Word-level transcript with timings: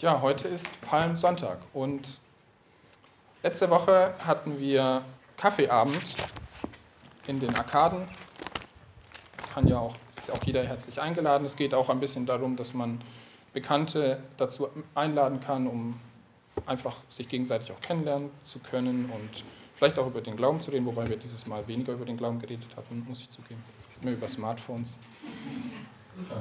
Ja, 0.00 0.22
heute 0.22 0.48
ist 0.48 0.66
Palmsonntag 0.80 1.58
und 1.74 2.18
letzte 3.42 3.68
Woche 3.68 4.14
hatten 4.26 4.58
wir 4.58 5.02
Kaffeeabend 5.36 6.14
in 7.26 7.38
den 7.38 7.54
Arkaden. 7.54 8.08
Kann 9.52 9.68
ja 9.68 9.78
auch, 9.78 9.94
ist 10.18 10.30
auch 10.30 10.42
jeder 10.42 10.64
herzlich 10.66 10.98
eingeladen. 11.02 11.44
Es 11.44 11.54
geht 11.54 11.74
auch 11.74 11.90
ein 11.90 12.00
bisschen 12.00 12.24
darum, 12.24 12.56
dass 12.56 12.72
man 12.72 13.02
Bekannte 13.52 14.22
dazu 14.38 14.70
einladen 14.94 15.42
kann, 15.42 15.66
um 15.66 16.00
einfach 16.64 16.96
sich 17.10 17.28
gegenseitig 17.28 17.70
auch 17.70 17.80
kennenlernen 17.82 18.30
zu 18.42 18.58
können 18.58 19.10
und 19.10 19.44
vielleicht 19.76 19.98
auch 19.98 20.06
über 20.06 20.22
den 20.22 20.34
Glauben 20.34 20.62
zu 20.62 20.70
reden, 20.70 20.86
wobei 20.86 21.10
wir 21.10 21.18
dieses 21.18 21.46
Mal 21.46 21.68
weniger 21.68 21.92
über 21.92 22.06
den 22.06 22.16
Glauben 22.16 22.40
geredet 22.40 22.74
hatten, 22.74 23.04
muss 23.06 23.20
ich 23.20 23.28
zugeben, 23.28 23.62
mehr 24.00 24.14
über 24.14 24.28
Smartphones. 24.28 24.98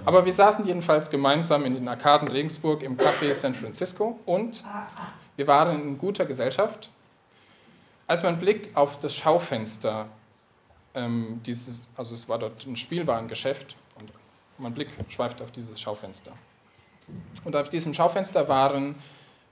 Aber 0.05 0.25
wir 0.25 0.33
saßen 0.33 0.65
jedenfalls 0.65 1.09
gemeinsam 1.09 1.65
in 1.65 1.73
den 1.73 1.87
Arkaden 1.87 2.27
Regensburg 2.27 2.83
im 2.83 2.97
Café 2.97 3.33
San 3.33 3.53
Francisco 3.53 4.19
und 4.25 4.63
wir 5.35 5.47
waren 5.47 5.81
in 5.81 5.97
guter 5.97 6.25
Gesellschaft. 6.25 6.89
Als 8.07 8.23
mein 8.23 8.39
Blick 8.39 8.71
auf 8.75 8.99
das 8.99 9.15
Schaufenster, 9.15 10.07
ähm, 10.95 11.41
dieses, 11.45 11.87
also 11.95 12.15
es 12.15 12.27
war 12.27 12.39
dort 12.39 12.65
ein 12.65 12.75
Spielwarengeschäft, 12.75 13.75
und 13.99 14.11
mein 14.57 14.73
Blick 14.73 14.89
schweifte 15.09 15.43
auf 15.43 15.51
dieses 15.51 15.79
Schaufenster. 15.79 16.31
Und 17.43 17.55
auf 17.55 17.69
diesem 17.69 17.93
Schaufenster 17.93 18.47
waren 18.49 18.95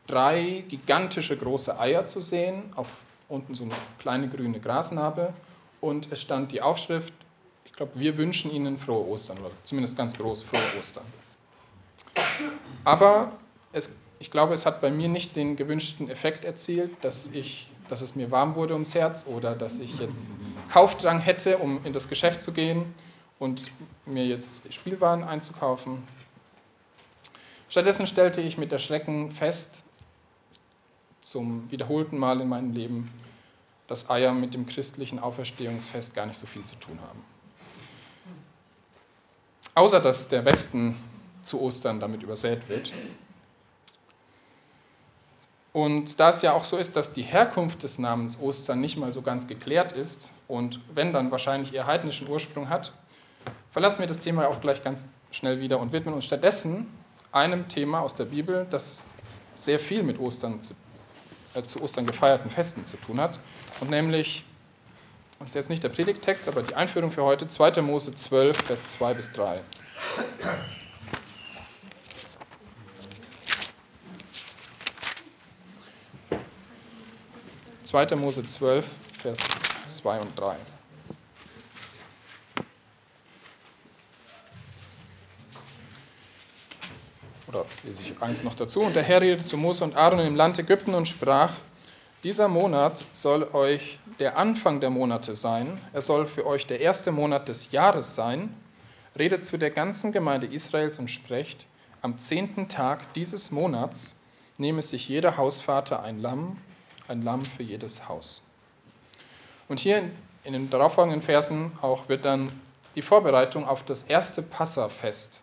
drei 0.08 0.64
gigantische 0.68 1.38
große 1.38 1.80
Eier 1.80 2.06
zu 2.06 2.22
sehen, 2.22 2.64
auf 2.76 2.88
unten 3.30 3.56
so 3.56 3.66
eine 3.66 3.74
kleine 4.00 4.30
grüne 4.30 4.60
Grasnarbe 4.60 5.34
und 5.82 6.12
es 6.12 6.22
stand 6.22 6.52
die 6.52 6.62
Aufschrift 6.62 7.14
ich 7.78 7.80
glaube, 7.80 8.00
wir 8.00 8.18
wünschen 8.18 8.50
Ihnen 8.50 8.76
frohe 8.76 9.08
Ostern, 9.08 9.38
oder 9.38 9.52
zumindest 9.64 9.96
ganz 9.96 10.18
groß 10.18 10.42
frohe 10.42 10.60
Ostern. 10.80 11.04
Aber 12.84 13.34
es, 13.72 13.96
ich 14.18 14.32
glaube, 14.32 14.56
es 14.56 14.66
hat 14.66 14.82
bei 14.82 14.90
mir 14.90 15.08
nicht 15.08 15.36
den 15.36 15.56
gewünschten 15.56 16.10
Effekt 16.10 16.44
erzielt, 16.44 16.90
dass, 17.02 17.30
ich, 17.34 17.70
dass 17.88 18.02
es 18.02 18.16
mir 18.16 18.32
warm 18.32 18.56
wurde 18.56 18.74
ums 18.74 18.96
Herz 18.96 19.28
oder 19.28 19.54
dass 19.54 19.78
ich 19.78 20.00
jetzt 20.00 20.32
Kaufdrang 20.74 21.20
hätte, 21.20 21.60
um 21.60 21.86
in 21.86 21.94
das 21.94 22.10
Geschäft 22.10 22.42
zu 22.42 22.52
gehen 22.52 22.96
und 23.38 23.70
mir 24.08 24.26
jetzt 24.26 24.64
Spielwaren 24.74 25.24
einzukaufen. 25.24 26.02
Stattdessen 27.70 28.08
stellte 28.08 28.42
ich 28.42 28.58
mit 28.58 28.72
Erschrecken 28.72 29.30
fest, 29.30 29.84
zum 31.22 31.70
wiederholten 31.70 32.18
Mal 32.18 32.42
in 32.42 32.50
meinem 32.50 32.74
Leben, 32.74 33.12
dass 33.86 34.10
Eier 34.10 34.34
mit 34.34 34.56
dem 34.56 34.66
christlichen 34.66 35.20
Auferstehungsfest 35.20 36.16
gar 36.16 36.26
nicht 36.26 36.40
so 36.40 36.48
viel 36.48 36.64
zu 36.64 36.76
tun 36.78 36.98
haben. 37.08 37.37
Außer 39.78 40.00
dass 40.00 40.28
der 40.28 40.44
Westen 40.44 40.96
zu 41.44 41.62
Ostern 41.62 42.00
damit 42.00 42.24
übersät 42.24 42.68
wird. 42.68 42.92
Und 45.72 46.20
da 46.20 46.30
es 46.30 46.42
ja 46.42 46.54
auch 46.54 46.64
so 46.64 46.78
ist, 46.78 46.96
dass 46.96 47.14
die 47.14 47.22
Herkunft 47.22 47.84
des 47.84 48.00
Namens 48.00 48.42
Ostern 48.42 48.82
nicht 48.82 48.98
mal 48.98 49.14
so 49.14 49.22
ganz 49.22 49.48
geklärt 49.48 49.92
ist 49.92 50.32
und 50.48 50.80
wenn 50.96 51.14
dann 51.14 51.30
wahrscheinlich 51.30 51.76
eher 51.76 51.86
heidnischen 51.86 52.28
Ursprung 52.28 52.70
hat, 52.70 52.92
verlassen 53.70 54.00
wir 54.00 54.08
das 54.08 54.18
Thema 54.20 54.48
auch 54.48 54.62
gleich 54.62 54.84
ganz 54.84 55.06
schnell 55.30 55.60
wieder 55.60 55.80
und 55.80 55.92
widmen 55.92 56.16
uns 56.16 56.26
stattdessen 56.26 56.88
einem 57.32 57.68
Thema 57.68 58.00
aus 58.00 58.16
der 58.16 58.26
Bibel, 58.26 58.66
das 58.72 59.04
sehr 59.54 59.80
viel 59.80 60.02
mit 60.02 60.20
Ostern 60.20 60.64
zu, 60.64 60.74
äh, 61.54 61.62
zu 61.62 61.84
Ostern 61.84 62.08
gefeierten 62.08 62.50
Festen 62.50 62.84
zu 62.84 62.98
tun 62.98 63.22
hat, 63.22 63.40
und 63.80 63.92
nämlich 63.92 64.44
das 65.40 65.50
ist 65.50 65.56
jetzt 65.56 65.70
nicht 65.70 65.84
der 65.84 65.90
Predigttext, 65.90 66.48
aber 66.48 66.64
die 66.64 66.76
Einführung 66.76 67.12
für 67.12 67.24
heute, 67.24 67.48
2. 67.48 67.82
Mose 67.82 68.16
12, 68.16 68.58
Vers 68.58 68.88
2 68.88 69.14
bis 69.14 69.32
3. 69.34 69.60
Zweiter 77.84 78.16
Mose 78.18 78.46
12, 78.46 78.86
Vers 79.22 79.40
2 79.86 80.20
und 80.20 80.38
3. 80.38 80.58
Oder 87.48 87.66
lese 87.84 88.02
ich 88.02 88.22
eins 88.22 88.44
noch 88.44 88.56
dazu. 88.56 88.82
Und 88.82 88.96
der 88.96 89.04
Herr 89.04 89.22
redete 89.22 89.46
zu 89.46 89.56
Mose 89.56 89.84
und 89.84 89.96
Aaron 89.96 90.20
im 90.20 90.36
Land 90.36 90.60
Ägypten 90.60 90.94
und 90.94 91.08
sprach, 91.08 91.54
dieser 92.28 92.50
Monat 92.50 93.06
soll 93.14 93.48
euch 93.54 94.00
der 94.20 94.38
Anfang 94.38 94.82
der 94.82 94.90
Monate 94.90 95.34
sein. 95.34 95.80
Er 95.94 96.02
soll 96.02 96.28
für 96.28 96.46
euch 96.46 96.68
der 96.68 96.82
erste 96.82 97.14
Monat 97.14 97.48
des 97.48 97.72
Jahres 97.72 98.16
sein. 98.16 98.54
Redet 99.18 99.46
zu 99.46 99.58
der 99.58 99.72
ganzen 99.72 100.12
Gemeinde 100.12 100.46
Israels 100.46 101.00
und 101.00 101.10
sprecht, 101.10 101.68
am 102.02 102.20
zehnten 102.20 102.68
Tag 102.68 103.14
dieses 103.14 103.52
Monats 103.52 104.20
nehme 104.58 104.82
sich 104.82 105.08
jeder 105.08 105.38
Hausvater 105.38 106.04
ein 106.04 106.22
Lamm, 106.22 106.58
ein 107.08 107.22
Lamm 107.22 107.46
für 107.46 107.64
jedes 107.64 108.10
Haus. 108.10 108.44
Und 109.70 109.80
hier 109.80 110.12
in 110.44 110.52
den 110.52 110.70
darauffolgenden 110.70 111.22
Versen 111.22 111.72
auch 111.82 112.10
wird 112.10 112.26
dann 112.26 112.52
die 112.96 113.04
Vorbereitung 113.04 113.66
auf 113.66 113.86
das 113.86 114.04
erste 114.04 114.42
Passafest 114.42 115.40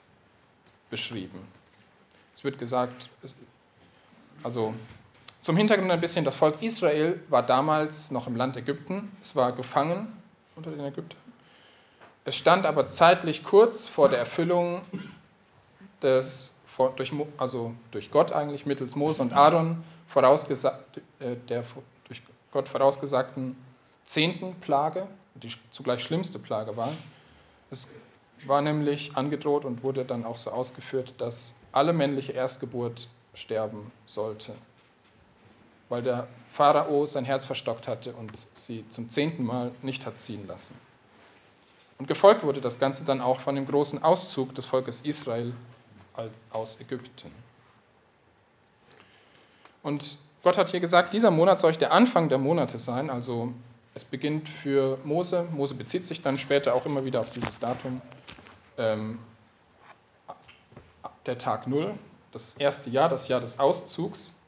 beschrieben. 0.91 1.49
Es 2.35 2.45
wird 2.45 2.59
gesagt, 2.59 3.09
also 4.43 4.75
zum 5.45 5.59
Hintergrund 5.59 5.91
ein 5.91 6.01
bisschen, 6.01 6.25
das 6.25 6.37
Volk 6.37 6.63
Israel 6.63 7.21
war 7.29 7.43
damals 7.43 8.11
noch 8.11 8.27
im 8.27 8.35
Land 8.35 8.57
Ägypten, 8.57 9.15
es 9.21 9.37
war 9.37 9.53
gefangen 9.53 10.11
unter 10.57 10.71
den 10.71 10.81
Ägyptern. 10.81 11.21
Es 12.25 12.35
stand 12.35 12.65
aber 12.65 12.89
zeitlich 12.89 13.45
kurz 13.45 13.87
vor 13.87 14.09
der 14.09 14.19
Erfüllung 14.19 14.81
des, 16.01 16.55
durch, 16.97 17.13
also 17.37 17.75
durch 17.91 18.11
Gott 18.11 18.33
eigentlich, 18.33 18.65
mittels 18.65 18.97
Mose 18.97 19.21
und 19.21 19.35
Aaron, 19.35 19.85
äh, 20.17 21.37
der 21.51 21.63
durch 22.07 22.23
Gott 22.51 22.67
vorausgesagten 22.67 23.55
zehnten 24.07 24.55
Plage, 24.61 25.07
die 25.35 25.51
zugleich 25.69 26.03
schlimmste 26.03 26.39
Plage 26.39 26.75
war. 26.79 26.91
Es 27.71 27.89
war 28.47 28.63
nämlich 28.63 29.15
angedroht 29.15 29.67
und 29.67 29.83
wurde 29.83 30.07
dann 30.07 30.25
auch 30.25 30.39
so 30.39 30.53
ausgeführt, 30.53 31.13
dass 31.19 31.55
alle 31.71 31.93
männliche 31.93 32.33
Erstgeburt 32.33 33.09
sterben 33.35 33.93
sollte 34.07 34.55
weil 35.95 36.03
der 36.03 36.27
Pharao 36.51 37.07
sein 37.07 37.25
Herz 37.25 37.45
verstockt 37.45 37.87
hatte 37.87 38.15
und 38.15 38.33
sie 38.53 38.85
zum 38.89 39.11
zehnten 39.11 39.45
Mal 39.45 39.71
nicht 39.81 40.05
hat 40.07 40.19
ziehen 40.19 40.45
lassen. 40.49 40.75
Und 41.99 42.09
gefolgt 42.09 42.43
wurde 42.43 42.61
das 42.61 42.81
Ganze 42.81 43.05
dann 43.05 43.21
auch 43.21 43.39
von 43.39 43.55
dem 43.55 43.65
großen 43.65 44.03
Auszug 44.03 44.57
des 44.57 44.67
Volkes 44.67 45.03
Israel 45.03 45.53
aus 46.51 46.81
Ägypten. 46.81 47.31
Und 49.85 50.19
Gott 50.43 50.59
hat 50.59 50.73
hier 50.73 50.81
gesagt, 50.81 51.15
dieser 51.15 51.31
Monat 51.31 51.61
soll 51.61 51.71
der 51.75 51.93
Anfang 51.93 52.29
der 52.29 52.39
Monate 52.39 52.81
sein, 52.81 53.09
also 53.09 53.53
es 53.95 54.05
beginnt 54.05 54.49
für 54.49 54.99
Mose, 55.05 55.47
Mose 55.53 55.77
bezieht 55.77 56.05
sich 56.05 56.23
dann 56.23 56.37
später 56.37 56.75
auch 56.75 56.87
immer 56.87 57.07
wieder 57.07 57.21
auf 57.21 57.31
dieses 57.31 57.61
Datum, 57.61 58.03
ähm, 58.79 59.21
der 61.25 61.39
Tag 61.39 61.69
Null, 61.69 61.95
das 62.33 62.55
erste 62.55 62.91
Jahr, 62.91 63.09
das 63.09 63.29
Jahr 63.29 63.41
des 63.41 63.61
Auszugs. 63.61 64.41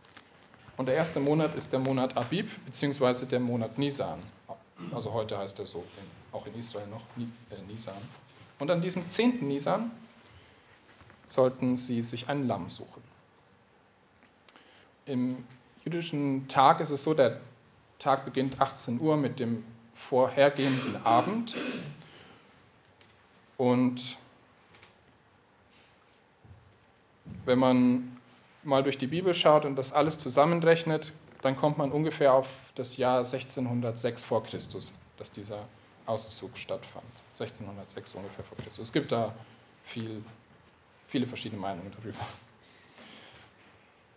Und 0.77 0.87
der 0.87 0.95
erste 0.95 1.21
Monat 1.21 1.55
ist 1.55 1.73
der 1.73 1.81
Monat 1.81 2.17
Abib, 2.17 2.49
beziehungsweise 2.67 3.27
der 3.27 3.41
Monat 3.41 3.79
Nisan. 3.79 4.19
Also 4.93 5.13
heute 5.13 5.39
heißt 5.39 5.59
er 5.59 5.67
so, 5.67 5.85
auch 6.33 6.47
in 6.47 6.55
Israel 6.55 6.87
noch 6.89 7.03
äh, 7.19 7.63
Nisan. 7.67 7.97
Und 8.59 8.71
an 8.71 8.81
diesem 8.81 9.09
10. 9.09 9.47
Nisan 9.47 9.91
sollten 11.25 11.77
sie 11.77 12.03
sich 12.03 12.29
ein 12.29 12.47
Lamm 12.47 12.69
suchen. 12.69 13.03
Im 15.07 15.45
jüdischen 15.85 16.47
Tag 16.49 16.81
ist 16.81 16.91
es 16.91 17.03
so, 17.03 17.15
der 17.15 17.41
Tag 17.99 18.25
beginnt 18.25 18.61
18 18.61 19.01
Uhr 19.01 19.17
mit 19.17 19.39
dem 19.39 19.65
vorhergehenden 19.95 20.97
Abend. 21.05 21.55
Und 23.57 24.17
wenn 27.45 27.59
man 27.59 28.16
mal 28.67 28.83
durch 28.83 28.99
die 28.99 29.07
Bibel 29.07 29.33
schaut 29.33 29.65
und 29.65 29.77
das 29.77 29.93
alles 29.93 30.19
zusammenrechnet, 30.19 31.13
dann 31.43 31.57
kommt 31.57 31.79
man 31.79 31.93
ungefähr 31.93 32.35
auf 32.35 32.49
das 32.75 32.97
Jahr 32.97 33.19
1606 33.19 34.23
vor 34.23 34.43
Christus, 34.45 34.93
dass 35.17 35.31
dieser 35.31 35.65
Auszug 36.07 36.57
stattfand. 36.59 37.07
1606 37.33 38.15
ungefähr 38.15 38.45
vor 38.45 38.59
Christus. 38.59 38.89
Es 38.89 38.93
gibt 38.93 39.13
da 39.13 39.35
viel, 39.85 40.23
viele 41.09 41.27
verschiedene 41.27 41.61
Meinungen 41.61 41.93
darüber. 41.97 42.19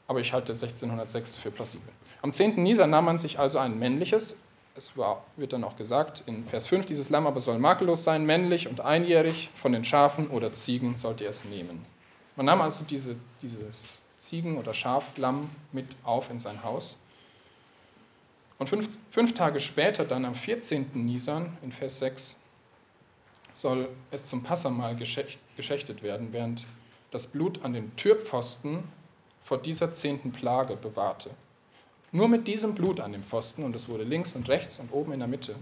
Aber 0.07 0.19
ich 0.19 0.33
halte 0.33 0.53
1606 0.53 1.35
für 1.35 1.51
plausibel. 1.51 1.89
Am 2.21 2.33
10. 2.33 2.61
Nisan 2.61 2.89
nahm 2.89 3.05
man 3.05 3.17
sich 3.17 3.37
also 3.37 3.59
ein 3.59 3.77
männliches, 3.77 4.41
es 4.75 4.97
war, 4.97 5.25
wird 5.35 5.53
dann 5.53 5.63
auch 5.63 5.75
gesagt 5.75 6.23
in 6.25 6.45
Vers 6.45 6.65
5, 6.65 6.85
dieses 6.85 7.09
Lamm 7.09 7.27
aber 7.27 7.41
soll 7.41 7.59
makellos 7.59 8.03
sein, 8.03 8.25
männlich 8.25 8.67
und 8.67 8.81
einjährig, 8.81 9.49
von 9.55 9.73
den 9.73 9.83
Schafen 9.83 10.29
oder 10.29 10.53
Ziegen 10.53 10.97
sollt 10.97 11.21
ihr 11.21 11.29
es 11.29 11.45
nehmen. 11.45 11.85
Man 12.35 12.45
nahm 12.45 12.61
also 12.61 12.85
diese, 12.85 13.17
dieses 13.41 13.98
Ziegen- 14.19 14.57
oder 14.57 14.73
Schaflamm 14.73 15.49
mit 15.71 15.87
auf 16.03 16.29
in 16.29 16.39
sein 16.39 16.63
Haus. 16.63 17.01
Und 18.59 18.67
fünf, 18.67 18.99
fünf 19.09 19.33
Tage 19.33 19.59
später, 19.61 20.05
dann 20.05 20.25
am 20.25 20.35
14. 20.35 20.91
Nisan, 20.93 21.57
in 21.63 21.71
Vers 21.71 21.99
6, 21.99 22.41
soll 23.53 23.89
es 24.11 24.25
zum 24.25 24.43
Passamal 24.43 24.95
geschächtet 24.95 26.03
werden, 26.03 26.31
während 26.31 26.65
das 27.11 27.27
Blut 27.27 27.63
an 27.63 27.73
den 27.73 27.95
Türpfosten 27.95 28.83
vor 29.41 29.57
dieser 29.57 29.93
zehnten 29.93 30.31
Plage 30.31 30.75
bewahrte. 30.75 31.31
Nur 32.11 32.27
mit 32.27 32.47
diesem 32.47 32.75
Blut 32.75 32.99
an 32.99 33.13
dem 33.13 33.23
Pfosten, 33.23 33.63
und 33.63 33.75
es 33.75 33.87
wurde 33.87 34.03
links 34.03 34.33
und 34.33 34.49
rechts 34.49 34.79
und 34.79 34.91
oben 34.91 35.13
in 35.13 35.19
der 35.19 35.27
Mitte 35.27 35.55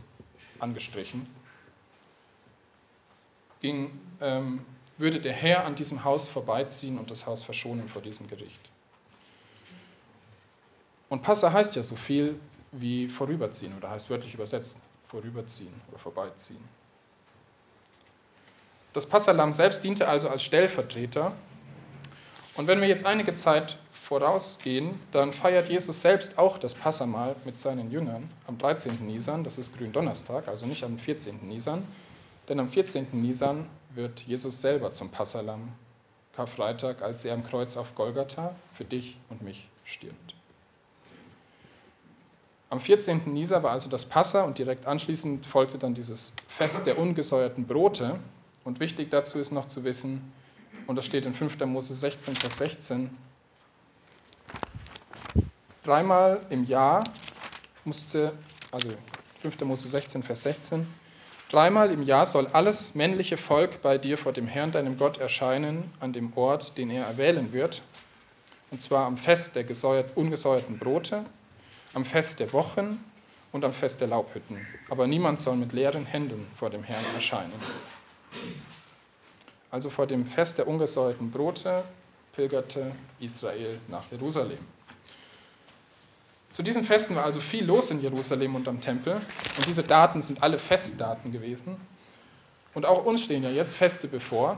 angestrichen, 0.59 1.27
ging, 3.61 3.91
ähm, 4.21 4.65
würde 4.97 5.19
der 5.19 5.33
Herr 5.33 5.65
an 5.65 5.75
diesem 5.75 6.03
Haus 6.03 6.27
vorbeiziehen 6.27 6.97
und 6.97 7.11
das 7.11 7.25
Haus 7.25 7.43
verschonen 7.43 7.87
vor 7.89 8.01
diesem 8.01 8.27
Gericht. 8.27 8.69
Und 11.09 11.21
Passa 11.21 11.51
heißt 11.51 11.75
ja 11.75 11.83
so 11.83 11.95
viel 11.95 12.39
wie 12.71 13.07
vorüberziehen 13.07 13.75
oder 13.77 13.89
heißt 13.89 14.09
wörtlich 14.09 14.33
übersetzt 14.33 14.77
vorüberziehen 15.07 15.73
oder 15.89 15.99
vorbeiziehen. 15.99 16.63
Das 18.93 19.05
Passalam 19.05 19.53
selbst 19.53 19.83
diente 19.83 20.07
also 20.07 20.27
als 20.27 20.43
Stellvertreter. 20.43 21.33
Und 22.55 22.67
wenn 22.67 22.81
wir 22.81 22.87
jetzt 22.87 23.05
einige 23.05 23.35
Zeit 23.35 23.77
vorausgehen, 24.03 24.99
dann 25.11 25.33
feiert 25.33 25.69
Jesus 25.69 26.01
selbst 26.01 26.37
auch 26.37 26.57
das 26.57 26.73
Passamal 26.73 27.35
mit 27.45 27.59
seinen 27.59 27.91
Jüngern 27.91 28.29
am 28.47 28.57
13. 28.57 29.05
Nisan, 29.05 29.43
das 29.43 29.57
ist 29.57 29.77
Gründonnerstag, 29.77 30.47
also 30.47 30.65
nicht 30.65 30.83
am 30.83 30.97
14. 30.97 31.47
Nisan, 31.47 31.85
denn 32.49 32.59
am 32.59 32.69
14. 32.69 33.07
Nisan 33.13 33.67
wird 33.93 34.21
Jesus 34.21 34.61
selber 34.61 34.93
zum 34.93 35.09
Passalam, 35.09 35.71
Karfreitag, 36.35 37.01
als 37.01 37.25
er 37.25 37.33
am 37.33 37.45
Kreuz 37.45 37.77
auf 37.77 37.95
Golgatha 37.95 38.55
für 38.73 38.85
dich 38.85 39.17
und 39.29 39.41
mich 39.41 39.67
stirbt. 39.85 40.35
Am 42.69 42.79
14. 42.79 43.21
Nisan 43.33 43.63
war 43.63 43.71
also 43.71 43.89
das 43.89 44.05
Passa 44.05 44.43
und 44.43 44.57
direkt 44.57 44.85
anschließend 44.85 45.45
folgte 45.45 45.77
dann 45.77 45.95
dieses 45.95 46.33
Fest 46.47 46.85
der 46.85 46.99
ungesäuerten 46.99 47.65
Brote. 47.65 48.19
Und 48.65 48.81
wichtig 48.81 49.09
dazu 49.09 49.39
ist 49.39 49.51
noch 49.51 49.67
zu 49.67 49.83
wissen, 49.83 50.33
und 50.85 50.95
das 50.95 51.05
steht 51.05 51.25
in 51.25 51.33
5. 51.33 51.59
Mose 51.65 51.93
16, 51.93 52.35
Vers 52.35 52.57
16, 52.57 53.09
dreimal 55.83 56.39
im 56.49 56.65
Jahr 56.65 57.03
musste, 57.85 58.33
also 58.71 58.89
5. 59.41 59.61
Mose 59.61 59.87
16, 59.87 60.23
Vers 60.23 60.43
16, 60.43 60.87
dreimal 61.49 61.91
im 61.91 62.03
Jahr 62.03 62.25
soll 62.25 62.47
alles 62.47 62.95
männliche 62.95 63.37
Volk 63.37 63.81
bei 63.81 63.97
dir 63.97 64.17
vor 64.17 64.33
dem 64.33 64.47
Herrn, 64.47 64.71
deinem 64.71 64.97
Gott, 64.97 65.17
erscheinen 65.17 65.91
an 65.99 66.13
dem 66.13 66.33
Ort, 66.35 66.77
den 66.77 66.89
er 66.89 67.05
erwählen 67.05 67.53
wird, 67.53 67.81
und 68.71 68.81
zwar 68.81 69.05
am 69.05 69.17
Fest 69.17 69.55
der 69.55 69.65
ungesäuerten 70.15 70.77
Brote, 70.77 71.25
am 71.93 72.05
Fest 72.05 72.39
der 72.39 72.51
Wochen 72.53 73.03
und 73.51 73.63
am 73.63 73.73
Fest 73.73 74.01
der 74.01 74.07
Laubhütten. 74.07 74.67
Aber 74.89 75.07
niemand 75.07 75.39
soll 75.41 75.55
mit 75.55 75.73
leeren 75.73 76.05
Händen 76.05 76.47
vor 76.55 76.69
dem 76.69 76.83
Herrn 76.83 77.05
erscheinen. 77.15 77.53
Also 79.71 79.89
vor 79.89 80.07
dem 80.07 80.25
Fest 80.25 80.57
der 80.57 80.67
ungesäuerten 80.67 81.31
Brote 81.31 81.83
pilgerte 82.33 82.91
Israel 83.19 83.79
nach 83.87 84.03
Jerusalem. 84.11 84.59
Zu 86.57 86.63
diesen 86.63 86.83
Festen 86.83 87.15
war 87.15 87.23
also 87.23 87.39
viel 87.39 87.63
los 87.63 87.91
in 87.91 88.01
Jerusalem 88.01 88.55
und 88.55 88.67
am 88.67 88.81
Tempel. 88.81 89.13
Und 89.13 89.67
diese 89.67 89.83
Daten 89.83 90.23
sind 90.23 90.41
alle 90.41 90.57
Festdaten 90.57 91.31
gewesen. 91.31 91.77
Und 92.73 92.83
auch 92.83 93.05
uns 93.05 93.21
stehen 93.21 93.43
ja 93.43 93.51
jetzt 93.51 93.75
Feste 93.75 94.07
bevor. 94.07 94.57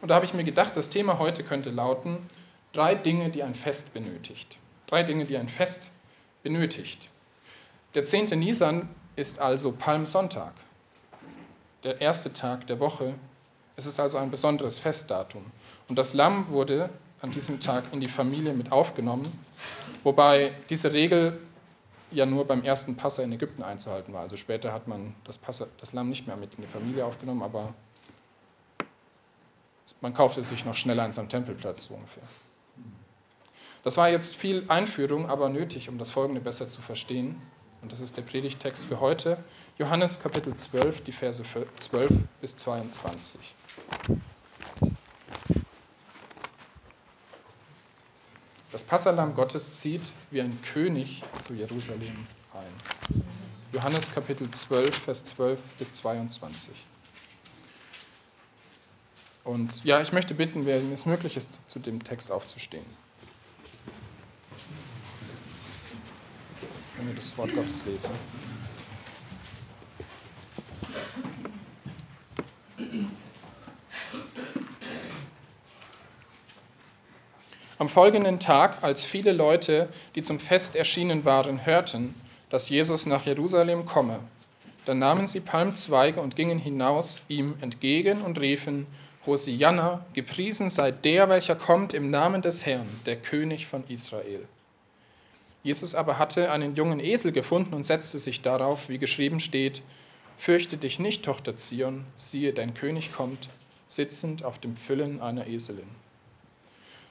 Und 0.00 0.06
da 0.06 0.14
habe 0.14 0.24
ich 0.24 0.34
mir 0.34 0.44
gedacht, 0.44 0.76
das 0.76 0.88
Thema 0.88 1.18
heute 1.18 1.42
könnte 1.42 1.70
lauten, 1.70 2.18
drei 2.72 2.94
Dinge, 2.94 3.30
die 3.30 3.42
ein 3.42 3.56
Fest 3.56 3.92
benötigt. 3.92 4.58
Drei 4.86 5.02
Dinge, 5.02 5.24
die 5.24 5.36
ein 5.36 5.48
Fest 5.48 5.90
benötigt. 6.44 7.08
Der 7.96 8.04
10. 8.04 8.38
Nisan 8.38 8.88
ist 9.16 9.40
also 9.40 9.72
Palmsonntag, 9.72 10.52
der 11.82 12.00
erste 12.00 12.32
Tag 12.32 12.68
der 12.68 12.78
Woche. 12.78 13.14
Es 13.74 13.84
ist 13.84 13.98
also 13.98 14.18
ein 14.18 14.30
besonderes 14.30 14.78
Festdatum. 14.78 15.44
Und 15.88 15.98
das 15.98 16.14
Lamm 16.14 16.50
wurde 16.50 16.88
an 17.20 17.32
diesem 17.32 17.58
Tag 17.58 17.82
in 17.90 18.00
die 18.00 18.06
Familie 18.06 18.52
mit 18.52 18.70
aufgenommen, 18.70 19.26
wobei 20.08 20.52
diese 20.70 20.90
Regel 20.94 21.38
ja 22.10 22.24
nur 22.24 22.46
beim 22.46 22.64
ersten 22.64 22.96
Passer 22.96 23.22
in 23.24 23.32
Ägypten 23.32 23.62
einzuhalten 23.62 24.14
war. 24.14 24.22
Also 24.22 24.38
später 24.38 24.72
hat 24.72 24.88
man 24.88 25.14
das, 25.24 25.36
Passer, 25.36 25.68
das 25.80 25.92
Lamm 25.92 26.08
nicht 26.08 26.26
mehr 26.26 26.36
mit 26.36 26.54
in 26.54 26.62
die 26.62 26.68
Familie 26.68 27.04
aufgenommen, 27.04 27.42
aber 27.42 27.74
man 30.00 30.14
kaufte 30.14 30.42
sich 30.42 30.64
noch 30.64 30.76
schneller 30.76 31.02
an 31.02 31.12
seinem 31.12 31.28
Tempelplatz 31.28 31.84
so 31.84 31.94
ungefähr. 31.94 32.22
Das 33.84 33.98
war 33.98 34.08
jetzt 34.08 34.34
viel 34.34 34.64
Einführung, 34.68 35.28
aber 35.28 35.50
nötig, 35.50 35.90
um 35.90 35.98
das 35.98 36.08
Folgende 36.10 36.40
besser 36.40 36.68
zu 36.68 36.80
verstehen. 36.80 37.40
Und 37.82 37.92
das 37.92 38.00
ist 38.00 38.16
der 38.16 38.22
Predigtext 38.22 38.84
für 38.84 39.00
heute. 39.00 39.44
Johannes 39.78 40.20
Kapitel 40.20 40.56
12, 40.56 41.04
die 41.04 41.12
Verse 41.12 41.44
12 41.78 42.10
bis 42.40 42.56
22. 42.56 43.54
Das 48.70 48.84
Passalam 48.84 49.34
Gottes 49.34 49.80
zieht 49.80 50.12
wie 50.30 50.42
ein 50.42 50.60
König 50.60 51.22
zu 51.38 51.54
Jerusalem 51.54 52.26
ein. 52.52 53.22
Johannes 53.72 54.12
Kapitel 54.12 54.50
12, 54.50 54.94
Vers 54.94 55.24
12 55.24 55.58
bis 55.78 55.94
22. 55.94 56.74
Und 59.44 59.82
ja, 59.84 60.02
ich 60.02 60.12
möchte 60.12 60.34
bitten, 60.34 60.66
wer 60.66 60.82
es 60.92 61.06
möglich 61.06 61.38
ist, 61.38 61.60
zu 61.66 61.78
dem 61.78 62.04
Text 62.04 62.30
aufzustehen. 62.30 62.84
Wenn 66.98 67.08
wir 67.08 67.14
das 67.14 67.38
Wort 67.38 67.54
Gottes 67.54 67.86
lesen. 67.86 68.10
Am 77.78 77.88
folgenden 77.88 78.40
Tag, 78.40 78.82
als 78.82 79.04
viele 79.04 79.30
Leute, 79.30 79.88
die 80.16 80.22
zum 80.22 80.40
Fest 80.40 80.74
erschienen 80.74 81.24
waren, 81.24 81.64
hörten, 81.64 82.16
dass 82.50 82.68
Jesus 82.68 83.06
nach 83.06 83.24
Jerusalem 83.24 83.86
komme, 83.86 84.18
dann 84.84 84.98
nahmen 84.98 85.28
sie 85.28 85.38
Palmzweige 85.38 86.20
und 86.20 86.34
gingen 86.34 86.58
hinaus 86.58 87.24
ihm 87.28 87.54
entgegen 87.60 88.22
und 88.22 88.40
riefen, 88.40 88.88
Hosianna, 89.26 90.04
gepriesen 90.12 90.70
sei 90.70 90.90
der, 90.90 91.28
welcher 91.28 91.54
kommt 91.54 91.94
im 91.94 92.10
Namen 92.10 92.42
des 92.42 92.66
Herrn, 92.66 92.88
der 93.06 93.16
König 93.16 93.66
von 93.66 93.84
Israel. 93.86 94.48
Jesus 95.62 95.94
aber 95.94 96.18
hatte 96.18 96.50
einen 96.50 96.74
jungen 96.74 96.98
Esel 96.98 97.30
gefunden 97.30 97.74
und 97.74 97.84
setzte 97.84 98.18
sich 98.18 98.42
darauf, 98.42 98.88
wie 98.88 98.98
geschrieben 98.98 99.38
steht, 99.38 99.82
Fürchte 100.36 100.78
dich 100.78 100.98
nicht, 100.98 101.24
Tochter 101.24 101.56
Zion, 101.56 102.06
siehe, 102.16 102.52
dein 102.52 102.74
König 102.74 103.12
kommt, 103.12 103.48
sitzend 103.88 104.44
auf 104.44 104.58
dem 104.58 104.76
Füllen 104.76 105.20
einer 105.20 105.46
Eselin. 105.46 106.07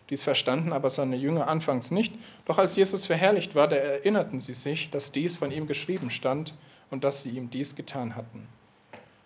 Dies 0.10 0.22
verstanden 0.24 0.72
aber 0.72 0.90
seine 0.90 1.18
Jünger 1.18 1.48
anfangs 1.48 1.92
nicht, 1.92 2.14
doch 2.46 2.58
als 2.58 2.76
Jesus 2.76 3.06
verherrlicht 3.06 3.56
war, 3.56 3.68
da 3.68 3.76
erinnerten 3.76 4.40
sie 4.40 4.54
sich, 4.54 4.90
dass 4.90 5.12
dies 5.12 5.36
von 5.36 5.52
ihm 5.52 5.68
geschrieben 5.68 6.10
stand 6.10 6.54
und 6.90 7.04
dass 7.04 7.24
sie 7.24 7.32
ihm 7.32 7.50
dies 7.50 7.76
getan 7.76 8.16
hatten. 8.16 8.48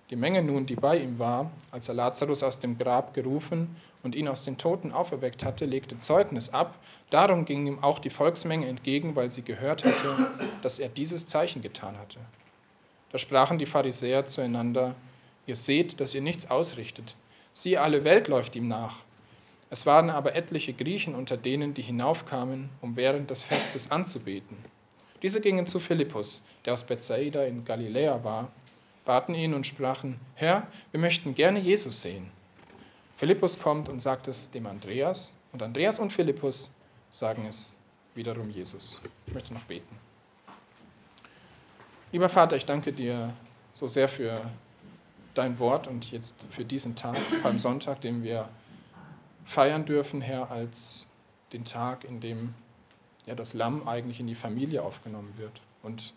Die 0.10 0.16
Menge 0.18 0.44
nun, 0.44 0.66
die 0.66 0.76
bei 0.76 0.98
ihm 0.98 1.20
war, 1.20 1.52
als 1.72 1.88
er 1.88 1.96
Lazarus 1.96 2.44
aus 2.44 2.60
dem 2.60 2.78
Grab 2.78 3.14
gerufen 3.14 3.78
und 4.04 4.14
ihn 4.14 4.28
aus 4.28 4.44
den 4.44 4.58
Toten 4.58 4.92
auferweckt 4.92 5.46
hatte, 5.46 5.66
legte 5.66 6.00
Zeugnis 6.00 6.50
ab. 6.50 6.78
Darum 7.12 7.46
ging 7.46 7.66
ihm 7.66 7.82
auch 7.82 8.00
die 8.00 8.10
Volksmenge 8.10 8.68
entgegen, 8.68 9.16
weil 9.16 9.32
sie 9.32 9.44
gehört 9.44 9.86
hatte, 9.86 10.32
dass 10.64 10.80
er 10.80 10.90
dieses 10.90 11.28
Zeichen 11.28 11.62
getan 11.62 11.98
hatte. 11.98 12.18
Da 13.12 13.20
sprachen 13.20 13.58
die 13.58 13.66
Pharisäer 13.66 14.26
zueinander, 14.26 14.96
ihr 15.46 15.56
seht, 15.56 16.02
dass 16.02 16.14
ihr 16.14 16.22
nichts 16.22 16.50
ausrichtet. 16.50 17.16
Siehe, 17.54 17.80
alle 17.80 18.04
Welt 18.04 18.28
läuft 18.28 18.56
ihm 18.56 18.68
nach. 18.68 18.98
Es 19.72 19.86
waren 19.86 20.10
aber 20.10 20.36
etliche 20.36 20.74
Griechen 20.74 21.16
unter 21.16 21.38
denen, 21.38 21.74
die 21.74 21.82
hinaufkamen, 21.82 22.70
um 22.82 22.98
während 22.98 23.30
des 23.30 23.42
Festes 23.42 23.90
anzubeten. 23.90 24.58
Diese 25.22 25.40
gingen 25.40 25.66
zu 25.66 25.80
Philippus, 25.80 26.46
der 26.66 26.74
aus 26.74 26.84
Bethsaida 26.84 27.46
in 27.46 27.64
Galiläa 27.64 28.22
war, 28.22 28.52
baten 29.06 29.34
ihn 29.34 29.54
und 29.54 29.66
sprachen, 29.66 30.20
Herr, 30.36 30.68
wir 30.92 31.00
möchten 31.00 31.34
gerne 31.36 31.60
Jesus 31.60 32.02
sehen. 32.02 32.30
Philippus 33.16 33.58
kommt 33.58 33.88
und 33.88 34.02
sagt 34.02 34.28
es 34.28 34.52
dem 34.52 34.66
Andreas, 34.66 35.38
und 35.54 35.64
Andreas 35.64 36.00
und 36.00 36.12
Philippus 36.12 36.70
sagen 37.10 37.46
es 37.46 37.78
wiederum 38.14 38.50
Jesus. 38.50 39.02
Ich 39.26 39.34
möchte 39.34 39.54
noch 39.54 39.64
beten. 39.64 39.96
Lieber 42.12 42.28
Vater, 42.28 42.58
ich 42.58 42.66
danke 42.66 42.92
dir 42.92 43.34
so 43.74 43.88
sehr 43.88 44.10
für 44.10 44.52
dein 45.34 45.58
Wort 45.60 45.88
und 45.88 46.12
jetzt 46.12 46.44
für 46.50 46.66
diesen 46.66 46.98
Tag, 46.98 47.18
beim 47.42 47.58
Sonntag, 47.58 48.02
den 48.02 48.22
wir 48.22 48.50
feiern 49.46 49.86
dürfen, 49.86 50.22
Herr, 50.22 50.52
als 50.52 51.12
den 51.54 51.66
Tag, 51.66 52.04
in 52.04 52.20
dem 52.20 52.54
ja, 53.26 53.36
das 53.36 53.54
Lamm 53.54 53.88
eigentlich 53.88 54.20
in 54.20 54.28
die 54.28 54.36
Familie 54.36 54.84
aufgenommen 54.84 55.34
wird. 55.38 55.62
Und 55.84 56.14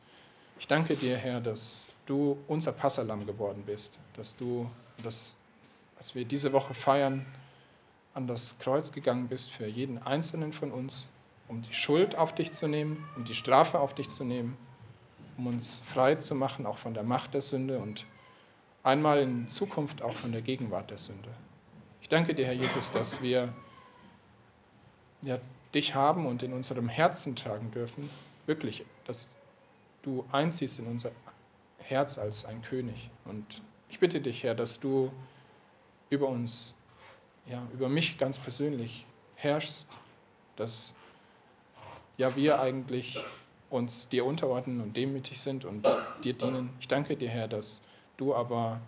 ich 0.58 0.66
danke 0.66 0.96
dir, 0.96 1.16
Herr, 1.16 1.40
dass 1.40 1.88
du 2.06 2.38
unser 2.48 2.72
Passalam 2.72 3.26
geworden 3.26 3.64
bist, 3.66 3.98
dass 4.14 4.36
du, 4.36 4.70
dass, 5.02 5.34
als 5.98 6.14
wir 6.14 6.24
diese 6.24 6.52
Woche 6.52 6.74
feiern, 6.74 7.26
an 8.14 8.26
das 8.28 8.56
Kreuz 8.60 8.92
gegangen 8.92 9.28
bist 9.28 9.50
für 9.50 9.66
jeden 9.66 9.98
Einzelnen 9.98 10.52
von 10.52 10.70
uns, 10.70 11.10
um 11.48 11.62
die 11.62 11.74
Schuld 11.74 12.16
auf 12.16 12.34
dich 12.34 12.52
zu 12.52 12.68
nehmen, 12.68 13.04
um 13.16 13.24
die 13.24 13.34
Strafe 13.34 13.80
auf 13.80 13.94
dich 13.94 14.08
zu 14.08 14.24
nehmen, 14.24 14.56
um 15.36 15.48
uns 15.48 15.82
frei 15.84 16.14
zu 16.14 16.34
machen, 16.36 16.64
auch 16.64 16.78
von 16.78 16.94
der 16.94 17.02
Macht 17.02 17.34
der 17.34 17.42
Sünde 17.42 17.78
und 17.78 18.06
einmal 18.84 19.18
in 19.18 19.48
Zukunft 19.48 20.00
auch 20.00 20.14
von 20.14 20.30
der 20.30 20.42
Gegenwart 20.42 20.90
der 20.90 20.98
Sünde. 20.98 21.30
Ich 22.04 22.10
danke 22.10 22.34
dir, 22.34 22.44
Herr 22.44 22.52
Jesus, 22.52 22.92
dass 22.92 23.22
wir 23.22 23.54
ja, 25.22 25.38
dich 25.72 25.94
haben 25.94 26.26
und 26.26 26.42
in 26.42 26.52
unserem 26.52 26.90
Herzen 26.90 27.34
tragen 27.34 27.70
dürfen, 27.70 28.10
wirklich, 28.44 28.84
dass 29.06 29.34
du 30.02 30.22
einziehst 30.30 30.78
in 30.78 30.86
unser 30.86 31.12
Herz 31.78 32.18
als 32.18 32.44
ein 32.44 32.60
König. 32.60 33.08
Und 33.24 33.62
ich 33.88 34.00
bitte 34.00 34.20
dich, 34.20 34.42
Herr, 34.42 34.54
dass 34.54 34.80
du 34.80 35.10
über 36.10 36.28
uns, 36.28 36.76
ja, 37.46 37.66
über 37.72 37.88
mich 37.88 38.18
ganz 38.18 38.38
persönlich 38.38 39.06
herrschst, 39.36 39.96
dass 40.56 40.94
ja 42.18 42.36
wir 42.36 42.60
eigentlich 42.60 43.16
uns 43.70 44.10
dir 44.10 44.26
unterordnen 44.26 44.82
und 44.82 44.94
demütig 44.94 45.40
sind 45.40 45.64
und 45.64 45.88
dir 46.22 46.34
dienen. 46.34 46.68
Ich 46.80 46.88
danke 46.88 47.16
dir, 47.16 47.30
Herr, 47.30 47.48
dass 47.48 47.80
du 48.18 48.34
aber 48.34 48.82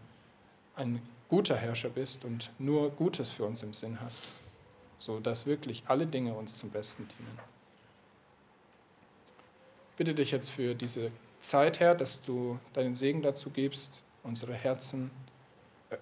ein 0.75 1.01
guter 1.29 1.57
Herrscher 1.57 1.89
bist 1.89 2.25
und 2.25 2.51
nur 2.59 2.91
Gutes 2.91 3.31
für 3.31 3.45
uns 3.45 3.63
im 3.63 3.75
Sinn 3.75 4.01
hast, 4.01 4.33
so 4.99 5.21
dass 5.21 5.47
wirklich 5.47 5.83
alle 5.87 6.07
Dinge 6.07 6.35
uns 6.35 6.55
zum 6.55 6.71
Besten 6.71 7.09
dienen. 7.19 7.39
Ich 9.91 9.97
bitte 9.97 10.15
dich 10.15 10.31
jetzt 10.31 10.51
für 10.51 10.75
diese 10.75 11.11
Zeit, 11.41 11.81
Herr, 11.81 11.95
dass 11.95 12.23
du 12.23 12.59
deinen 12.75 12.95
Segen 12.95 13.23
dazu 13.23 13.51
gibst, 13.51 14.03
unsere 14.23 14.55
Herzen 14.55 15.11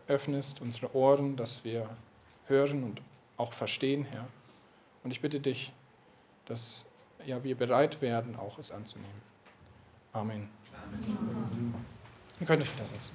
öffnest, 0.08 0.60
unsere 0.60 0.94
Ohren, 0.94 1.36
dass 1.36 1.64
wir 1.64 1.88
hören 2.46 2.84
und 2.84 3.00
auch 3.36 3.52
verstehen, 3.52 4.04
Herr. 4.04 4.26
Und 5.02 5.10
ich 5.10 5.20
bitte 5.20 5.40
dich, 5.40 5.72
dass 6.46 6.86
ja, 7.26 7.42
wir 7.44 7.56
bereit 7.56 8.00
werden, 8.00 8.36
auch 8.36 8.58
es 8.58 8.70
anzunehmen. 8.70 9.22
Amen. 10.12 10.48
Amen. 10.86 11.74
Ihr 12.40 12.46
könnt 12.46 12.62
euch 12.62 12.74
wieder 12.74 12.86
setzen. 12.86 13.14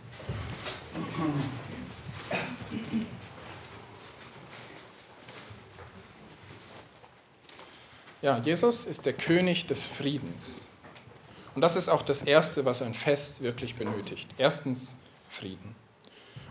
Ja, 8.21 8.37
Jesus 8.37 8.83
ist 8.83 9.05
der 9.05 9.13
König 9.13 9.67
des 9.67 9.83
Friedens. 9.83 10.67
Und 11.55 11.61
das 11.61 11.75
ist 11.75 11.89
auch 11.89 12.01
das 12.01 12.21
Erste, 12.21 12.65
was 12.65 12.81
ein 12.81 12.93
Fest 12.93 13.41
wirklich 13.41 13.75
benötigt. 13.75 14.29
Erstens 14.37 14.97
Frieden. 15.29 15.75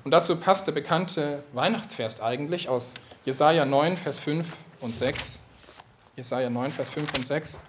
Und 0.04 0.12
dazu 0.12 0.36
passt 0.36 0.66
der 0.66 0.72
bekannte 0.72 1.42
Weihnachtsvers 1.52 2.20
eigentlich 2.20 2.68
aus 2.68 2.94
Jesaja 3.24 3.66
9, 3.66 3.96
Vers 3.96 4.18
5 4.18 4.46
und 4.80 4.94
6. 4.94 5.42
Jesaja 6.16 6.48
9, 6.48 6.70
Vers 6.72 6.88
5 6.88 7.12
und 7.18 7.26
6. 7.26 7.60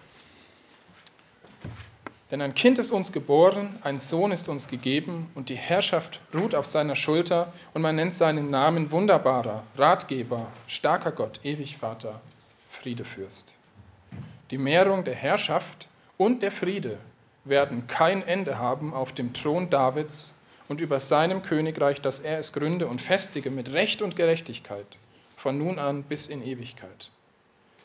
Denn 2.31 2.41
ein 2.41 2.53
Kind 2.53 2.77
ist 2.77 2.91
uns 2.91 3.11
geboren, 3.11 3.79
ein 3.81 3.99
Sohn 3.99 4.31
ist 4.31 4.49
uns 4.49 4.67
gegeben 4.67 5.31
und 5.33 5.49
die 5.49 5.55
Herrschaft 5.55 6.19
ruht 6.33 6.53
auf 6.53 6.67
seiner 6.67 6.95
Schulter 6.95 7.51
und 7.73 7.81
man 7.81 7.95
nennt 7.95 8.13
seinen 8.13 8.51
Namen 8.51 8.91
wunderbarer, 8.91 9.63
Ratgeber, 9.75 10.47
starker 10.67 11.11
Gott, 11.11 11.39
ewig 11.43 11.77
Vater, 11.77 12.21
Friedefürst. 12.69 13.53
Die 14.51 14.59
Mehrung 14.59 15.03
der 15.03 15.15
Herrschaft 15.15 15.87
und 16.17 16.43
der 16.43 16.51
Friede 16.51 16.97
werden 17.45 17.87
kein 17.87 18.21
Ende 18.21 18.59
haben 18.59 18.93
auf 18.93 19.11
dem 19.11 19.33
Thron 19.33 19.71
Davids 19.71 20.37
und 20.67 20.81
über 20.81 20.99
seinem 20.99 21.41
Königreich, 21.41 21.99
dass 21.99 22.19
er 22.19 22.37
es 22.37 22.53
gründe 22.53 22.85
und 22.85 23.01
festige 23.01 23.49
mit 23.49 23.71
Recht 23.73 24.03
und 24.03 24.15
Gerechtigkeit 24.15 24.85
von 25.35 25.57
nun 25.57 25.79
an 25.79 26.03
bis 26.03 26.27
in 26.27 26.45
Ewigkeit. 26.45 27.09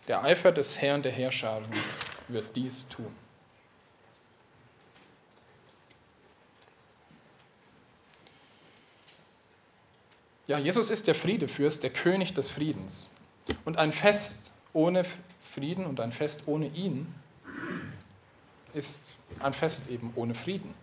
Der 0.07 0.23
Eifer 0.23 0.53
des 0.53 0.83
Herrn 0.83 1.03
der 1.03 1.13
Herrscharen 1.13 1.65
wird 2.29 2.57
dies 2.57 2.87
tun. 2.89 3.24
Ja, 10.47 10.59
Jesus 10.59 10.91
ist 10.91 11.07
der 11.07 11.15
Friedefürst, 11.15 11.83
der 11.83 11.91
König 11.91 12.35
des 12.35 12.51
Friedens. 12.51 13.07
Und 13.65 13.79
ein 13.79 13.93
Fest 13.93 14.53
ohne 14.73 15.07
Frieden 15.55 15.87
und 15.87 16.01
ein 16.01 16.13
Fest 16.13 16.43
ohne 16.47 16.67
ihn 16.69 17.07
ist 18.75 18.99
ein 19.41 19.53
Fest 19.53 19.89
eben 19.89 20.13
ohne 20.17 20.35
Frieden, 20.35 20.75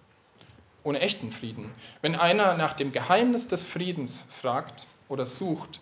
ohne 0.83 0.99
echten 0.99 1.31
Frieden. 1.31 1.69
Wenn 2.01 2.15
einer 2.15 2.57
nach 2.57 2.73
dem 2.73 2.91
Geheimnis 2.91 3.47
des 3.47 3.63
Friedens 3.63 4.19
fragt 4.29 4.87
oder 5.09 5.25
sucht, 5.25 5.79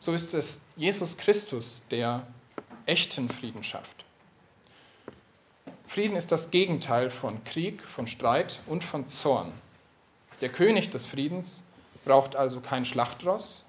so 0.00 0.12
ist 0.12 0.34
es 0.34 0.62
Jesus 0.76 1.16
Christus, 1.16 1.82
der 1.90 2.26
echten 2.84 3.30
Frieden 3.30 3.62
schafft. 3.62 4.04
Frieden 5.86 6.16
ist 6.16 6.32
das 6.32 6.50
Gegenteil 6.50 7.08
von 7.08 7.42
Krieg, 7.44 7.82
von 7.82 8.06
Streit 8.06 8.60
und 8.66 8.84
von 8.84 9.08
Zorn. 9.08 9.52
Der 10.40 10.48
König 10.48 10.90
des 10.90 11.06
Friedens 11.06 11.64
braucht 12.04 12.36
also 12.36 12.60
kein 12.60 12.84
Schlachtross, 12.84 13.66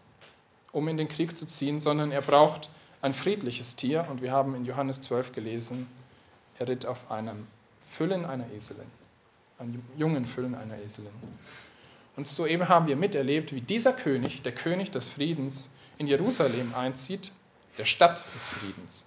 um 0.72 0.88
in 0.88 0.98
den 0.98 1.08
Krieg 1.08 1.36
zu 1.36 1.46
ziehen, 1.46 1.80
sondern 1.80 2.12
er 2.12 2.22
braucht 2.22 2.70
ein 3.02 3.14
friedliches 3.14 3.76
Tier. 3.76 4.08
Und 4.10 4.22
wir 4.22 4.32
haben 4.32 4.56
in 4.56 4.66
Johannes 4.66 5.02
12 5.02 5.34
gelesen, 5.34 5.88
er 6.60 6.68
ritt 6.68 6.86
auf 6.86 7.12
einem 7.12 7.48
Füllen 7.92 8.26
einer 8.26 8.50
Eselin, 8.52 8.90
einem 9.60 9.84
jungen 9.98 10.26
Füllen 10.26 10.56
einer 10.56 10.78
Eselin. 10.80 11.12
Und 12.16 12.30
soeben 12.30 12.70
haben 12.70 12.88
wir 12.88 12.96
miterlebt, 12.96 13.54
wie 13.54 13.62
dieser 13.62 13.94
König, 13.94 14.42
der 14.44 14.54
König 14.54 14.92
des 14.92 15.08
Friedens, 15.08 15.70
in 15.98 16.08
Jerusalem 16.08 16.74
einzieht 16.76 17.32
der 17.78 17.86
Stadt 17.86 18.24
des 18.34 18.48
Friedens. 18.48 19.06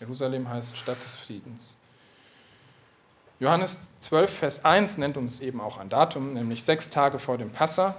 Jerusalem 0.00 0.48
heißt 0.48 0.76
Stadt 0.76 1.02
des 1.02 1.16
Friedens. 1.16 1.76
Johannes 3.40 3.88
12, 4.00 4.30
Vers 4.30 4.64
1 4.64 4.98
nennt 4.98 5.16
uns 5.16 5.40
eben 5.40 5.60
auch 5.60 5.78
ein 5.78 5.88
Datum, 5.88 6.34
nämlich 6.34 6.64
sechs 6.64 6.90
Tage 6.90 7.18
vor 7.18 7.38
dem 7.38 7.50
Passa. 7.50 7.96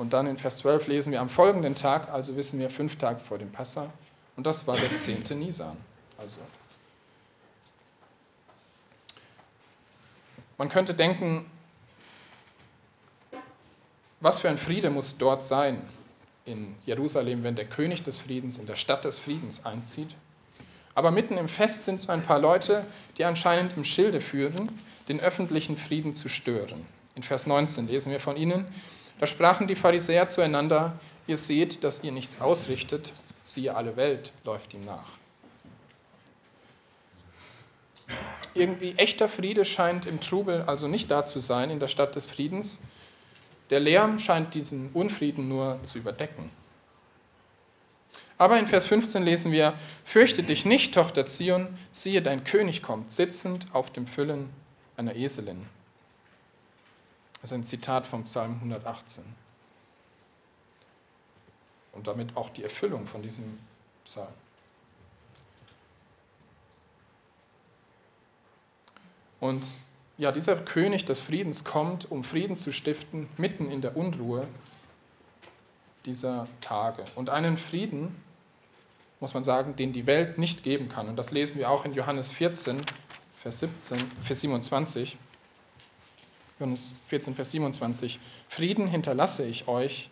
Und 0.00 0.14
dann 0.14 0.26
in 0.26 0.38
Vers 0.38 0.56
12 0.56 0.86
lesen 0.86 1.12
wir 1.12 1.20
am 1.20 1.28
folgenden 1.28 1.74
Tag, 1.74 2.08
also 2.08 2.34
wissen 2.34 2.58
wir 2.58 2.70
fünf 2.70 2.96
Tage 2.96 3.20
vor 3.20 3.36
dem 3.36 3.52
Passa. 3.52 3.92
Und 4.34 4.46
das 4.46 4.66
war 4.66 4.74
der 4.74 4.96
10. 4.96 5.38
Nisan. 5.38 5.76
Also 6.16 6.40
man 10.56 10.70
könnte 10.70 10.94
denken, 10.94 11.44
was 14.20 14.40
für 14.40 14.48
ein 14.48 14.56
Friede 14.56 14.88
muss 14.88 15.18
dort 15.18 15.44
sein? 15.44 15.82
in 16.46 16.74
Jerusalem, 16.86 17.44
wenn 17.44 17.54
der 17.54 17.66
König 17.66 18.02
des 18.02 18.16
Friedens 18.16 18.56
in 18.56 18.64
der 18.64 18.76
Stadt 18.76 19.04
des 19.04 19.18
Friedens 19.18 19.66
einzieht. 19.66 20.14
Aber 20.94 21.10
mitten 21.10 21.36
im 21.36 21.48
Fest 21.48 21.84
sind 21.84 22.00
so 22.00 22.10
ein 22.10 22.22
paar 22.22 22.38
Leute, 22.38 22.86
die 23.18 23.24
anscheinend 23.26 23.76
im 23.76 23.84
Schilde 23.84 24.22
führen, 24.22 24.70
den 25.08 25.20
öffentlichen 25.20 25.76
Frieden 25.76 26.14
zu 26.14 26.30
stören. 26.30 26.86
In 27.14 27.22
Vers 27.22 27.46
19 27.46 27.86
lesen 27.86 28.10
wir 28.10 28.18
von 28.18 28.38
ihnen, 28.38 28.64
da 29.20 29.26
sprachen 29.26 29.66
die 29.66 29.76
Pharisäer 29.76 30.28
zueinander, 30.30 30.98
ihr 31.26 31.36
seht, 31.36 31.84
dass 31.84 32.02
ihr 32.02 32.10
nichts 32.10 32.40
ausrichtet, 32.40 33.12
siehe 33.42 33.76
alle 33.76 33.96
Welt 33.96 34.32
läuft 34.44 34.72
ihm 34.72 34.84
nach. 34.84 35.10
Irgendwie 38.54 38.94
echter 38.96 39.28
Friede 39.28 39.66
scheint 39.66 40.06
im 40.06 40.20
Trubel 40.20 40.62
also 40.62 40.88
nicht 40.88 41.10
da 41.10 41.24
zu 41.26 41.38
sein 41.38 41.70
in 41.70 41.78
der 41.78 41.88
Stadt 41.88 42.16
des 42.16 42.24
Friedens, 42.24 42.80
der 43.68 43.78
Lärm 43.78 44.18
scheint 44.18 44.54
diesen 44.54 44.90
Unfrieden 44.94 45.48
nur 45.48 45.78
zu 45.84 45.98
überdecken. 45.98 46.50
Aber 48.38 48.58
in 48.58 48.66
Vers 48.66 48.86
15 48.86 49.22
lesen 49.22 49.52
wir, 49.52 49.74
Fürchte 50.02 50.42
dich 50.42 50.64
nicht, 50.64 50.94
Tochter 50.94 51.26
Zion, 51.26 51.68
siehe, 51.92 52.22
dein 52.22 52.42
König 52.44 52.82
kommt, 52.82 53.12
sitzend 53.12 53.66
auf 53.74 53.90
dem 53.90 54.06
Füllen 54.06 54.48
einer 54.96 55.14
Eselin. 55.14 55.66
Das 57.40 57.50
ist 57.50 57.54
ein 57.54 57.64
Zitat 57.64 58.06
vom 58.06 58.24
Psalm 58.24 58.54
118. 58.54 59.24
Und 61.92 62.06
damit 62.06 62.36
auch 62.36 62.50
die 62.50 62.62
Erfüllung 62.62 63.06
von 63.06 63.22
diesem 63.22 63.58
Psalm. 64.04 64.28
Und 69.40 69.64
ja, 70.18 70.32
dieser 70.32 70.54
König 70.56 71.06
des 71.06 71.20
Friedens 71.20 71.64
kommt, 71.64 72.10
um 72.10 72.24
Frieden 72.24 72.58
zu 72.58 72.72
stiften, 72.72 73.28
mitten 73.38 73.70
in 73.70 73.80
der 73.80 73.96
Unruhe 73.96 74.46
dieser 76.04 76.46
Tage. 76.60 77.04
Und 77.14 77.30
einen 77.30 77.56
Frieden, 77.56 78.22
muss 79.18 79.32
man 79.32 79.44
sagen, 79.44 79.76
den 79.76 79.92
die 79.94 80.06
Welt 80.06 80.38
nicht 80.38 80.62
geben 80.62 80.90
kann. 80.90 81.08
Und 81.08 81.16
das 81.16 81.30
lesen 81.30 81.58
wir 81.58 81.70
auch 81.70 81.86
in 81.86 81.94
Johannes 81.94 82.30
14, 82.30 82.82
Vers, 83.42 83.60
17, 83.60 83.98
Vers 84.22 84.40
27. 84.40 85.16
Johannes 86.60 86.94
14, 87.08 87.34
Vers 87.34 87.52
27. 87.52 88.20
Frieden 88.50 88.86
hinterlasse 88.86 89.46
ich 89.46 89.66
euch, 89.66 90.10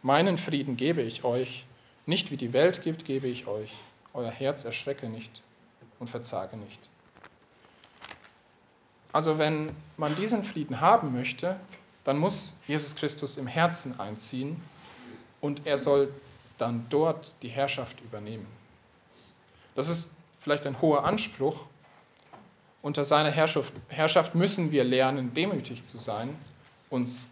meinen 0.00 0.38
Frieden 0.38 0.78
gebe 0.78 1.02
ich 1.02 1.24
euch, 1.24 1.66
nicht 2.06 2.30
wie 2.30 2.38
die 2.38 2.54
Welt 2.54 2.82
gibt, 2.82 3.04
gebe 3.04 3.26
ich 3.26 3.46
euch. 3.46 3.70
Euer 4.14 4.30
Herz 4.30 4.64
erschrecke 4.64 5.10
nicht 5.10 5.42
und 5.98 6.08
verzage 6.08 6.56
nicht. 6.56 6.80
Also 9.12 9.38
wenn 9.38 9.76
man 9.98 10.16
diesen 10.16 10.42
Frieden 10.42 10.80
haben 10.80 11.12
möchte, 11.12 11.60
dann 12.04 12.16
muss 12.16 12.56
Jesus 12.66 12.96
Christus 12.96 13.36
im 13.36 13.46
Herzen 13.46 14.00
einziehen 14.00 14.58
und 15.42 15.66
er 15.66 15.76
soll 15.76 16.14
dann 16.56 16.86
dort 16.88 17.34
die 17.42 17.48
Herrschaft 17.48 18.00
übernehmen. 18.00 18.46
Das 19.74 19.90
ist 19.90 20.14
vielleicht 20.40 20.64
ein 20.66 20.80
hoher 20.80 21.04
Anspruch. 21.04 21.66
Unter 22.82 23.04
seiner 23.04 23.30
Herrschaft 23.30 24.34
müssen 24.34 24.72
wir 24.72 24.84
lernen, 24.84 25.34
demütig 25.34 25.84
zu 25.84 25.98
sein, 25.98 26.34
uns 26.88 27.28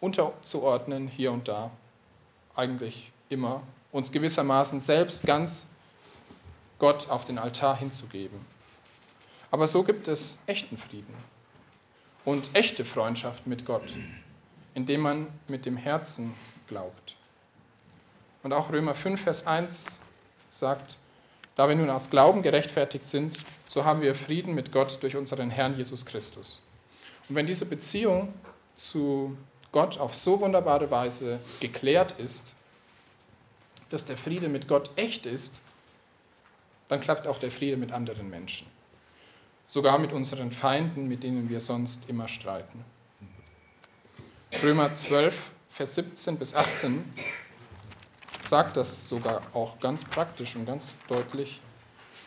unterzuordnen 0.00 1.08
hier 1.08 1.30
und 1.30 1.46
da, 1.46 1.70
eigentlich 2.56 3.12
immer 3.28 3.62
uns 3.92 4.10
gewissermaßen 4.10 4.80
selbst 4.80 5.26
ganz 5.26 5.70
Gott 6.78 7.08
auf 7.10 7.24
den 7.24 7.38
Altar 7.38 7.76
hinzugeben. 7.76 8.40
Aber 9.50 9.66
so 9.66 9.82
gibt 9.82 10.08
es 10.08 10.38
echten 10.46 10.78
Frieden 10.78 11.14
und 12.24 12.48
echte 12.54 12.84
Freundschaft 12.84 13.46
mit 13.46 13.66
Gott, 13.66 13.94
indem 14.74 15.02
man 15.02 15.26
mit 15.46 15.66
dem 15.66 15.76
Herzen 15.76 16.34
glaubt. 16.66 17.16
Und 18.42 18.52
auch 18.52 18.72
Römer 18.72 18.94
5, 18.94 19.20
Vers 19.20 19.46
1 19.46 20.02
sagt, 20.48 20.96
da 21.62 21.68
wir 21.68 21.76
nun 21.76 21.90
aus 21.90 22.10
Glauben 22.10 22.42
gerechtfertigt 22.42 23.06
sind, 23.06 23.38
so 23.68 23.84
haben 23.84 24.00
wir 24.00 24.16
Frieden 24.16 24.52
mit 24.52 24.72
Gott 24.72 25.00
durch 25.00 25.14
unseren 25.14 25.48
Herrn 25.48 25.76
Jesus 25.76 26.04
Christus. 26.04 26.60
Und 27.28 27.36
wenn 27.36 27.46
diese 27.46 27.66
Beziehung 27.66 28.34
zu 28.74 29.36
Gott 29.70 29.96
auf 29.96 30.12
so 30.12 30.40
wunderbare 30.40 30.90
Weise 30.90 31.38
geklärt 31.60 32.18
ist, 32.18 32.52
dass 33.90 34.04
der 34.04 34.16
Friede 34.16 34.48
mit 34.48 34.66
Gott 34.66 34.90
echt 34.96 35.24
ist, 35.24 35.62
dann 36.88 36.98
klappt 36.98 37.28
auch 37.28 37.38
der 37.38 37.52
Friede 37.52 37.76
mit 37.76 37.92
anderen 37.92 38.28
Menschen. 38.28 38.66
Sogar 39.68 40.00
mit 40.00 40.10
unseren 40.10 40.50
Feinden, 40.50 41.06
mit 41.06 41.22
denen 41.22 41.48
wir 41.48 41.60
sonst 41.60 42.08
immer 42.08 42.26
streiten. 42.26 42.84
Römer 44.64 44.96
12, 44.96 45.36
Vers 45.70 45.94
17 45.94 46.38
bis 46.40 46.56
18 46.56 47.04
sagt 48.52 48.76
das 48.76 49.08
sogar 49.08 49.40
auch 49.54 49.80
ganz 49.80 50.04
praktisch 50.04 50.56
und 50.56 50.66
ganz 50.66 50.94
deutlich. 51.08 51.58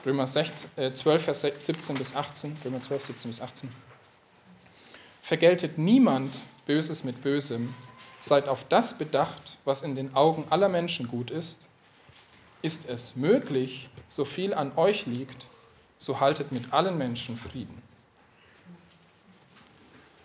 Römer 0.03 0.25
16, 0.25 0.72
äh, 0.75 0.91
12, 0.91 1.24
Vers 1.24 1.41
17 1.41 1.96
bis 1.98 2.15
18. 2.15 2.58
Römer 2.65 2.82
12, 2.82 3.03
17 3.03 3.29
bis 3.29 3.41
18. 3.41 3.70
Vergeltet 5.22 5.77
niemand 5.77 6.39
Böses 6.65 7.03
mit 7.03 7.22
Bösem, 7.22 7.75
seid 8.20 8.48
auf 8.48 8.63
das 8.70 8.98
bedacht, 8.98 9.58
was 9.65 9.84
in 9.84 9.94
den 9.94 10.15
Augen 10.15 10.46
aller 10.50 10.67
Menschen 10.67 11.08
gut 11.08 11.29
ist. 11.29 11.67
Ist 12.63 12.89
es 12.89 13.15
möglich, 13.15 13.88
so 14.08 14.25
viel 14.25 14.55
an 14.55 14.72
euch 14.77 15.05
liegt, 15.05 15.46
so 16.00 16.20
haltet 16.22 16.51
mit 16.51 16.74
allen 16.74 16.98
Menschen 16.98 17.38
Frieden. 17.38 17.84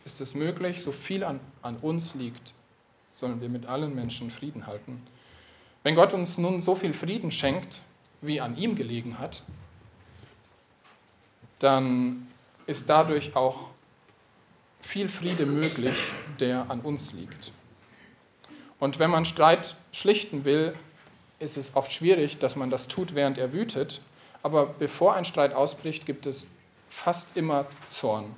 Ist 0.07 0.23
es 0.23 0.35
möglich, 0.35 0.83
so 0.83 0.92
viel 0.92 1.25
an, 1.25 1.40
an 1.61 1.76
uns 1.76 2.14
liegt, 2.14 2.54
sollen 3.12 3.42
wir 3.42 3.50
mit 3.50 3.66
allen 3.66 3.95
Menschen 3.95 4.30
Frieden 4.30 4.66
halten. 4.66 5.07
Wenn 5.83 5.95
Gott 5.95 6.13
uns 6.13 6.37
nun 6.39 6.61
so 6.61 6.75
viel 6.75 6.93
Frieden 6.93 7.31
schenkt, 7.31 7.81
wie 8.21 8.41
an 8.41 8.57
ihm 8.57 8.77
gelegen 8.77 9.19
hat, 9.19 9.43
dann 11.59 12.29
ist 12.67 12.89
dadurch 12.89 13.35
auch 13.35 13.69
viel 14.81 15.09
Friede 15.09 15.47
möglich, 15.47 15.97
der 16.39 16.71
an 16.71 16.81
uns 16.81 17.13
liegt. 17.13 17.53
Und 18.79 18.99
wenn 18.99 19.11
man 19.11 19.25
Streit 19.25 19.77
schlichten 19.93 20.45
will, 20.45 20.75
ist 21.39 21.57
es 21.57 21.75
oft 21.75 21.93
schwierig, 21.93 22.39
dass 22.39 22.57
man 22.57 22.71
das 22.71 22.89
tut, 22.89 23.15
während 23.15 23.39
er 23.39 23.53
wütet. 23.53 24.01
Aber 24.43 24.67
bevor 24.67 25.15
ein 25.15 25.25
Streit 25.25 25.53
ausbricht, 25.53 26.07
gibt 26.07 26.27
es 26.27 26.47
fast 26.89 27.37
immer 27.37 27.67
Zorn. 27.85 28.35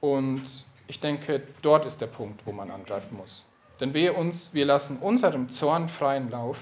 Und 0.00 0.66
ich 0.88 1.00
denke, 1.00 1.42
dort 1.62 1.86
ist 1.86 2.00
der 2.00 2.06
Punkt, 2.06 2.44
wo 2.46 2.52
man 2.52 2.70
angreifen 2.70 3.16
muss. 3.16 3.48
Denn 3.82 3.94
wehe 3.94 4.12
uns, 4.12 4.54
wir 4.54 4.64
lassen 4.64 4.98
unserem 4.98 5.48
Zorn 5.48 5.88
freien 5.88 6.30
Lauf, 6.30 6.56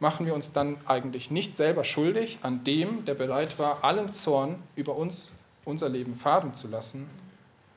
machen 0.00 0.26
wir 0.26 0.34
uns 0.34 0.52
dann 0.52 0.76
eigentlich 0.86 1.30
nicht 1.30 1.56
selber 1.56 1.82
schuldig 1.82 2.40
an 2.42 2.62
dem, 2.62 3.06
der 3.06 3.14
bereit 3.14 3.58
war, 3.58 3.82
allen 3.82 4.12
Zorn 4.12 4.62
über 4.76 4.94
uns, 4.96 5.34
unser 5.64 5.88
Leben 5.88 6.14
fahren 6.14 6.52
zu 6.52 6.68
lassen, 6.68 7.08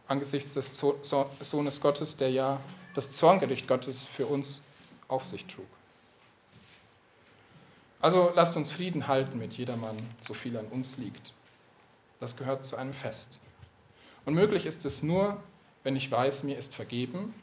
angesichts 0.09 0.55
des 0.55 0.77
Sohnes 1.39 1.79
Gottes, 1.79 2.17
der 2.17 2.31
ja 2.31 2.59
das 2.95 3.13
Zorngericht 3.13 3.65
Gottes 3.65 4.01
für 4.01 4.25
uns 4.25 4.65
auf 5.07 5.25
sich 5.25 5.45
trug. 5.45 5.65
Also 8.01 8.33
lasst 8.35 8.57
uns 8.57 8.73
Frieden 8.73 9.07
halten 9.07 9.39
mit 9.39 9.53
jedermann, 9.53 9.95
so 10.19 10.33
viel 10.33 10.57
an 10.57 10.65
uns 10.65 10.97
liegt. 10.97 11.31
Das 12.19 12.35
gehört 12.35 12.65
zu 12.65 12.75
einem 12.75 12.91
Fest. 12.91 13.39
Und 14.25 14.33
möglich 14.33 14.65
ist 14.65 14.83
es 14.83 15.01
nur, 15.01 15.41
wenn 15.83 15.95
ich 15.95 16.11
weiß, 16.11 16.43
mir 16.43 16.57
ist 16.57 16.75
vergeben, 16.75 17.33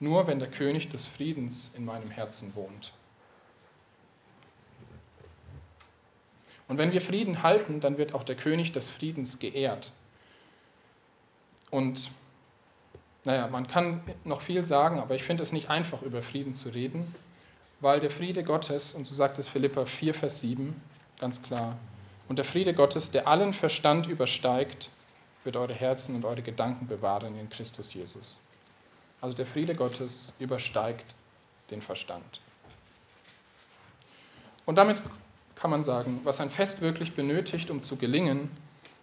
nur 0.00 0.26
wenn 0.26 0.38
der 0.38 0.50
König 0.50 0.88
des 0.88 1.06
Friedens 1.06 1.72
in 1.76 1.84
meinem 1.84 2.10
Herzen 2.10 2.54
wohnt. 2.54 2.92
Und 6.68 6.78
wenn 6.78 6.92
wir 6.92 7.00
Frieden 7.00 7.42
halten, 7.42 7.80
dann 7.80 7.96
wird 7.96 8.12
auch 8.14 8.24
der 8.24 8.36
König 8.36 8.72
des 8.72 8.90
Friedens 8.90 9.38
geehrt. 9.38 9.92
Und 11.70 12.10
naja, 13.24 13.46
man 13.48 13.66
kann 13.66 14.02
noch 14.24 14.40
viel 14.40 14.64
sagen, 14.64 15.00
aber 15.00 15.14
ich 15.14 15.22
finde 15.22 15.42
es 15.42 15.52
nicht 15.52 15.68
einfach, 15.70 16.02
über 16.02 16.22
Frieden 16.22 16.54
zu 16.54 16.68
reden, 16.68 17.14
weil 17.80 18.00
der 18.00 18.10
Friede 18.10 18.44
Gottes, 18.44 18.94
und 18.94 19.04
so 19.04 19.14
sagt 19.14 19.38
es 19.38 19.48
Philippa 19.48 19.84
4, 19.84 20.14
Vers 20.14 20.40
7, 20.40 20.80
ganz 21.18 21.42
klar, 21.42 21.76
und 22.28 22.38
der 22.38 22.44
Friede 22.44 22.74
Gottes, 22.74 23.10
der 23.10 23.28
allen 23.28 23.52
Verstand 23.52 24.06
übersteigt, 24.06 24.90
wird 25.44 25.56
eure 25.56 25.74
Herzen 25.74 26.16
und 26.16 26.24
eure 26.24 26.42
Gedanken 26.42 26.86
bewahren 26.86 27.38
in 27.38 27.48
Christus 27.48 27.94
Jesus. 27.94 28.40
Also 29.20 29.36
der 29.36 29.46
Friede 29.46 29.74
Gottes 29.74 30.34
übersteigt 30.38 31.14
den 31.70 31.82
Verstand. 31.82 32.40
Und 34.66 34.76
damit 34.76 35.02
kann 35.54 35.70
man 35.70 35.84
sagen, 35.84 36.20
was 36.24 36.40
ein 36.40 36.50
Fest 36.50 36.80
wirklich 36.80 37.14
benötigt, 37.14 37.70
um 37.70 37.82
zu 37.82 37.96
gelingen, 37.96 38.50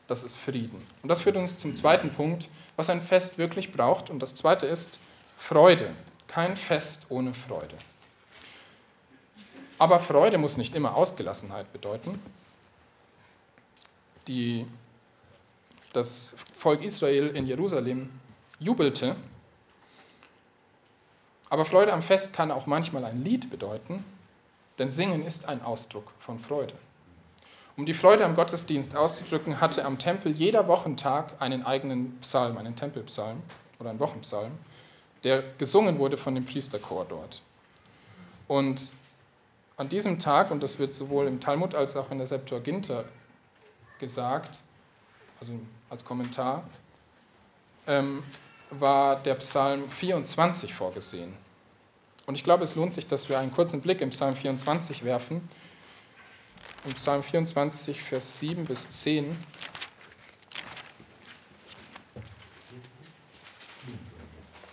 das 0.07 0.23
ist 0.23 0.35
Frieden. 0.35 0.81
Und 1.01 1.09
das 1.09 1.21
führt 1.21 1.37
uns 1.37 1.57
zum 1.57 1.75
zweiten 1.75 2.11
Punkt, 2.11 2.49
was 2.75 2.89
ein 2.89 3.01
Fest 3.01 3.37
wirklich 3.37 3.71
braucht. 3.71 4.09
Und 4.09 4.19
das 4.19 4.35
zweite 4.35 4.65
ist 4.65 4.99
Freude. 5.37 5.95
Kein 6.27 6.57
Fest 6.57 7.05
ohne 7.09 7.33
Freude. 7.33 7.75
Aber 9.79 9.99
Freude 9.99 10.37
muss 10.37 10.57
nicht 10.57 10.75
immer 10.75 10.95
Ausgelassenheit 10.95 11.71
bedeuten. 11.73 12.21
Die, 14.27 14.65
das 15.93 16.35
Volk 16.55 16.81
Israel 16.81 17.35
in 17.35 17.45
Jerusalem 17.45 18.09
jubelte. 18.59 19.15
Aber 21.53 21.65
Freude 21.65 21.93
am 21.93 22.01
Fest 22.01 22.33
kann 22.33 22.49
auch 22.49 22.65
manchmal 22.65 23.05
ein 23.05 23.23
Lied 23.23 23.51
bedeuten, 23.51 24.03
denn 24.79 24.89
Singen 24.89 25.23
ist 25.23 25.47
ein 25.47 25.61
Ausdruck 25.61 26.11
von 26.17 26.39
Freude. 26.39 26.73
Um 27.77 27.85
die 27.85 27.93
Freude 27.93 28.25
am 28.25 28.35
Gottesdienst 28.35 28.95
auszudrücken, 28.95 29.61
hatte 29.61 29.85
am 29.85 29.99
Tempel 29.99 30.31
jeder 30.31 30.67
Wochentag 30.67 31.39
einen 31.39 31.63
eigenen 31.63 32.17
Psalm, 32.21 32.57
einen 32.57 32.75
Tempelpsalm 32.75 33.43
oder 33.79 33.91
einen 33.91 33.99
Wochenpsalm, 33.99 34.53
der 35.23 35.43
gesungen 35.59 35.99
wurde 35.99 36.17
von 36.17 36.33
dem 36.33 36.43
Priesterchor 36.43 37.05
dort. 37.07 37.43
Und 38.47 38.91
an 39.77 39.89
diesem 39.89 40.17
Tag, 40.17 40.49
und 40.49 40.63
das 40.63 40.79
wird 40.79 40.95
sowohl 40.95 41.27
im 41.27 41.39
Talmud 41.39 41.75
als 41.75 41.95
auch 41.95 42.09
in 42.09 42.17
der 42.17 42.25
Septuaginta 42.25 43.03
gesagt, 43.99 44.63
also 45.39 45.51
als 45.91 46.03
Kommentar, 46.03 46.63
ähm, 47.85 48.23
war 48.79 49.21
der 49.21 49.35
Psalm 49.35 49.89
24 49.89 50.73
vorgesehen. 50.73 51.33
Und 52.25 52.35
ich 52.35 52.43
glaube, 52.43 52.63
es 52.63 52.75
lohnt 52.75 52.93
sich, 52.93 53.07
dass 53.07 53.29
wir 53.29 53.39
einen 53.39 53.53
kurzen 53.53 53.81
Blick 53.81 54.01
im 54.01 54.11
Psalm 54.11 54.35
24 54.35 55.03
werfen. 55.03 55.47
Im 56.85 56.93
Psalm 56.93 57.23
24, 57.23 58.01
Vers 58.01 58.39
7 58.39 58.65
bis 58.65 58.89
10. 58.91 59.37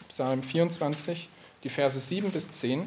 Psalm 0.08 0.42
24, 0.42 1.28
die 1.64 1.70
Verse 1.70 1.98
7 1.98 2.30
bis 2.30 2.52
10. 2.52 2.86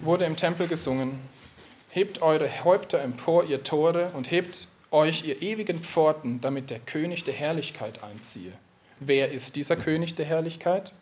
Wurde 0.00 0.24
im 0.24 0.36
Tempel 0.36 0.68
gesungen. 0.68 1.18
Hebt 1.90 2.20
eure 2.20 2.64
Häupter 2.64 3.00
empor, 3.00 3.44
ihr 3.44 3.64
Tore, 3.64 4.10
und 4.10 4.30
hebt 4.30 4.68
euch, 4.90 5.24
ihr 5.24 5.42
ewigen 5.42 5.82
Pforten, 5.82 6.40
damit 6.40 6.70
der 6.70 6.78
König 6.78 7.24
der 7.24 7.34
Herrlichkeit 7.34 8.02
einziehe. 8.02 8.52
Wer 9.00 9.30
ist 9.30 9.56
dieser 9.56 9.76
König 9.76 10.14
der 10.14 10.26
Herrlichkeit? 10.26 10.92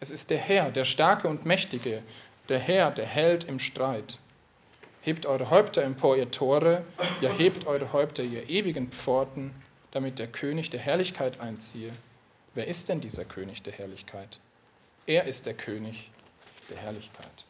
Es 0.00 0.10
ist 0.10 0.30
der 0.30 0.38
Herr, 0.38 0.70
der 0.70 0.84
Starke 0.84 1.28
und 1.28 1.46
Mächtige, 1.46 2.02
der 2.48 2.58
Herr, 2.58 2.90
der 2.90 3.06
Held 3.06 3.44
im 3.44 3.58
Streit. 3.58 4.18
Hebt 5.00 5.26
eure 5.26 5.50
Häupter 5.50 5.82
empor, 5.82 6.16
ihr 6.16 6.30
Tore, 6.30 6.84
ja 7.20 7.30
hebt 7.32 7.66
eure 7.66 7.92
Häupter, 7.92 8.22
ihr 8.22 8.48
ewigen 8.48 8.90
Pforten, 8.90 9.52
damit 9.90 10.18
der 10.18 10.28
König 10.28 10.70
der 10.70 10.80
Herrlichkeit 10.80 11.40
einziehe. 11.40 11.92
Wer 12.54 12.68
ist 12.68 12.88
denn 12.88 13.00
dieser 13.00 13.24
König 13.24 13.62
der 13.62 13.72
Herrlichkeit? 13.72 14.38
Er 15.06 15.24
ist 15.24 15.46
der 15.46 15.54
König 15.54 16.10
der 16.70 16.78
Herrlichkeit. 16.78 17.44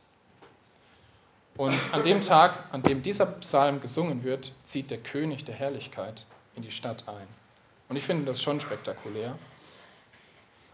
Und 1.57 1.79
an 1.93 2.03
dem 2.03 2.21
Tag, 2.21 2.65
an 2.73 2.83
dem 2.83 3.03
dieser 3.03 3.27
Psalm 3.27 3.81
gesungen 3.81 4.25
wird, 4.25 4.53
zieht 4.63 4.91
der 4.91 4.99
König 4.99 5.45
der 5.45 5.55
Herrlichkeit 5.55 6.27
in 6.57 6.63
die 6.63 6.71
Stadt 6.71 7.09
ein. 7.09 7.27
Und 7.89 7.97
ich 7.97 8.05
finde 8.05 8.25
das 8.25 8.41
schon 8.41 8.61
spektakulär. 8.61 9.39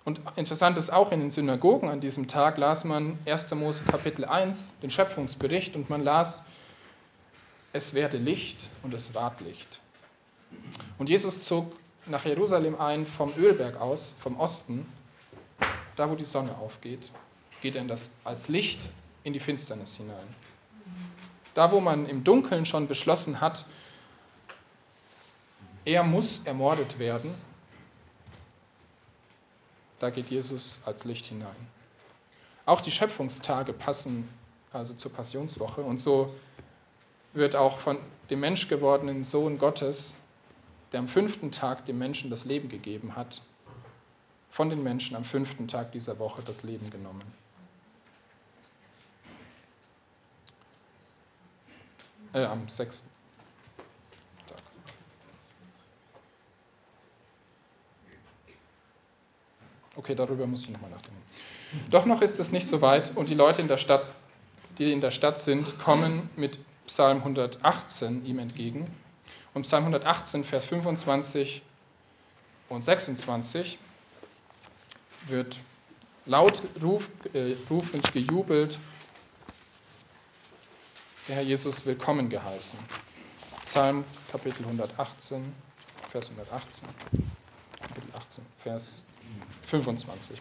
Und 0.05 0.21
interessant 0.37 0.79
ist 0.79 0.91
auch 0.91 1.13
in 1.13 1.21
den 1.21 1.31
Synagogen 1.31 1.91
an 1.91 2.01
diesem 2.01 2.29
Tag 2.29 2.57
las 2.57 2.85
man 2.85 3.19
1. 3.27 3.51
Mose 3.55 3.83
Kapitel 3.85 4.25
1, 4.25 4.79
den 4.81 4.91
Schöpfungsbericht, 4.91 5.75
und 5.75 5.91
man 5.91 6.03
las, 6.03 6.47
es 7.73 7.93
werde 7.93 8.17
Licht 8.17 8.71
und 8.83 8.95
es 8.95 9.15
ward 9.15 9.41
Licht. 9.41 9.81
Und 10.97 11.09
Jesus 11.09 11.41
zog 11.41 11.73
nach 12.07 12.25
Jerusalem 12.25 12.81
ein 12.81 13.05
vom 13.05 13.35
Ölberg 13.37 13.81
aus, 13.81 14.17
vom 14.21 14.39
Osten, 14.39 14.91
da 15.97 16.09
wo 16.09 16.15
die 16.15 16.25
Sonne 16.25 16.57
aufgeht, 16.57 17.11
geht 17.61 17.77
er 17.77 17.85
das, 17.85 18.13
als 18.25 18.49
Licht 18.49 18.89
in 19.25 19.33
die 19.33 19.41
Finsternis 19.41 19.97
hinein. 19.97 20.27
Da 21.59 21.73
wo 21.73 21.81
man 21.81 22.07
im 22.07 22.23
Dunkeln 22.23 22.67
schon 22.67 22.87
beschlossen 22.87 23.41
hat, 23.41 23.65
er 25.85 26.05
muss 26.05 26.43
ermordet 26.45 27.01
werden, 27.01 27.35
da 29.99 30.11
geht 30.11 30.31
Jesus 30.31 30.81
als 30.85 31.05
Licht 31.05 31.27
hinein. 31.27 31.57
Auch 32.65 32.81
die 32.81 32.93
Schöpfungstage 32.93 33.73
passen 33.73 34.29
also 34.73 34.95
zur 34.95 35.13
Passionswoche 35.13 35.81
und 35.81 35.99
so 35.99 36.33
wird 37.33 37.57
auch 37.57 37.79
von 37.79 37.99
dem 38.31 38.39
menschgewordenen 38.39 39.25
Sohn 39.25 39.59
Gottes, 39.59 40.17
der 40.93 41.01
am 41.01 41.09
fünften 41.09 41.51
Tag 41.51 41.87
dem 41.87 41.99
Menschen 41.99 42.31
das 42.31 42.45
Leben 42.45 42.69
gegeben 42.69 43.17
hat, 43.17 43.43
von 44.53 44.71
den 44.71 44.85
Menschen 44.85 45.17
am 45.17 45.25
fünften 45.25 45.67
Tag 45.67 45.91
dieser 45.91 46.21
Woche 46.21 46.41
das 46.41 46.63
Leben 46.63 46.89
genommen. 46.91 47.48
Äh, 52.33 52.45
am 52.45 52.69
sechsten 52.69 53.09
Tag. 54.47 54.59
Okay, 59.97 60.15
darüber 60.15 60.47
muss 60.47 60.65
ich 60.65 60.71
nochmal 60.71 60.91
nachdenken. 60.91 61.23
Doch 61.91 62.05
noch 62.05 62.21
ist 62.21 62.39
es 62.39 62.53
nicht 62.53 62.67
so 62.67 62.81
weit 62.83 63.17
und 63.17 63.29
die 63.29 63.35
Leute 63.35 63.63
in 63.63 63.69
der 63.69 63.79
Stadt, 63.79 64.13
die 64.79 64.93
in 64.93 65.01
der 65.01 65.11
Stadt 65.11 65.41
sind, 65.41 65.79
kommen 65.79 66.29
mit 66.37 66.59
Psalm 66.87 67.19
118 67.19 68.25
ihm 68.25 68.39
entgegen. 68.39 68.87
Und 69.55 69.63
Psalm 69.63 69.85
118, 69.85 70.45
Vers 70.45 70.67
25 70.67 71.63
und 72.69 72.83
26 72.83 73.79
wird 75.27 75.59
laut 76.27 76.63
ruf, 76.83 77.09
äh, 77.33 77.55
rufend 77.71 78.13
gejubelt, 78.13 78.79
der 81.29 81.37
Herr 81.37 81.43
Jesus 81.43 81.85
willkommen 81.85 82.31
geheißen. 82.31 82.79
Psalm 83.63 84.05
Kapitel 84.33 84.65
118, 84.65 85.53
Vers 86.11 86.31
118, 86.31 86.89
Kapitel 87.79 88.11
18, 88.17 88.47
Vers 88.63 89.07
25. 89.67 90.41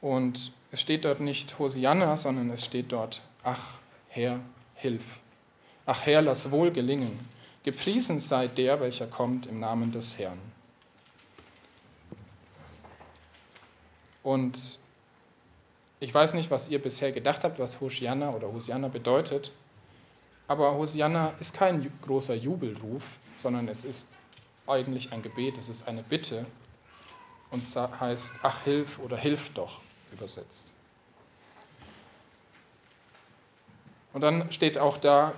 Und 0.00 0.52
es 0.72 0.80
steht 0.80 1.04
dort 1.04 1.20
nicht 1.20 1.58
Hosianna, 1.58 2.16
sondern 2.16 2.48
es 2.48 2.64
steht 2.64 2.92
dort, 2.92 3.20
ach 3.44 3.74
Herr, 4.08 4.40
hilf. 4.74 5.04
Ach 5.84 6.06
Herr, 6.06 6.22
lass 6.22 6.50
wohl 6.50 6.70
gelingen. 6.70 7.28
Gepriesen 7.62 8.20
sei 8.20 8.48
der, 8.48 8.80
welcher 8.80 9.06
kommt 9.06 9.44
im 9.46 9.60
Namen 9.60 9.92
des 9.92 10.18
Herrn. 10.18 10.49
Und 14.22 14.78
ich 15.98 16.12
weiß 16.12 16.34
nicht, 16.34 16.50
was 16.50 16.68
ihr 16.68 16.80
bisher 16.80 17.12
gedacht 17.12 17.44
habt, 17.44 17.58
was 17.58 17.80
Hosianna 17.80 18.30
oder 18.30 18.52
Hosianna 18.52 18.88
bedeutet, 18.88 19.52
aber 20.48 20.74
Hosianna 20.74 21.34
ist 21.40 21.54
kein 21.54 21.92
großer 22.02 22.34
Jubelruf, 22.34 23.04
sondern 23.36 23.68
es 23.68 23.84
ist 23.84 24.18
eigentlich 24.66 25.12
ein 25.12 25.22
Gebet, 25.22 25.58
es 25.58 25.68
ist 25.68 25.86
eine 25.86 26.02
Bitte 26.02 26.46
und 27.50 27.68
heißt, 27.76 28.32
ach 28.42 28.62
hilf 28.62 28.98
oder 28.98 29.16
hilf 29.16 29.50
doch 29.54 29.80
übersetzt. 30.12 30.72
Und 34.12 34.22
dann 34.22 34.50
steht 34.50 34.76
auch 34.76 34.98
da, 34.98 35.34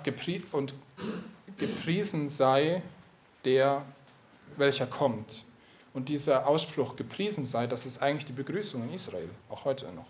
und 0.54 0.74
gepriesen 1.58 2.28
sei 2.30 2.82
der, 3.44 3.84
welcher 4.56 4.86
kommt. 4.86 5.44
Und 5.94 6.08
dieser 6.08 6.46
Ausspruch, 6.46 6.96
gepriesen 6.96 7.44
sei, 7.44 7.66
das 7.66 7.84
ist 7.84 8.02
eigentlich 8.02 8.24
die 8.24 8.32
Begrüßung 8.32 8.82
in 8.84 8.94
Israel, 8.94 9.28
auch 9.50 9.64
heute 9.64 9.92
noch. 9.92 10.06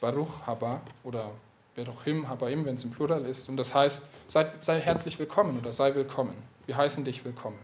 Baruch 0.00 0.46
haba 0.46 0.80
oder 1.04 1.30
Beruchim 1.74 2.28
habaim, 2.28 2.64
wenn 2.64 2.76
es 2.76 2.84
im 2.84 2.90
Plural 2.90 3.24
ist. 3.24 3.48
Und 3.48 3.56
das 3.56 3.74
heißt, 3.74 4.08
sei, 4.26 4.50
sei 4.60 4.80
herzlich 4.80 5.18
willkommen 5.18 5.58
oder 5.58 5.72
sei 5.72 5.94
willkommen. 5.94 6.34
Wir 6.66 6.76
heißen 6.76 7.04
dich 7.04 7.24
willkommen. 7.24 7.58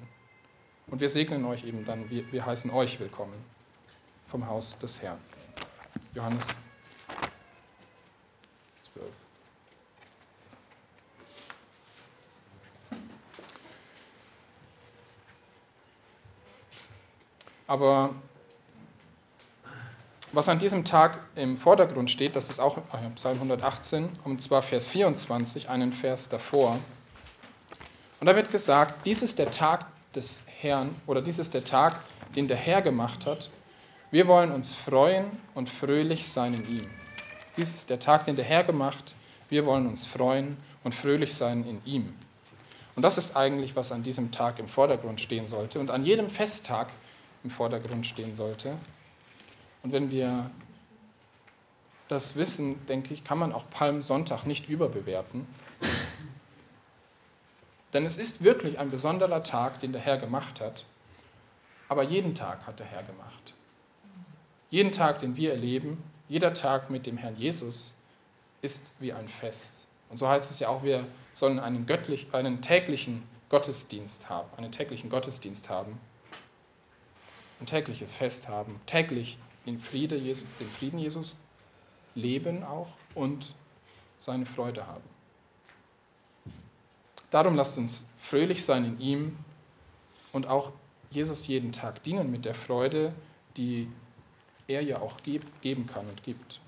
Und 0.87 1.01
wir 1.01 1.11
segnen 1.11 1.45
euch 1.45 1.65
eben 1.65 1.85
dann, 1.85 2.09
wir, 2.09 2.31
wir 2.33 2.47
heißen 2.47 2.71
euch 2.71 2.99
willkommen 3.01 3.35
vom 4.29 4.47
Haus 4.47 4.79
des 4.79 5.03
Herrn. 5.03 5.19
Johannes 6.15 6.47
12. 8.95 9.05
Aber 17.69 18.15
was 20.33 20.49
an 20.49 20.59
diesem 20.59 20.85
Tag 20.85 21.21
im 21.37 21.57
Vordergrund 21.57 22.11
steht, 22.11 22.35
das 22.35 22.51
ist 22.51 22.59
auch 22.59 22.79
Psalm 23.15 23.37
118, 23.37 24.09
und 24.25 24.43
zwar 24.43 24.63
Vers 24.63 24.87
24, 24.87 25.69
einen 25.69 25.93
Vers 25.93 26.29
davor. 26.29 26.79
Und 28.21 28.27
da 28.27 28.35
wird 28.35 28.51
gesagt, 28.51 29.07
dies 29.07 29.23
ist 29.23 29.39
der 29.39 29.51
Tag 29.51 29.87
des 30.15 30.43
Herrn 30.61 30.95
oder 31.07 31.23
dies 31.23 31.39
ist 31.39 31.55
der 31.55 31.65
Tag, 31.65 32.01
den 32.35 32.49
der 32.49 32.57
Herr 32.57 32.83
gemacht 32.83 33.27
hat. 33.27 33.51
Wir 34.11 34.27
wollen 34.27 34.51
uns 34.51 34.75
freuen 34.75 35.27
und 35.55 35.69
fröhlich 35.69 36.29
sein 36.29 36.55
in 36.55 36.67
ihm. 36.69 36.87
Dies 37.57 37.75
ist 37.75 37.91
der 37.91 38.01
Tag, 38.01 38.25
den 38.25 38.37
der 38.37 38.45
Herr 38.45 38.65
gemacht. 38.65 39.15
Wir 39.51 39.67
wollen 39.67 39.87
uns 39.87 40.07
freuen 40.07 40.57
und 40.85 40.95
fröhlich 40.95 41.35
sein 41.35 41.65
in 41.67 41.81
ihm. 41.85 42.15
Und 42.97 43.03
das 43.03 43.19
ist 43.19 43.37
eigentlich, 43.37 43.77
was 43.77 43.93
an 43.93 44.03
diesem 44.03 44.33
Tag 44.33 44.59
im 44.59 44.69
Vordergrund 44.69 45.21
stehen 45.21 45.47
sollte 45.47 45.79
und 45.79 45.91
an 45.91 46.05
jedem 46.05 46.31
Festtag 46.31 46.89
im 47.49 47.51
Vordergrund 47.51 48.07
stehen 48.07 48.35
sollte. 48.35 48.77
Und 49.83 49.93
wenn 49.93 50.11
wir 50.11 50.51
das 52.09 52.37
wissen, 52.37 52.85
denke 52.87 53.15
ich, 53.15 53.25
kann 53.25 53.39
man 53.39 53.53
auch 53.53 53.71
Palmsonntag 53.71 54.45
nicht 54.45 54.69
überbewerten. 54.69 55.47
Denn 57.95 58.05
es 58.05 58.19
ist 58.19 58.45
wirklich 58.45 58.79
ein 58.79 58.91
besonderer 58.91 59.43
Tag, 59.43 59.81
den 59.81 59.93
der 59.93 60.03
Herr 60.03 60.19
gemacht 60.19 60.61
hat. 60.61 60.85
Aber 61.89 62.03
jeden 62.03 62.35
Tag 62.35 62.67
hat 62.67 62.81
der 62.81 62.87
Herr 62.87 63.03
gemacht. 63.03 63.55
Jeden 64.69 64.93
Tag, 64.93 65.21
den 65.21 65.37
wir 65.37 65.53
erleben, 65.53 66.03
jeder 66.29 66.53
Tag 66.53 66.91
mit 66.91 67.07
dem 67.07 67.17
Herrn 67.17 67.37
Jesus 67.39 67.95
ist 68.61 68.93
wie 68.99 69.15
ein 69.15 69.29
Fest. 69.29 69.87
Und 70.11 70.19
so 70.19 70.29
heißt 70.29 70.51
es 70.51 70.59
ja 70.59 70.69
auch, 70.69 70.83
wir 70.83 71.07
sollen 71.33 71.59
einen, 71.59 71.87
göttlich, 71.87 72.27
einen 72.33 72.61
täglichen 72.61 73.23
Gottesdienst 73.49 74.29
haben, 74.29 74.51
einen 74.59 74.71
täglichen 74.71 75.09
Gottesdienst 75.09 75.71
haben, 75.71 75.99
ein 77.61 77.67
tägliches 77.67 78.13
Fest 78.13 78.49
haben, 78.49 78.81
täglich 78.87 79.39
den, 79.67 79.79
Friede, 79.79 80.19
den 80.19 80.71
Frieden 80.79 80.99
Jesus 80.99 81.39
leben 82.15 82.65
auch 82.65 82.89
und 83.15 83.55
seine 84.19 84.47
Freude 84.47 84.87
haben. 84.87 85.05
Darum 87.31 87.55
lasst 87.55 87.77
uns 87.79 88.07
fröhlich 88.21 88.65
sein 88.65 88.85
in 88.85 89.01
ihm 89.01 89.37
und 90.33 90.47
auch 90.47 90.73
Jesus 91.11 91.47
jeden 91.47 91.73
Tag 91.73 92.03
dienen 92.03 92.31
mit 92.31 92.45
der 92.45 92.55
Freude, 92.55 93.13
die 93.57 93.89
er 94.67 94.83
ja 94.83 95.01
auch 95.01 95.17
geben 95.23 95.87
kann 95.87 96.07
und 96.07 96.23
gibt. 96.23 96.61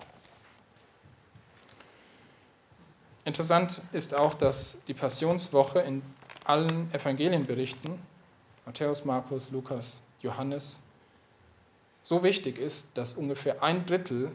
Interessant 3.24 3.83
ist 3.92 4.14
auch, 4.14 4.35
dass 4.35 4.83
die 4.88 4.94
Passionswoche 4.94 5.81
in 5.81 6.03
allen 6.44 6.92
Evangelienberichten, 6.92 7.98
Matthäus, 8.64 9.05
Markus, 9.05 9.50
Lukas, 9.50 10.03
Johannes, 10.22 10.83
so 12.02 12.22
wichtig 12.22 12.59
ist, 12.59 12.96
dass 12.96 13.14
ungefähr 13.14 13.62
ein 13.62 13.87
Drittel 13.87 14.30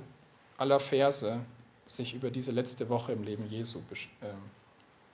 aller 0.58 0.80
Verse 0.80 1.40
sich 1.86 2.14
über 2.14 2.32
diese 2.32 2.52
letzte 2.52 2.90
Woche 2.90 3.12
im 3.12 3.24
Leben 3.24 3.50
Jesu 3.50 3.80
ähm, 4.22 4.36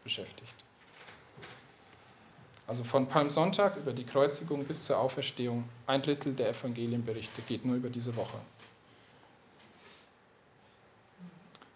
beschäftigt. 0.04 0.54
Also 2.68 2.84
von 2.84 3.08
Palmsonntag 3.08 3.76
über 3.76 3.92
die 3.92 4.06
Kreuzigung 4.06 4.64
bis 4.64 4.82
zur 4.82 4.98
Auferstehung, 4.98 5.66
ein 5.88 6.02
Drittel 6.02 6.34
der 6.34 6.50
Evangelienberichte 6.50 7.42
geht 7.42 7.66
nur 7.66 7.76
über 7.76 7.90
diese 7.90 8.16
Woche. 8.16 8.38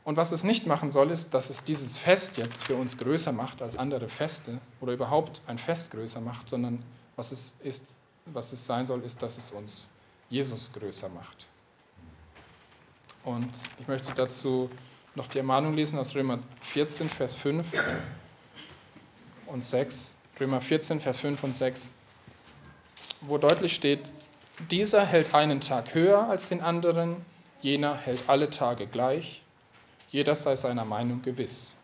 Und 0.05 0.17
was 0.17 0.31
es 0.31 0.43
nicht 0.43 0.67
machen 0.67 0.91
soll, 0.91 1.10
ist, 1.10 1.34
dass 1.34 1.49
es 1.49 1.63
dieses 1.63 1.97
Fest 1.97 2.38
jetzt 2.38 2.63
für 2.63 2.75
uns 2.75 2.97
größer 2.97 3.31
macht 3.31 3.62
als 3.62 3.75
andere 3.75 4.08
Feste 4.08 4.60
oder 4.79 4.93
überhaupt 4.93 5.41
ein 5.47 5.58
Fest 5.58 5.91
größer 5.91 6.21
macht, 6.21 6.47
sondern 6.47 6.84
was 7.15 7.31
es, 7.31 7.58
ist, 7.63 7.91
was 8.26 8.52
es 8.52 8.66
sein 8.66 8.88
soll, 8.88 9.04
ist, 9.04 9.22
dass 9.22 9.38
es 9.38 9.52
uns 9.52 9.92
Jesus 10.30 10.72
größer 10.74 11.10
macht. 11.10 11.46
Und 13.24 13.52
ich 13.80 13.88
möchte 13.88 14.14
dazu 14.14 14.70
noch 15.16 15.28
die 15.28 15.38
Ermahnung 15.38 15.74
lesen 15.74 15.98
aus 15.98 16.16
Römer 16.16 16.40
14, 16.62 17.10
Vers 17.10 17.36
5 17.36 17.66
und 19.48 19.66
6. 19.66 20.16
Römer 20.40 20.60
14, 20.60 21.00
Vers 21.00 21.18
5 21.20 21.44
und 21.44 21.56
6, 21.56 21.92
wo 23.22 23.38
deutlich 23.38 23.74
steht, 23.74 24.12
dieser 24.70 25.06
hält 25.06 25.34
einen 25.34 25.62
Tag 25.62 25.94
höher 25.94 26.28
als 26.30 26.50
den 26.50 26.62
anderen, 26.62 27.26
jener 27.62 27.96
hält 27.96 28.28
alle 28.28 28.50
Tage 28.50 28.88
gleich, 28.88 29.42
jeder 30.10 30.36
sei 30.36 30.56
seiner 30.56 30.86
Meinung 30.86 31.22
gewiss. 31.22 31.76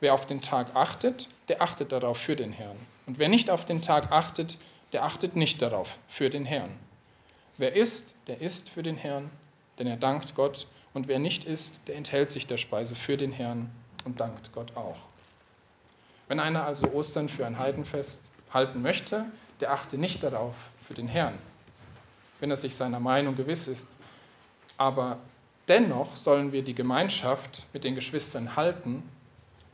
Wer 0.00 0.14
auf 0.14 0.26
den 0.26 0.42
Tag 0.42 0.74
achtet, 0.74 1.28
der 1.48 1.62
achtet 1.62 1.92
darauf 1.92 2.18
für 2.18 2.36
den 2.36 2.52
Herrn. 2.52 2.78
Und 3.06 3.18
wer 3.18 3.28
nicht 3.28 3.50
auf 3.50 3.64
den 3.64 3.82
Tag 3.82 4.12
achtet, 4.12 4.58
der 4.92 5.04
achtet 5.04 5.36
nicht 5.36 5.60
darauf 5.62 5.98
für 6.08 6.30
den 6.30 6.44
Herrn. 6.44 6.70
Wer 7.56 7.74
isst, 7.74 8.14
der 8.26 8.40
isst 8.40 8.70
für 8.70 8.82
den 8.82 8.96
Herrn, 8.96 9.30
denn 9.78 9.86
er 9.86 9.96
dankt 9.96 10.34
Gott. 10.34 10.66
Und 10.94 11.08
wer 11.08 11.18
nicht 11.18 11.44
isst, 11.44 11.80
der 11.86 11.96
enthält 11.96 12.30
sich 12.30 12.46
der 12.46 12.56
Speise 12.56 12.96
für 12.96 13.16
den 13.16 13.32
Herrn 13.32 13.70
und 14.04 14.20
dankt 14.20 14.52
Gott 14.52 14.76
auch. 14.76 14.96
Wenn 16.28 16.40
einer 16.40 16.64
also 16.64 16.88
Ostern 16.92 17.28
für 17.28 17.46
ein 17.46 17.58
Heidenfest 17.58 18.30
halten 18.52 18.82
möchte, 18.82 19.26
der 19.60 19.72
achte 19.72 19.98
nicht 19.98 20.22
darauf 20.22 20.54
für 20.86 20.94
den 20.94 21.08
Herrn, 21.08 21.34
wenn 22.40 22.50
er 22.50 22.56
sich 22.56 22.74
seiner 22.74 23.00
Meinung 23.00 23.36
gewiss 23.36 23.68
ist. 23.68 23.96
Aber 24.76 25.18
dennoch 25.68 26.16
sollen 26.16 26.52
wir 26.52 26.62
die 26.62 26.74
Gemeinschaft 26.74 27.66
mit 27.72 27.84
den 27.84 27.94
Geschwistern 27.94 28.56
halten, 28.56 29.02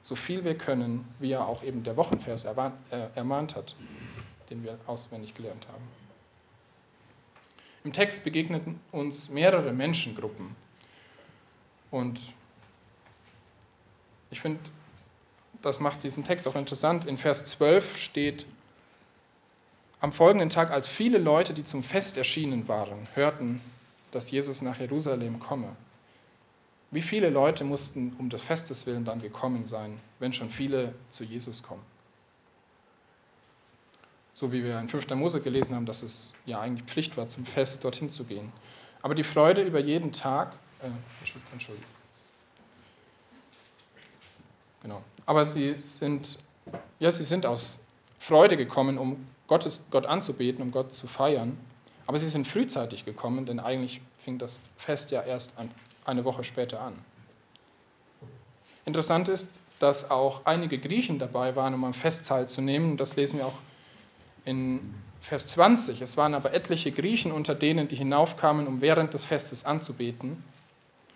so 0.03 0.16
viel 0.16 0.44
wir 0.44 0.57
können, 0.57 1.09
wie 1.18 1.33
er 1.33 1.46
auch 1.46 1.62
eben 1.62 1.83
der 1.83 1.96
Wochenvers 1.96 2.44
äh, 2.44 2.70
ermahnt 3.14 3.57
hat, 3.57 3.74
den 4.50 4.62
wir 4.62 4.78
auswendig 4.87 5.35
gelernt 5.35 5.66
haben. 5.68 5.85
Im 7.85 7.92
Text 7.92 8.24
begegneten 8.24 8.80
uns 8.92 9.28
mehrere 9.28 9.72
Menschengruppen. 9.72 10.57
Und 11.90 12.20
ich 14.30 14.40
finde, 14.40 14.61
das 15.62 15.80
macht 15.80 16.02
diesen 16.02 16.24
Text 16.24 16.48
auch 16.48 16.57
interessant. 16.57 17.07
In 17.07 17.18
Vers 17.18 17.44
12 17.46 17.98
steht, 17.98 18.46
am 20.00 20.12
folgenden 20.12 20.50
Tag, 20.50 20.70
als 20.70 20.88
viele 20.88 21.18
Leute, 21.18 21.54
die 21.54 21.64
zum 21.64 21.83
Fest 21.83 22.18
erschienen 22.18 22.68
waren, 22.68 23.09
hörten, 23.14 23.61
dass 24.11 24.30
Jesus 24.30 24.61
nach 24.61 24.78
Jerusalem 24.78 25.40
komme, 25.40 25.76
wie 26.90 27.02
viele 27.02 27.30
Leute 27.30 27.64
mussten 27.64 28.14
um 28.18 28.30
des 28.30 28.42
Festes 28.42 28.87
willen 28.87 29.04
dann 29.04 29.20
gekommen 29.20 29.66
sein, 29.66 29.98
wenn 30.20 30.33
schon 30.33 30.50
viele 30.50 30.94
zu 31.11 31.24
Jesus 31.24 31.62
kommen? 31.62 31.83
So 34.35 34.53
wie 34.53 34.64
wir 34.64 34.81
in 34.81 34.88
5. 34.88 35.09
Mose 35.11 35.40
gelesen 35.40 35.77
haben, 35.77 35.87
dass 35.87 36.03
es 36.03 36.35
ja 36.44 36.61
eigentlich 36.61 36.85
Pflicht 36.85 37.16
war, 37.16 37.29
zum 37.29 37.47
Fest 37.47 37.85
dorthin 37.85 38.11
zu 38.11 38.25
gehen. 38.25 38.53
Aber 39.01 39.14
die 39.14 39.23
Freude 39.23 39.62
über 39.62 39.79
jeden 39.79 40.12
Tag, 40.12 40.55
äh, 40.83 40.87
Entschuldigung. 41.53 41.88
Genau. 44.83 45.03
Aber 45.25 45.47
sie 45.47 45.79
sind, 45.79 46.38
ja, 46.99 47.11
sie 47.11 47.23
sind 47.23 47.47
aus 47.47 47.79
Freude 48.18 48.57
gekommen, 48.57 48.99
um 48.99 49.27
Gottes, 49.47 49.85
Gott 49.90 50.05
anzubeten, 50.05 50.62
um 50.62 50.73
Gott 50.73 50.94
zu 50.94 51.07
feiern. 51.07 51.57
Aber 52.07 52.18
sie 52.18 52.27
sind 52.27 52.49
frühzeitig 52.49 53.05
gekommen, 53.05 53.47
denn 53.47 53.61
eigentlich 53.61 54.01
fing 54.18 54.38
das 54.38 54.61
Fest 54.77 55.11
ja 55.11 55.23
erst 55.23 55.57
an, 55.59 55.70
eine 56.05 56.25
Woche 56.25 56.44
später 56.44 56.81
an. 56.81 56.94
Interessant 58.85 59.29
ist, 59.29 59.49
dass 59.79 60.11
auch 60.11 60.44
einige 60.44 60.79
Griechen 60.79 61.18
dabei 61.18 61.57
waren, 61.57 61.73
um 61.75 61.85
am 61.85 61.94
Fest 61.94 62.27
teilzunehmen. 62.27 62.97
Das 62.97 63.16
lesen 63.16 63.38
wir 63.38 63.47
auch 63.47 63.59
in 64.44 64.94
Vers 65.20 65.46
20. 65.46 66.00
Es 66.02 66.16
waren 66.16 66.35
aber 66.35 66.52
etliche 66.52 66.92
Griechen 66.92 67.33
unter 67.33 67.54
denen, 67.54 67.88
die 67.88 67.96
hinaufkamen, 67.96 68.66
um 68.66 68.80
während 68.80 69.14
des 69.14 69.24
Festes 69.24 69.64
anzubeten. 69.64 70.42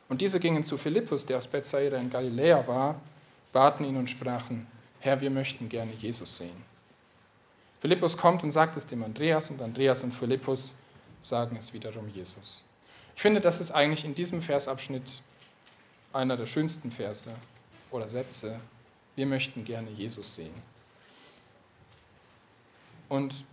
Und 0.08 0.22
diese 0.22 0.40
gingen 0.40 0.64
zu 0.64 0.78
Philippus, 0.78 1.26
der 1.26 1.38
aus 1.38 1.46
Bethsaida 1.46 1.98
in 1.98 2.08
Galiläa 2.08 2.66
war, 2.66 3.00
baten 3.52 3.84
ihn 3.84 3.96
und 3.96 4.08
sprachen, 4.08 4.66
Herr, 5.00 5.20
wir 5.20 5.30
möchten 5.30 5.68
gerne 5.68 5.92
Jesus 5.92 6.38
sehen. 6.38 6.64
Philippus 7.80 8.16
kommt 8.16 8.42
und 8.42 8.50
sagt 8.50 8.76
es 8.76 8.86
dem 8.86 9.04
Andreas 9.04 9.50
und 9.50 9.60
Andreas 9.60 10.02
und 10.02 10.12
Philippus 10.12 10.74
sagen 11.20 11.56
es 11.56 11.72
wiederum 11.72 12.08
Jesus. 12.08 12.62
Ich 13.14 13.22
finde, 13.22 13.40
das 13.40 13.60
ist 13.60 13.70
eigentlich 13.72 14.04
in 14.04 14.14
diesem 14.14 14.40
Versabschnitt 14.40 15.22
einer 16.12 16.36
der 16.36 16.46
schönsten 16.46 16.90
Verse 16.90 17.30
oder 17.90 18.08
Sätze. 18.08 18.58
Wir 19.16 19.26
möchten 19.26 19.64
gerne 19.64 19.90
Jesus 19.90 20.34
sehen. 20.34 20.54
Und 23.08 23.44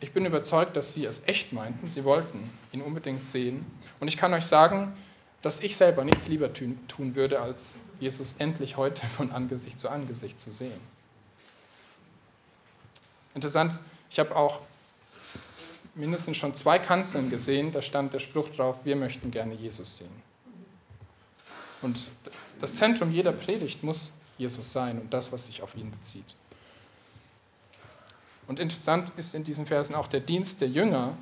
ich 0.00 0.12
bin 0.12 0.24
überzeugt, 0.24 0.76
dass 0.76 0.94
sie 0.94 1.04
es 1.04 1.26
echt 1.26 1.52
meinten. 1.52 1.88
Sie 1.88 2.04
wollten 2.04 2.50
ihn 2.72 2.82
unbedingt 2.82 3.26
sehen. 3.26 3.66
Und 4.00 4.08
ich 4.08 4.16
kann 4.16 4.32
euch 4.32 4.46
sagen, 4.46 4.96
dass 5.42 5.60
ich 5.60 5.76
selber 5.76 6.04
nichts 6.04 6.28
lieber 6.28 6.52
tun 6.52 7.14
würde, 7.14 7.40
als 7.40 7.78
Jesus 7.98 8.36
endlich 8.38 8.76
heute 8.76 9.06
von 9.06 9.30
Angesicht 9.30 9.78
zu 9.78 9.88
Angesicht 9.88 10.40
zu 10.40 10.50
sehen. 10.50 10.80
Interessant, 13.34 13.78
ich 14.10 14.18
habe 14.18 14.34
auch 14.34 14.60
mindestens 15.94 16.36
schon 16.36 16.54
zwei 16.54 16.78
Kanzeln 16.78 17.30
gesehen, 17.30 17.72
da 17.72 17.82
stand 17.82 18.12
der 18.12 18.20
Spruch 18.20 18.48
drauf, 18.50 18.76
wir 18.84 18.96
möchten 18.96 19.30
gerne 19.30 19.54
Jesus 19.54 19.98
sehen. 19.98 20.22
Und 21.82 22.10
das 22.60 22.74
Zentrum 22.74 23.10
jeder 23.10 23.32
Predigt 23.32 23.82
muss 23.82 24.12
Jesus 24.36 24.72
sein 24.72 24.98
und 24.98 25.12
das, 25.12 25.32
was 25.32 25.46
sich 25.46 25.62
auf 25.62 25.74
ihn 25.74 25.90
bezieht. 25.90 26.34
Und 28.46 28.58
interessant 28.58 29.12
ist 29.16 29.34
in 29.34 29.44
diesen 29.44 29.66
Versen 29.66 29.94
auch 29.94 30.08
der 30.08 30.20
Dienst 30.20 30.60
der 30.60 30.68
Jünger, 30.68 31.16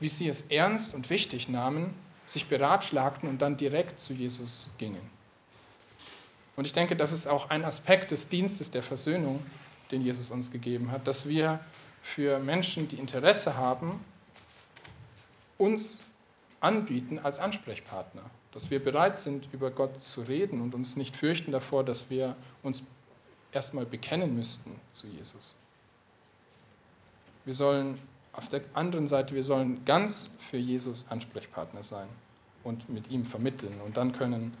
wie 0.00 0.08
sie 0.08 0.28
es 0.28 0.42
ernst 0.42 0.94
und 0.94 1.08
wichtig 1.10 1.48
nahmen, 1.48 1.94
sich 2.26 2.46
beratschlagten 2.46 3.28
und 3.28 3.40
dann 3.40 3.56
direkt 3.56 4.00
zu 4.00 4.12
Jesus 4.12 4.72
gingen. 4.78 5.00
Und 6.56 6.66
ich 6.66 6.72
denke, 6.72 6.96
das 6.96 7.12
ist 7.12 7.26
auch 7.26 7.50
ein 7.50 7.64
Aspekt 7.64 8.10
des 8.10 8.28
Dienstes 8.28 8.70
der 8.70 8.82
Versöhnung, 8.82 9.44
den 9.90 10.02
Jesus 10.02 10.30
uns 10.30 10.50
gegeben 10.50 10.90
hat, 10.90 11.06
dass 11.06 11.28
wir 11.28 11.60
für 12.02 12.38
Menschen, 12.38 12.88
die 12.88 12.96
Interesse 12.96 13.56
haben, 13.56 14.04
uns 15.58 16.06
anbieten 16.60 17.18
als 17.18 17.38
Ansprechpartner. 17.38 18.22
Dass 18.52 18.70
wir 18.70 18.82
bereit 18.82 19.18
sind, 19.18 19.48
über 19.52 19.70
Gott 19.70 20.00
zu 20.00 20.22
reden 20.22 20.60
und 20.60 20.74
uns 20.74 20.96
nicht 20.96 21.16
fürchten 21.16 21.50
davor, 21.50 21.84
dass 21.84 22.08
wir 22.08 22.36
uns 22.62 22.82
erstmal 23.52 23.84
bekennen 23.84 24.34
müssten 24.36 24.78
zu 24.92 25.06
Jesus. 25.08 25.54
Wir 27.44 27.54
sollen 27.54 27.98
auf 28.32 28.48
der 28.48 28.62
anderen 28.74 29.06
Seite, 29.06 29.34
wir 29.34 29.44
sollen 29.44 29.84
ganz 29.84 30.30
für 30.50 30.56
Jesus 30.56 31.06
Ansprechpartner 31.08 31.82
sein 31.82 32.08
und 32.64 32.88
mit 32.88 33.10
ihm 33.10 33.24
vermitteln. 33.24 33.80
Und 33.84 33.96
dann 33.96 34.12
können, 34.12 34.56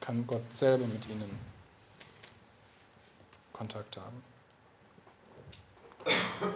kann 0.00 0.26
Gott 0.26 0.42
selber 0.54 0.86
mit 0.86 1.08
ihnen 1.08 1.30
Kontakt 3.52 3.96
haben. 3.96 4.22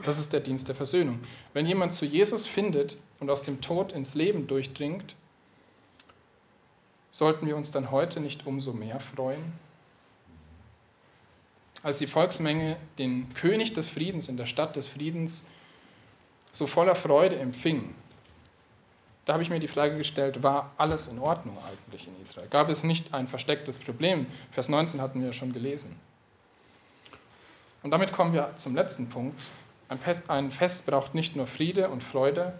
Das 0.05 0.19
ist 0.19 0.33
der 0.33 0.41
Dienst 0.41 0.69
der 0.69 0.75
Versöhnung. 0.75 1.21
Wenn 1.53 1.67
jemand 1.67 1.95
zu 1.95 2.05
Jesus 2.07 2.47
findet 2.47 2.97
und 3.19 3.31
aus 3.31 3.43
dem 3.43 3.61
Tod 3.61 3.93
ins 3.93 4.15
Leben 4.15 4.47
durchdringt, 4.47 5.17
sollten 7.11 7.47
wir 7.47 7.57
uns 7.57 7.71
dann 7.71 7.91
heute 7.91 8.21
nicht 8.21 8.47
umso 8.47 8.73
mehr 8.73 9.01
freuen? 9.01 9.53
Als 11.83 11.99
die 11.99 12.07
Volksmenge 12.07 12.77
den 12.99 13.33
König 13.35 13.75
des 13.75 13.89
Friedens 13.89 14.29
in 14.29 14.37
der 14.37 14.47
Stadt 14.47 14.77
des 14.77 14.87
Friedens 14.87 15.49
so 16.53 16.67
voller 16.67 16.95
Freude 16.95 17.39
empfing, 17.39 17.95
da 19.25 19.35
habe 19.35 19.43
ich 19.43 19.51
mir 19.51 19.61
die 19.61 19.69
Frage 19.69 19.97
gestellt, 19.97 20.43
war 20.43 20.73
alles 20.77 21.09
in 21.09 21.19
Ordnung 21.19 21.57
eigentlich 21.69 22.07
in 22.07 22.23
Israel? 22.23 22.49
Gab 22.49 22.69
es 22.69 22.83
nicht 22.83 23.15
ein 23.15 23.29
verstecktes 23.29 23.79
Problem? 23.79 24.27
Vers 24.51 24.69
19 24.69 25.01
hatten 25.01 25.21
wir 25.21 25.29
ja 25.29 25.33
schon 25.33 25.53
gelesen. 25.53 25.99
Und 27.83 27.93
damit 27.93 28.13
kommen 28.13 28.33
wir 28.33 28.53
zum 28.57 28.75
letzten 28.75 29.09
Punkt. 29.09 29.49
Ein 30.29 30.51
Fest 30.51 30.87
braucht 30.87 31.15
nicht 31.15 31.37
nur 31.37 31.47
Friede 31.47 31.89
und 31.89 32.03
Freude, 32.03 32.59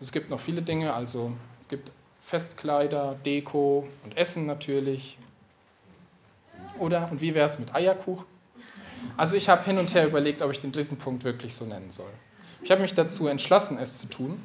es 0.00 0.12
gibt 0.12 0.28
noch 0.30 0.40
viele 0.40 0.62
Dinge, 0.62 0.92
also 0.92 1.32
es 1.62 1.68
gibt 1.68 1.90
Festkleider, 2.26 3.16
Deko 3.24 3.88
und 4.04 4.16
Essen 4.16 4.46
natürlich. 4.46 5.16
Oder, 6.78 7.08
und 7.10 7.20
wie 7.20 7.34
wäre 7.34 7.46
es 7.46 7.58
mit 7.58 7.74
Eierkuchen? 7.74 8.26
Also 9.16 9.36
ich 9.36 9.48
habe 9.48 9.64
hin 9.64 9.78
und 9.78 9.94
her 9.94 10.06
überlegt, 10.06 10.42
ob 10.42 10.50
ich 10.50 10.60
den 10.60 10.72
dritten 10.72 10.96
Punkt 10.96 11.24
wirklich 11.24 11.54
so 11.54 11.64
nennen 11.64 11.90
soll. 11.90 12.10
Ich 12.62 12.70
habe 12.70 12.82
mich 12.82 12.94
dazu 12.94 13.26
entschlossen, 13.26 13.78
es 13.78 13.98
zu 13.98 14.06
tun, 14.08 14.42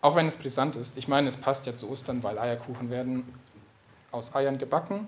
auch 0.00 0.16
wenn 0.16 0.26
es 0.26 0.36
brisant 0.36 0.76
ist. 0.76 0.96
Ich 0.96 1.08
meine, 1.08 1.28
es 1.28 1.36
passt 1.36 1.66
ja 1.66 1.76
zu 1.76 1.90
Ostern, 1.90 2.22
weil 2.22 2.38
Eierkuchen 2.38 2.90
werden 2.90 3.24
aus 4.10 4.34
Eiern 4.34 4.58
gebacken. 4.58 5.06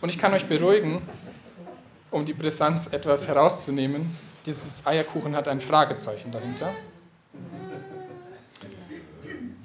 Und 0.00 0.08
ich 0.08 0.18
kann 0.18 0.32
euch 0.32 0.46
beruhigen, 0.46 1.02
um 2.10 2.24
die 2.24 2.34
Brisanz 2.34 2.86
etwas 2.86 3.26
herauszunehmen, 3.26 4.16
dieses 4.46 4.86
Eierkuchen 4.86 5.34
hat 5.34 5.48
ein 5.48 5.60
Fragezeichen 5.60 6.30
dahinter. 6.30 6.72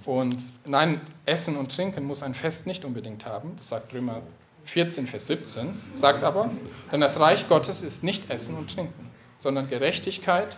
Und 0.06 0.38
nein, 0.66 1.02
Essen 1.26 1.56
und 1.56 1.74
Trinken 1.74 2.04
muss 2.04 2.24
ein 2.24 2.34
Fest 2.34 2.66
nicht 2.66 2.84
unbedingt 2.84 3.26
haben, 3.26 3.56
das 3.58 3.70
sagt 3.70 3.94
Römer 3.94 4.24
14, 4.72 5.06
Vers 5.06 5.28
17, 5.28 5.82
sagt 5.96 6.24
aber, 6.24 6.50
denn 6.94 7.02
das 7.02 7.20
Reich 7.20 7.50
Gottes 7.50 7.84
ist 7.84 8.06
nicht 8.06 8.30
Essen 8.30 8.56
und 8.56 8.74
Trinken, 8.74 9.12
sondern 9.38 9.68
Gerechtigkeit, 9.68 10.58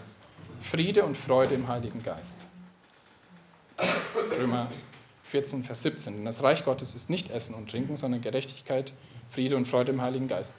Friede 0.62 1.04
und 1.04 1.18
Freude 1.18 1.56
im 1.56 1.68
Heiligen 1.68 2.04
Geist. 2.04 2.46
Römer 4.40 4.70
14, 5.24 5.64
Vers 5.64 5.82
17, 5.82 6.14
denn 6.14 6.26
das 6.26 6.44
Reich 6.44 6.64
Gottes 6.64 6.94
ist 6.94 7.10
nicht 7.10 7.32
Essen 7.32 7.56
und 7.56 7.72
Trinken, 7.72 7.98
sondern 7.98 8.22
Gerechtigkeit, 8.22 8.94
Friede 9.32 9.58
und 9.58 9.68
Freude 9.68 9.94
im 9.94 10.02
Heiligen 10.04 10.28
Geist. 10.28 10.54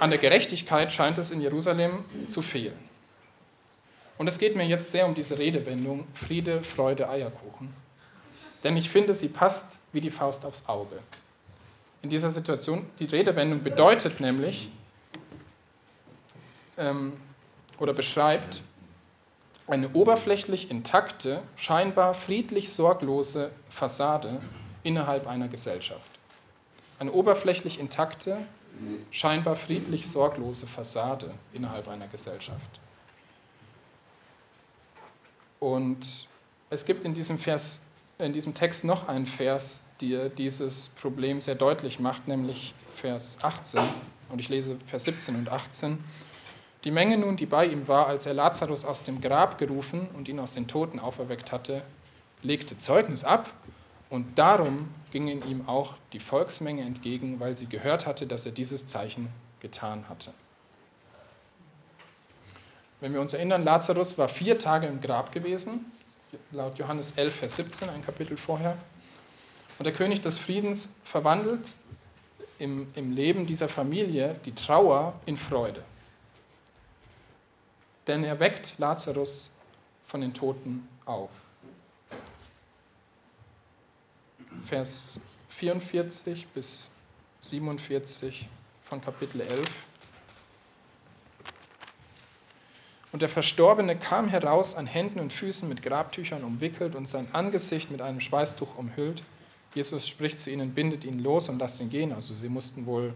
An 0.00 0.08
der 0.08 0.18
Gerechtigkeit 0.18 0.90
scheint 0.92 1.18
es 1.18 1.30
in 1.30 1.42
Jerusalem 1.42 2.04
zu 2.30 2.40
fehlen. 2.40 2.78
Und 4.16 4.28
es 4.28 4.38
geht 4.38 4.56
mir 4.56 4.64
jetzt 4.64 4.92
sehr 4.92 5.04
um 5.04 5.14
diese 5.14 5.38
Redewendung 5.38 6.06
Friede, 6.14 6.62
Freude, 6.62 7.10
Eierkuchen. 7.10 7.68
Denn 8.64 8.78
ich 8.78 8.88
finde, 8.88 9.12
sie 9.12 9.28
passt 9.28 9.76
wie 9.92 10.00
die 10.00 10.10
Faust 10.10 10.46
aufs 10.46 10.66
Auge. 10.66 11.00
In 12.02 12.10
dieser 12.10 12.30
Situation, 12.30 12.86
die 12.98 13.04
Redewendung 13.04 13.62
bedeutet 13.62 14.20
nämlich 14.20 14.70
ähm, 16.78 17.12
oder 17.78 17.92
beschreibt 17.92 18.62
eine 19.66 19.90
oberflächlich 19.90 20.70
intakte, 20.70 21.42
scheinbar 21.56 22.14
friedlich 22.14 22.72
sorglose 22.72 23.52
Fassade 23.70 24.40
innerhalb 24.82 25.26
einer 25.26 25.48
Gesellschaft. 25.48 26.10
Eine 26.98 27.12
oberflächlich 27.12 27.78
intakte, 27.78 28.38
scheinbar 29.10 29.56
friedlich 29.56 30.08
sorglose 30.08 30.66
Fassade 30.66 31.32
innerhalb 31.52 31.88
einer 31.88 32.08
Gesellschaft. 32.08 32.80
Und 35.60 36.26
es 36.70 36.84
gibt 36.84 37.04
in 37.04 37.14
diesem, 37.14 37.38
Vers, 37.38 37.80
in 38.18 38.32
diesem 38.32 38.54
Text 38.54 38.84
noch 38.84 39.08
einen 39.08 39.26
Vers, 39.26 39.86
der 40.00 40.28
dieses 40.28 40.88
Problem 41.00 41.40
sehr 41.40 41.54
deutlich 41.54 42.00
macht, 42.00 42.28
nämlich 42.28 42.74
Vers 42.96 43.38
18. 43.42 43.80
Und 44.30 44.38
ich 44.38 44.48
lese 44.48 44.76
Vers 44.86 45.04
17 45.04 45.36
und 45.36 45.48
18. 45.48 46.02
Die 46.84 46.90
Menge 46.90 47.18
nun, 47.18 47.36
die 47.36 47.46
bei 47.46 47.66
ihm 47.66 47.88
war, 47.88 48.06
als 48.06 48.26
er 48.26 48.34
Lazarus 48.34 48.84
aus 48.84 49.04
dem 49.04 49.20
Grab 49.20 49.58
gerufen 49.58 50.08
und 50.14 50.28
ihn 50.28 50.38
aus 50.38 50.54
den 50.54 50.66
Toten 50.66 50.98
auferweckt 50.98 51.52
hatte, 51.52 51.82
legte 52.42 52.78
Zeugnis 52.78 53.24
ab 53.24 53.52
und 54.08 54.38
darum 54.38 54.88
gingen 55.10 55.46
ihm 55.46 55.68
auch 55.68 55.94
die 56.12 56.20
Volksmenge 56.20 56.82
entgegen, 56.82 57.38
weil 57.38 57.56
sie 57.56 57.66
gehört 57.66 58.06
hatte, 58.06 58.26
dass 58.26 58.46
er 58.46 58.52
dieses 58.52 58.86
Zeichen 58.86 59.28
getan 59.60 60.08
hatte. 60.08 60.32
Wenn 63.00 63.12
wir 63.12 63.20
uns 63.20 63.34
erinnern, 63.34 63.64
Lazarus 63.64 64.16
war 64.18 64.28
vier 64.28 64.58
Tage 64.58 64.86
im 64.86 65.00
Grab 65.00 65.32
gewesen, 65.32 65.92
laut 66.52 66.78
Johannes 66.78 67.12
11, 67.12 67.34
Vers 67.34 67.56
17, 67.56 67.88
ein 67.90 68.04
Kapitel 68.04 68.36
vorher. 68.36 68.76
Und 69.80 69.84
der 69.84 69.92
König 69.92 70.20
des 70.20 70.38
Friedens 70.38 70.94
verwandelt 71.02 71.72
im, 72.60 72.86
im 72.94 73.10
Leben 73.10 73.48
dieser 73.48 73.68
Familie 73.68 74.36
die 74.44 74.54
Trauer 74.54 75.18
in 75.26 75.36
Freude 75.36 75.82
denn 78.10 78.24
er 78.24 78.40
weckt 78.40 78.74
Lazarus 78.78 79.52
von 80.06 80.20
den 80.20 80.34
Toten 80.34 80.88
auf. 81.04 81.30
Vers 84.66 85.20
44 85.50 86.48
bis 86.48 86.90
47 87.42 88.48
von 88.84 89.00
Kapitel 89.00 89.42
11. 89.42 89.60
Und 93.12 93.22
der 93.22 93.28
Verstorbene 93.28 93.96
kam 93.96 94.28
heraus 94.28 94.74
an 94.74 94.86
Händen 94.86 95.20
und 95.20 95.32
Füßen 95.32 95.68
mit 95.68 95.80
Grabtüchern 95.82 96.42
umwickelt 96.42 96.96
und 96.96 97.06
sein 97.06 97.28
Angesicht 97.32 97.92
mit 97.92 98.02
einem 98.02 98.20
Schweißtuch 98.20 98.76
umhüllt. 98.76 99.22
Jesus 99.74 100.08
spricht 100.08 100.40
zu 100.40 100.50
ihnen, 100.50 100.74
bindet 100.74 101.04
ihn 101.04 101.20
los 101.20 101.48
und 101.48 101.58
lasst 101.58 101.80
ihn 101.80 101.90
gehen. 101.90 102.12
Also 102.12 102.34
sie 102.34 102.48
mussten 102.48 102.86
wohl 102.86 103.14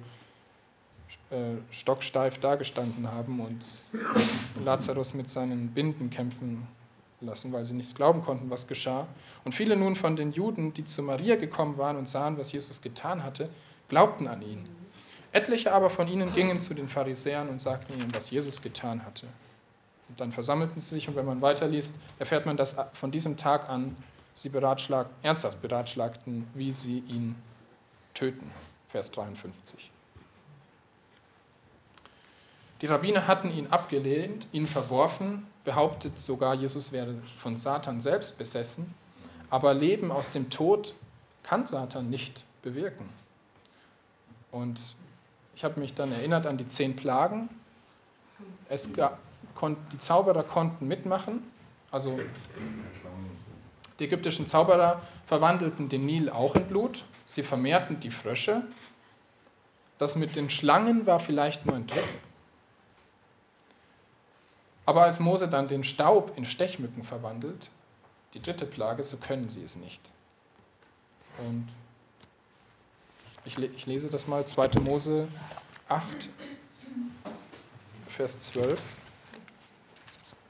äh, 1.30 1.56
stocksteif 1.70 2.38
dagestanden 2.38 3.10
haben 3.10 3.40
und 3.40 3.64
Lazarus 4.64 5.14
mit 5.14 5.30
seinen 5.30 5.68
Binden 5.68 6.10
kämpfen 6.10 6.66
lassen, 7.20 7.52
weil 7.52 7.64
sie 7.64 7.74
nichts 7.74 7.94
glauben 7.94 8.22
konnten, 8.22 8.50
was 8.50 8.66
geschah. 8.66 9.06
Und 9.44 9.54
viele 9.54 9.76
nun 9.76 9.96
von 9.96 10.16
den 10.16 10.32
Juden, 10.32 10.74
die 10.74 10.84
zu 10.84 11.02
Maria 11.02 11.36
gekommen 11.36 11.78
waren 11.78 11.96
und 11.96 12.08
sahen, 12.08 12.38
was 12.38 12.52
Jesus 12.52 12.82
getan 12.82 13.22
hatte, 13.22 13.48
glaubten 13.88 14.28
an 14.28 14.42
ihn. 14.42 14.62
Etliche 15.32 15.72
aber 15.72 15.90
von 15.90 16.06
ihnen 16.06 16.32
gingen 16.34 16.60
zu 16.60 16.74
den 16.74 16.88
Pharisäern 16.88 17.48
und 17.48 17.60
sagten 17.60 17.94
ihnen, 17.94 18.14
was 18.14 18.30
Jesus 18.30 18.62
getan 18.62 19.04
hatte. 19.04 19.26
Und 20.08 20.20
dann 20.20 20.30
versammelten 20.30 20.80
sie 20.80 20.94
sich 20.94 21.08
und 21.08 21.16
wenn 21.16 21.26
man 21.26 21.40
weiterliest, 21.42 21.96
erfährt 22.18 22.46
man, 22.46 22.56
dass 22.56 22.76
von 22.92 23.10
diesem 23.10 23.36
Tag 23.36 23.68
an 23.68 23.96
sie 24.34 24.48
beratschlag, 24.48 25.06
ernsthaft 25.22 25.62
beratschlagten, 25.62 26.46
wie 26.54 26.72
sie 26.72 26.98
ihn 27.08 27.36
töten. 28.12 28.50
Vers 28.88 29.10
53. 29.10 29.90
Die 32.80 32.86
Rabbiner 32.86 33.26
hatten 33.26 33.50
ihn 33.50 33.68
abgelehnt, 33.68 34.46
ihn 34.52 34.66
verworfen, 34.66 35.46
behauptet 35.64 36.18
sogar, 36.20 36.54
Jesus 36.54 36.92
wäre 36.92 37.14
von 37.40 37.56
Satan 37.56 38.00
selbst 38.00 38.36
besessen. 38.36 38.94
Aber 39.48 39.72
Leben 39.72 40.10
aus 40.10 40.30
dem 40.32 40.50
Tod 40.50 40.94
kann 41.42 41.64
Satan 41.64 42.10
nicht 42.10 42.44
bewirken. 42.62 43.08
Und 44.50 44.80
ich 45.54 45.64
habe 45.64 45.80
mich 45.80 45.94
dann 45.94 46.12
erinnert 46.12 46.46
an 46.46 46.58
die 46.58 46.68
zehn 46.68 46.96
Plagen. 46.96 47.48
Es 48.68 48.92
gab, 48.92 49.18
die 49.92 49.98
Zauberer 49.98 50.42
konnten 50.42 50.88
mitmachen. 50.88 51.42
Also 51.90 52.18
die 53.98 54.04
ägyptischen 54.04 54.46
Zauberer 54.46 55.02
verwandelten 55.26 55.88
den 55.88 56.06
Nil 56.06 56.28
auch 56.28 56.56
in 56.56 56.66
Blut. 56.66 57.04
Sie 57.26 57.42
vermehrten 57.42 58.00
die 58.00 58.10
Frösche. 58.10 58.62
Das 59.98 60.16
mit 60.16 60.36
den 60.36 60.50
Schlangen 60.50 61.06
war 61.06 61.20
vielleicht 61.20 61.66
nur 61.66 61.76
ein 61.76 61.86
Trick. 61.86 62.08
Aber 64.86 65.04
als 65.04 65.20
Mose 65.20 65.48
dann 65.48 65.68
den 65.68 65.84
Staub 65.84 66.36
in 66.36 66.44
Stechmücken 66.44 67.04
verwandelt, 67.04 67.70
die 68.34 68.42
dritte 68.42 68.66
Plage, 68.66 69.02
so 69.02 69.16
können 69.16 69.48
sie 69.48 69.62
es 69.62 69.76
nicht. 69.76 70.10
Und 71.38 71.66
ich, 73.44 73.58
ich 73.58 73.86
lese 73.86 74.08
das 74.08 74.26
mal, 74.26 74.44
2. 74.44 74.80
Mose 74.80 75.28
8, 75.88 76.04
Vers 78.08 78.40
12, 78.40 78.80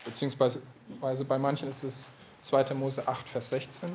beziehungsweise 0.05 0.63
bei 1.01 1.39
manchen 1.39 1.69
ist 1.69 1.83
es 1.83 2.11
2. 2.45 2.75
Mose 2.75 3.09
8, 3.09 3.27
Vers 3.27 3.49
16. 3.49 3.91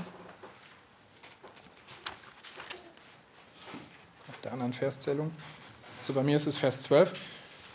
Nach 4.27 4.35
der 4.43 4.53
anderen 4.53 4.73
Verszählung. 4.73 5.31
So 6.03 6.13
bei 6.13 6.23
mir 6.23 6.37
ist 6.37 6.47
es 6.47 6.57
Vers 6.57 6.81
12. 6.81 7.11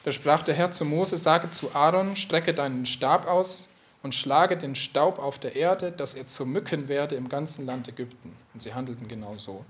Da 0.03 0.11
sprach 0.11 0.45
der 0.45 0.55
Herr 0.55 0.73
zu 0.73 0.85
Mose, 0.85 1.17
sage 1.17 1.49
zu 1.51 1.75
Aaron, 1.75 2.17
strecke 2.17 2.53
deinen 2.53 2.87
Stab 2.87 3.27
aus 3.29 3.69
und 4.03 4.17
schlage 4.17 4.59
den 4.59 4.75
Staub 4.75 5.21
auf 5.21 5.39
der 5.39 5.55
Erde, 5.55 5.93
dass 5.93 6.15
er 6.15 6.27
zu 6.27 6.45
Mücken 6.45 6.89
werde 6.89 7.15
im 7.15 7.29
ganzen 7.29 7.67
Land 7.67 7.89
Ägypten. 7.89 8.37
Und 8.53 8.63
sie 8.63 8.75
handelten 8.75 9.07
genau 9.07 9.39
so. 9.39 9.65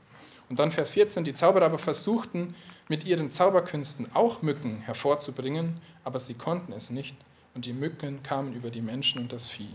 Und 0.48 0.58
dann 0.58 0.72
Vers 0.72 0.90
14, 0.90 1.24
die 1.24 1.34
Zauberer 1.34 1.66
aber 1.66 1.78
versuchten 1.78 2.54
mit 2.88 3.04
ihren 3.04 3.30
Zauberkünsten 3.30 4.08
auch 4.14 4.40
Mücken 4.40 4.80
hervorzubringen, 4.80 5.80
aber 6.02 6.18
sie 6.18 6.34
konnten 6.34 6.72
es 6.72 6.88
nicht, 6.88 7.14
und 7.54 7.66
die 7.66 7.72
Mücken 7.74 8.22
kamen 8.22 8.54
über 8.54 8.70
die 8.70 8.82
Menschen 8.82 9.20
und 9.20 9.32
das 9.32 9.44
Vieh. 9.44 9.70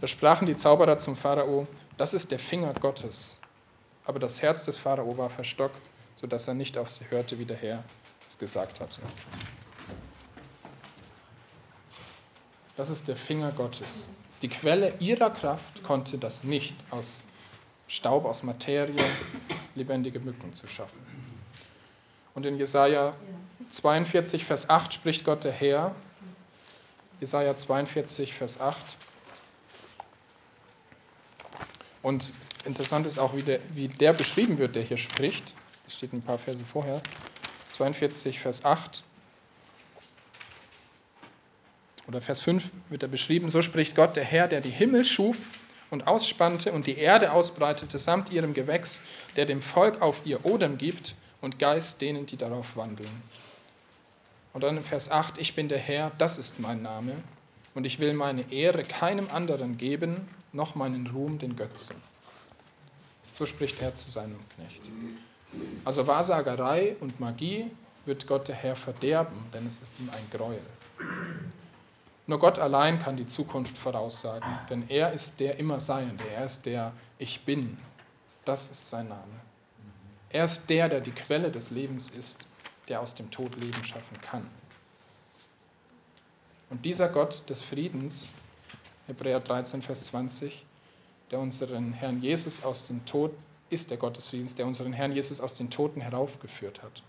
Da 0.00 0.06
sprachen 0.06 0.46
die 0.46 0.56
Zauberer 0.56 0.98
zum 0.98 1.16
Pharao, 1.16 1.66
das 1.96 2.14
ist 2.14 2.30
der 2.30 2.38
Finger 2.38 2.72
Gottes. 2.74 3.40
Aber 4.04 4.18
das 4.18 4.40
Herz 4.40 4.64
des 4.64 4.76
Pharao 4.76 5.18
war 5.18 5.28
verstockt, 5.28 5.80
sodass 6.14 6.48
er 6.48 6.54
nicht 6.54 6.78
auf 6.78 6.90
sie 6.90 7.04
hörte, 7.10 7.38
wie 7.38 7.44
der 7.44 7.56
Herr 7.56 7.84
es 8.28 8.38
gesagt 8.38 8.80
hatte. 8.80 9.00
Das 12.76 12.90
ist 12.90 13.08
der 13.08 13.16
Finger 13.16 13.50
Gottes. 13.50 14.10
Die 14.40 14.48
Quelle 14.48 14.94
ihrer 15.00 15.30
Kraft 15.30 15.82
konnte 15.82 16.16
das 16.16 16.44
nicht, 16.44 16.76
aus 16.90 17.24
Staub, 17.88 18.24
aus 18.24 18.44
Materie 18.44 19.04
lebendige 19.74 20.20
Mücken 20.20 20.52
zu 20.52 20.68
schaffen. 20.68 20.98
Und 22.34 22.46
in 22.46 22.56
Jesaja 22.56 23.14
42, 23.70 24.44
Vers 24.44 24.70
8 24.70 24.94
spricht 24.94 25.24
Gott 25.24 25.42
der 25.42 25.52
Herr. 25.52 25.94
Jesaja 27.20 27.56
42, 27.56 28.34
Vers 28.34 28.60
8. 28.60 28.76
Und 32.02 32.32
interessant 32.64 33.06
ist 33.06 33.18
auch, 33.18 33.34
wie 33.34 33.42
der, 33.42 33.60
wie 33.74 33.88
der 33.88 34.12
beschrieben 34.12 34.58
wird, 34.58 34.76
der 34.76 34.82
hier 34.82 34.96
spricht. 34.96 35.54
Das 35.84 35.96
steht 35.96 36.12
ein 36.12 36.22
paar 36.22 36.38
Verse 36.38 36.64
vorher. 36.64 37.00
42, 37.74 38.40
Vers 38.40 38.64
8 38.64 39.02
oder 42.08 42.20
Vers 42.20 42.40
5 42.40 42.64
wird 42.88 43.02
er 43.02 43.08
beschrieben, 43.08 43.50
so 43.50 43.62
spricht 43.62 43.94
Gott, 43.94 44.16
der 44.16 44.24
Herr, 44.24 44.48
der 44.48 44.60
die 44.60 44.70
Himmel 44.70 45.04
schuf 45.04 45.36
und 45.90 46.06
ausspannte 46.06 46.72
und 46.72 46.86
die 46.86 46.96
Erde 46.96 47.32
ausbreitete 47.32 47.98
samt 47.98 48.30
ihrem 48.30 48.54
Gewächs, 48.54 49.02
der 49.36 49.46
dem 49.46 49.62
Volk 49.62 50.00
auf 50.00 50.22
ihr 50.24 50.44
Odem 50.44 50.78
gibt 50.78 51.14
und 51.40 51.58
Geist 51.58 52.00
denen, 52.00 52.26
die 52.26 52.36
darauf 52.36 52.76
wandeln. 52.76 53.22
Und 54.54 54.62
dann 54.64 54.78
in 54.78 54.82
Vers 54.82 55.10
8, 55.10 55.38
ich 55.38 55.54
bin 55.54 55.68
der 55.68 55.78
Herr, 55.78 56.10
das 56.18 56.38
ist 56.38 56.58
mein 56.58 56.82
Name, 56.82 57.12
und 57.74 57.84
ich 57.84 58.00
will 58.00 58.14
meine 58.14 58.50
Ehre 58.50 58.82
keinem 58.82 59.30
anderen 59.30 59.78
geben, 59.78 60.28
noch 60.52 60.74
meinen 60.74 61.06
Ruhm 61.06 61.38
den 61.38 61.56
Götzen. 61.56 61.96
So 63.34 63.46
spricht 63.46 63.80
er 63.82 63.94
zu 63.94 64.10
seinem 64.10 64.38
Knecht. 64.56 64.80
Also 65.84 66.06
Wahrsagerei 66.06 66.96
und 67.00 67.20
Magie 67.20 67.70
wird 68.04 68.26
Gott 68.26 68.48
der 68.48 68.56
Herr 68.56 68.76
verderben, 68.76 69.44
denn 69.52 69.66
es 69.66 69.78
ist 69.78 69.98
ihm 70.00 70.10
ein 70.10 70.30
Gräuel. 70.30 70.62
Nur 72.26 72.38
Gott 72.38 72.58
allein 72.58 73.00
kann 73.02 73.16
die 73.16 73.26
Zukunft 73.26 73.78
voraussagen, 73.78 74.50
denn 74.68 74.88
er 74.88 75.12
ist 75.12 75.40
der 75.40 75.58
Immerseiende, 75.58 76.24
er 76.28 76.44
ist 76.44 76.66
der 76.66 76.92
Ich 77.18 77.44
Bin. 77.44 77.78
Das 78.44 78.70
ist 78.70 78.86
sein 78.86 79.08
Name. 79.08 79.22
Er 80.30 80.44
ist 80.44 80.68
der, 80.68 80.88
der 80.88 81.00
die 81.00 81.12
Quelle 81.12 81.50
des 81.50 81.70
Lebens 81.70 82.10
ist, 82.10 82.46
der 82.88 83.00
aus 83.00 83.14
dem 83.14 83.30
Tod 83.30 83.56
Leben 83.56 83.82
schaffen 83.84 84.20
kann. 84.20 84.46
Und 86.70 86.84
dieser 86.84 87.08
Gott 87.08 87.48
des 87.48 87.62
Friedens, 87.62 88.34
Hebräer 89.08 89.40
13, 89.40 89.80
Vers 89.80 90.04
20, 90.04 90.66
der 91.30 91.38
unseren 91.38 91.94
Herrn 91.94 92.20
Jesus 92.20 92.62
aus 92.62 92.86
dem 92.88 93.06
Tod 93.06 93.32
ist 93.70 93.90
der 93.90 93.96
Gott 93.96 94.18
des 94.18 94.26
Friedens, 94.26 94.54
der 94.54 94.66
unseren 94.66 94.92
Herrn 94.92 95.12
Jesus 95.12 95.40
aus 95.40 95.54
den 95.54 95.70
Toten 95.70 96.02
heraufgeführt 96.02 96.82
hat. 96.82 97.02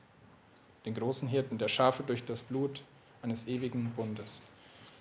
Den 0.86 0.96
großen 0.96 1.28
Hirten 1.28 1.58
der 1.58 1.68
Schafe 1.68 2.04
durch 2.04 2.24
das 2.24 2.42
Blut 2.42 2.84
eines 3.22 3.50
ewigen 3.50 3.92
Bundes. 3.98 4.42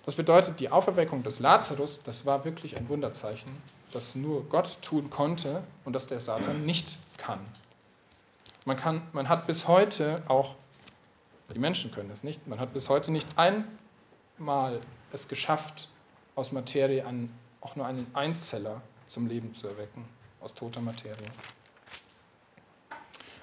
Das 0.05 0.15
bedeutet, 0.15 0.59
die 0.59 0.71
Auferweckung 0.71 1.23
des 1.23 1.39
Lazarus, 1.39 2.03
das 2.03 2.25
war 2.25 2.43
wirklich 2.43 2.75
ein 2.75 2.89
Wunderzeichen, 2.89 3.49
das 3.93 4.15
nur 4.15 4.43
Gott 4.49 4.77
tun 4.81 5.09
konnte 5.09 5.63
und 5.85 5.93
das 5.93 6.07
der 6.07 6.19
Satan 6.19 6.65
nicht 6.65 6.97
kann. 7.17 7.39
Man, 8.65 8.75
kann, 8.75 9.03
man 9.13 9.29
hat 9.29 9.47
bis 9.47 9.69
heute 9.69 10.21
auch, 10.27 10.55
die 11.53 11.59
Menschen 11.59 11.91
können 11.91 12.11
es 12.11 12.25
nicht, 12.25 12.45
man 12.45 12.59
hat 12.59 12.73
bis 12.73 12.89
heute 12.89 13.09
nicht 13.09 13.27
einmal 13.37 14.81
es 15.13 15.29
geschafft, 15.29 15.87
aus 16.39 16.53
Materie 16.53 17.05
an, 17.05 17.29
auch 17.59 17.75
nur 17.75 17.85
einen 17.85 18.07
Einzeller 18.13 18.81
zum 19.07 19.27
Leben 19.27 19.53
zu 19.53 19.67
erwecken, 19.67 20.05
aus 20.39 20.53
toter 20.55 20.79
Materie. 20.79 21.27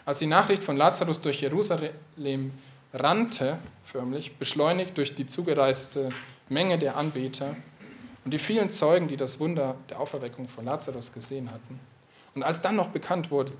Als 0.06 0.18
die 0.18 0.26
Nachricht 0.26 0.64
von 0.64 0.76
Lazarus 0.76 1.20
durch 1.20 1.42
Jerusalem 1.42 2.52
rannte, 2.94 3.58
förmlich, 3.84 4.36
beschleunigt 4.38 4.96
durch 4.96 5.14
die 5.14 5.26
zugereiste 5.26 6.08
Menge 6.48 6.78
der 6.78 6.96
Anbeter 6.96 7.54
und 8.24 8.32
die 8.32 8.38
vielen 8.38 8.70
Zeugen, 8.70 9.08
die 9.08 9.18
das 9.18 9.38
Wunder 9.40 9.76
der 9.90 10.00
Auferweckung 10.00 10.48
von 10.48 10.64
Lazarus 10.64 11.12
gesehen 11.12 11.50
hatten, 11.50 11.78
und 12.34 12.42
als 12.42 12.62
dann 12.62 12.76
noch 12.76 12.88
bekannt 12.88 13.30
wurde, 13.30 13.52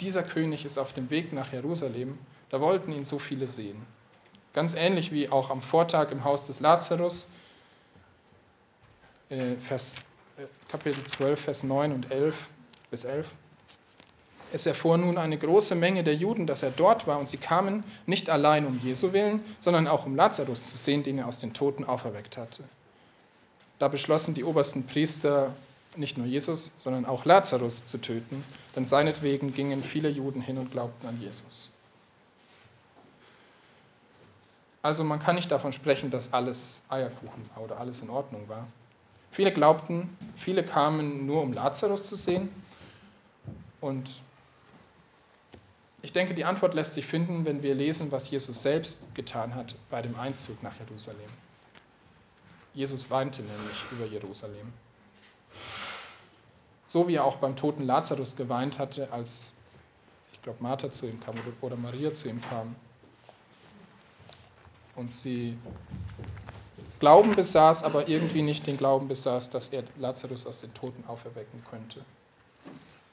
dieser 0.00 0.22
König 0.22 0.64
ist 0.64 0.78
auf 0.78 0.92
dem 0.92 1.10
Weg 1.10 1.32
nach 1.32 1.52
Jerusalem, 1.52 2.18
da 2.50 2.60
wollten 2.60 2.92
ihn 2.92 3.04
so 3.04 3.18
viele 3.18 3.46
sehen. 3.46 3.86
Ganz 4.52 4.74
ähnlich 4.74 5.12
wie 5.12 5.28
auch 5.28 5.50
am 5.50 5.62
Vortag 5.62 6.10
im 6.10 6.24
Haus 6.24 6.46
des 6.46 6.60
Lazarus, 6.60 7.30
äh, 9.28 9.56
Vers, 9.56 9.94
äh, 10.38 10.42
Kapitel 10.68 11.04
12, 11.04 11.40
Vers 11.40 11.62
9 11.62 11.92
und 11.92 12.10
11 12.10 12.36
bis 12.90 13.04
11. 13.04 13.26
Es 14.52 14.64
erfuhr 14.64 14.96
nun 14.96 15.18
eine 15.18 15.36
große 15.36 15.74
Menge 15.74 16.04
der 16.04 16.14
Juden, 16.14 16.46
dass 16.46 16.62
er 16.62 16.70
dort 16.70 17.06
war, 17.06 17.18
und 17.18 17.28
sie 17.28 17.36
kamen 17.36 17.82
nicht 18.06 18.30
allein 18.30 18.66
um 18.66 18.78
Jesu 18.78 19.12
willen, 19.12 19.42
sondern 19.60 19.88
auch 19.88 20.06
um 20.06 20.14
Lazarus 20.14 20.62
zu 20.62 20.76
sehen, 20.76 21.02
den 21.02 21.18
er 21.18 21.26
aus 21.26 21.40
den 21.40 21.52
Toten 21.52 21.84
auferweckt 21.84 22.36
hatte. 22.36 22.62
Da 23.78 23.88
beschlossen 23.88 24.34
die 24.34 24.44
obersten 24.44 24.86
Priester, 24.86 25.54
nicht 25.96 26.16
nur 26.16 26.26
Jesus, 26.26 26.72
sondern 26.76 27.06
auch 27.06 27.24
Lazarus 27.24 27.86
zu 27.86 27.98
töten, 27.98 28.44
denn 28.76 28.86
seinetwegen 28.86 29.52
gingen 29.52 29.82
viele 29.82 30.08
Juden 30.08 30.40
hin 30.40 30.58
und 30.58 30.70
glaubten 30.70 31.06
an 31.08 31.20
Jesus. 31.20 31.70
Also 34.82 35.02
man 35.02 35.18
kann 35.18 35.34
nicht 35.34 35.50
davon 35.50 35.72
sprechen, 35.72 36.10
dass 36.10 36.32
alles 36.32 36.84
Eierkuchen 36.88 37.50
oder 37.56 37.80
alles 37.80 38.02
in 38.02 38.10
Ordnung 38.10 38.48
war. 38.48 38.66
Viele 39.30 39.52
glaubten, 39.52 40.16
viele 40.36 40.64
kamen 40.64 41.26
nur 41.26 41.42
um 41.42 41.52
Lazarus 41.52 42.02
zu 42.02 42.16
sehen 42.16 42.48
und 43.80 44.10
ich 46.02 46.12
denke, 46.12 46.34
die 46.34 46.44
Antwort 46.44 46.74
lässt 46.74 46.94
sich 46.94 47.04
finden, 47.04 47.44
wenn 47.44 47.62
wir 47.62 47.74
lesen, 47.74 48.12
was 48.12 48.30
Jesus 48.30 48.62
selbst 48.62 49.12
getan 49.14 49.54
hat 49.54 49.74
bei 49.90 50.02
dem 50.02 50.14
Einzug 50.18 50.62
nach 50.62 50.78
Jerusalem. 50.78 51.28
Jesus 52.74 53.10
weinte 53.10 53.42
nämlich 53.42 53.84
über 53.90 54.06
Jerusalem. 54.06 54.72
So 56.86 57.08
wie 57.08 57.14
er 57.14 57.24
auch 57.24 57.38
beim 57.38 57.56
toten 57.56 57.84
Lazarus 57.84 58.36
geweint 58.36 58.78
hatte, 58.78 59.12
als, 59.12 59.54
ich 60.32 60.40
glaube, 60.42 60.62
Martha 60.62 60.92
zu 60.92 61.06
ihm 61.06 61.18
kam 61.18 61.34
oder 61.60 61.74
Maria 61.74 62.14
zu 62.14 62.28
ihm 62.28 62.40
kam. 62.40 62.76
Und 64.94 65.12
sie 65.12 65.58
Glauben 66.98 67.34
besaß, 67.34 67.82
aber 67.82 68.08
irgendwie 68.08 68.42
nicht 68.42 68.66
den 68.66 68.78
Glauben 68.78 69.08
besaß, 69.08 69.50
dass 69.50 69.68
er 69.68 69.84
Lazarus 69.98 70.46
aus 70.46 70.62
den 70.62 70.72
Toten 70.72 71.04
auferwecken 71.06 71.62
könnte. 71.70 72.04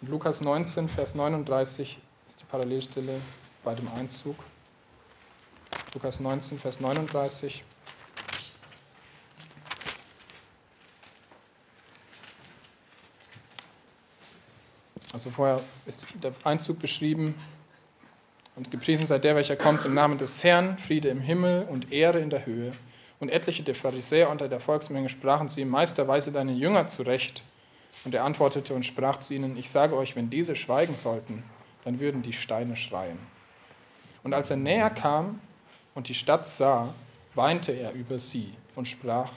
In 0.01 0.09
Lukas 0.09 0.41
19, 0.41 0.87
Vers 0.87 1.15
39 1.15 1.97
ist 2.27 2.41
die 2.41 2.45
Parallelstelle 2.45 3.19
bei 3.63 3.75
dem 3.75 3.89
Einzug. 3.93 4.35
Lukas 5.93 6.19
19, 6.19 6.59
Vers 6.59 6.79
39. 6.79 7.63
Also 15.13 15.29
vorher 15.29 15.61
ist 15.85 16.05
der 16.21 16.33
Einzug 16.43 16.79
beschrieben 16.79 17.35
und 18.55 18.71
gepriesen 18.71 19.05
sei 19.05 19.19
der, 19.19 19.35
welcher 19.35 19.55
kommt 19.55 19.85
im 19.85 19.93
Namen 19.93 20.17
des 20.17 20.43
Herrn, 20.43 20.77
Friede 20.77 21.09
im 21.09 21.21
Himmel 21.21 21.67
und 21.69 21.91
Ehre 21.91 22.19
in 22.19 22.29
der 22.29 22.45
Höhe. 22.45 22.73
Und 23.23 23.29
etliche 23.29 23.63
der 23.63 23.73
Pharisäer 23.73 24.29
unter 24.29 24.49
der 24.49 24.59
Volksmenge 24.59 25.07
sprachen 25.07 25.47
zu 25.47 25.61
ihm, 25.61 25.69
Meister, 25.69 26.09
weise 26.09 26.33
deine 26.33 26.51
Jünger 26.51 26.89
zurecht. 26.89 27.41
Und 28.03 28.13
er 28.13 28.25
antwortete 28.25 28.73
und 28.73 28.85
sprach 28.85 29.19
zu 29.19 29.33
ihnen, 29.33 29.55
ich 29.55 29.71
sage 29.71 29.95
euch, 29.95 30.17
wenn 30.17 30.29
diese 30.29 30.57
schweigen 30.57 30.97
sollten, 30.97 31.41
dann 31.85 32.01
würden 32.01 32.21
die 32.21 32.33
Steine 32.33 32.75
schreien. 32.75 33.17
Und 34.23 34.33
als 34.33 34.49
er 34.49 34.57
näher 34.57 34.89
kam 34.89 35.39
und 35.95 36.09
die 36.09 36.15
Stadt 36.15 36.49
sah, 36.49 36.93
weinte 37.33 37.71
er 37.71 37.93
über 37.93 38.19
sie 38.19 38.55
und 38.75 38.89
sprach, 38.89 39.31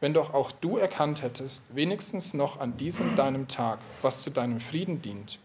wenn 0.00 0.14
doch 0.14 0.32
auch 0.32 0.50
du 0.50 0.78
erkannt 0.78 1.20
hättest, 1.20 1.64
wenigstens 1.76 2.32
noch 2.32 2.60
an 2.60 2.78
diesem 2.78 3.14
deinem 3.14 3.46
Tag, 3.46 3.80
was 4.00 4.22
zu 4.22 4.30
deinem 4.30 4.58
Frieden 4.58 5.02
dient. 5.02 5.38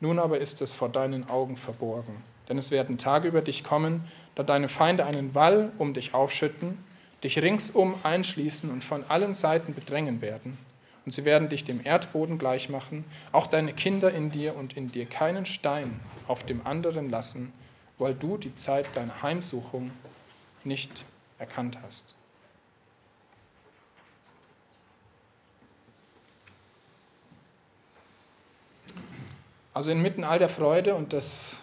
Nun 0.00 0.18
aber 0.18 0.38
ist 0.38 0.62
es 0.62 0.72
vor 0.72 0.88
deinen 0.88 1.28
Augen 1.28 1.58
verborgen, 1.58 2.24
denn 2.50 2.58
es 2.58 2.70
werden 2.70 2.98
Tage 2.98 3.28
über 3.28 3.40
dich 3.40 3.64
kommen, 3.64 4.04
da 4.34 4.42
deine 4.42 4.68
Feinde 4.68 5.06
einen 5.06 5.34
Wall 5.34 5.72
um 5.78 5.94
dich 5.94 6.12
aufschütten, 6.12 6.76
dich 7.22 7.38
ringsum 7.38 7.94
einschließen 8.02 8.70
und 8.70 8.84
von 8.84 9.04
allen 9.08 9.34
Seiten 9.34 9.72
bedrängen 9.72 10.20
werden 10.20 10.58
und 11.06 11.12
sie 11.12 11.24
werden 11.24 11.48
dich 11.48 11.64
dem 11.64 11.84
Erdboden 11.84 12.38
gleichmachen, 12.38 13.04
auch 13.32 13.46
deine 13.46 13.72
Kinder 13.72 14.12
in 14.12 14.30
dir 14.30 14.56
und 14.56 14.76
in 14.76 14.90
dir 14.90 15.06
keinen 15.06 15.46
Stein 15.46 16.00
auf 16.26 16.44
dem 16.44 16.66
anderen 16.66 17.08
lassen, 17.08 17.52
weil 17.98 18.14
du 18.14 18.36
die 18.36 18.54
Zeit 18.56 18.88
deiner 18.94 19.22
Heimsuchung 19.22 19.92
nicht 20.64 21.04
erkannt 21.38 21.78
hast. 21.82 22.14
Also 29.72 29.92
inmitten 29.92 30.24
all 30.24 30.40
der 30.40 30.48
Freude 30.48 30.96
und 30.96 31.12
des 31.12 31.59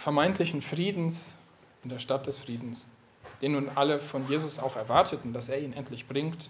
vermeintlichen 0.00 0.62
Friedens 0.62 1.36
in 1.84 1.90
der 1.90 1.98
Stadt 1.98 2.26
des 2.26 2.38
Friedens, 2.38 2.90
den 3.42 3.52
nun 3.52 3.70
alle 3.74 3.98
von 3.98 4.26
Jesus 4.28 4.58
auch 4.58 4.76
erwarteten, 4.76 5.32
dass 5.32 5.48
er 5.48 5.60
ihn 5.60 5.72
endlich 5.72 6.08
bringt, 6.08 6.48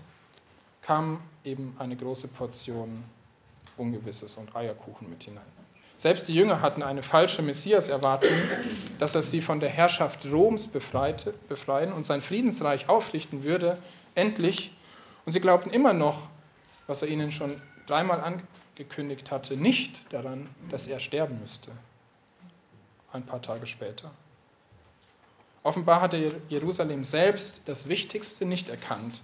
kam 0.82 1.20
eben 1.44 1.74
eine 1.78 1.96
große 1.96 2.28
Portion 2.28 3.05
Ungewisses 3.76 4.36
und 4.36 4.55
Eierkuchen 4.55 5.09
mit 5.09 5.22
hinein. 5.22 5.42
Selbst 5.96 6.28
die 6.28 6.34
Jünger 6.34 6.62
hatten 6.62 6.82
eine 6.82 7.03
falsche 7.03 7.42
Messias-Erwartung, 7.42 8.30
dass 8.98 9.14
er 9.14 9.22
sie 9.22 9.42
von 9.42 9.61
der 9.61 9.68
Herrschaft 9.68 10.26
Roms 10.26 10.68
befreite, 10.68 11.34
befreien 11.48 11.92
und 11.92 12.07
sein 12.07 12.22
Friedensreich 12.22 12.88
aufrichten 12.88 13.42
würde, 13.42 13.78
endlich. 14.14 14.72
Und 15.26 15.32
sie 15.32 15.40
glaubten 15.40 15.70
immer 15.70 15.92
noch, 15.92 16.22
was 16.86 17.03
er 17.03 17.09
ihnen 17.09 17.32
schon 17.32 17.55
dreimal 17.86 18.20
angekündigt 18.20 19.30
hatte, 19.30 19.57
nicht 19.57 20.03
daran, 20.12 20.48
dass 20.70 20.86
er 20.86 21.01
sterben 21.01 21.38
müsste. 21.40 21.70
Ein 23.12 23.24
paar 23.24 23.42
Tage 23.42 23.66
später. 23.66 24.11
Offenbar 25.62 26.00
hatte 26.00 26.40
Jerusalem 26.48 27.04
selbst 27.04 27.62
das 27.66 27.88
Wichtigste 27.88 28.46
nicht 28.46 28.68
erkannt, 28.68 29.20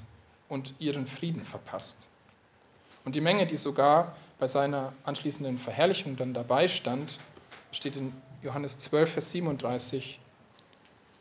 und 0.48 0.74
ihren 0.78 1.06
Frieden 1.06 1.44
verpasst. 1.44 2.08
Und 3.04 3.14
die 3.14 3.20
Menge, 3.20 3.46
die 3.46 3.56
sogar 3.56 4.16
bei 4.38 4.46
seiner 4.46 4.92
anschließenden 5.04 5.58
Verherrlichung 5.58 6.16
dann 6.16 6.34
dabei 6.34 6.68
stand, 6.68 7.18
steht 7.72 7.96
in 7.96 8.12
Johannes 8.42 8.78
12, 8.78 9.12
Vers 9.12 9.30
37, 9.30 10.20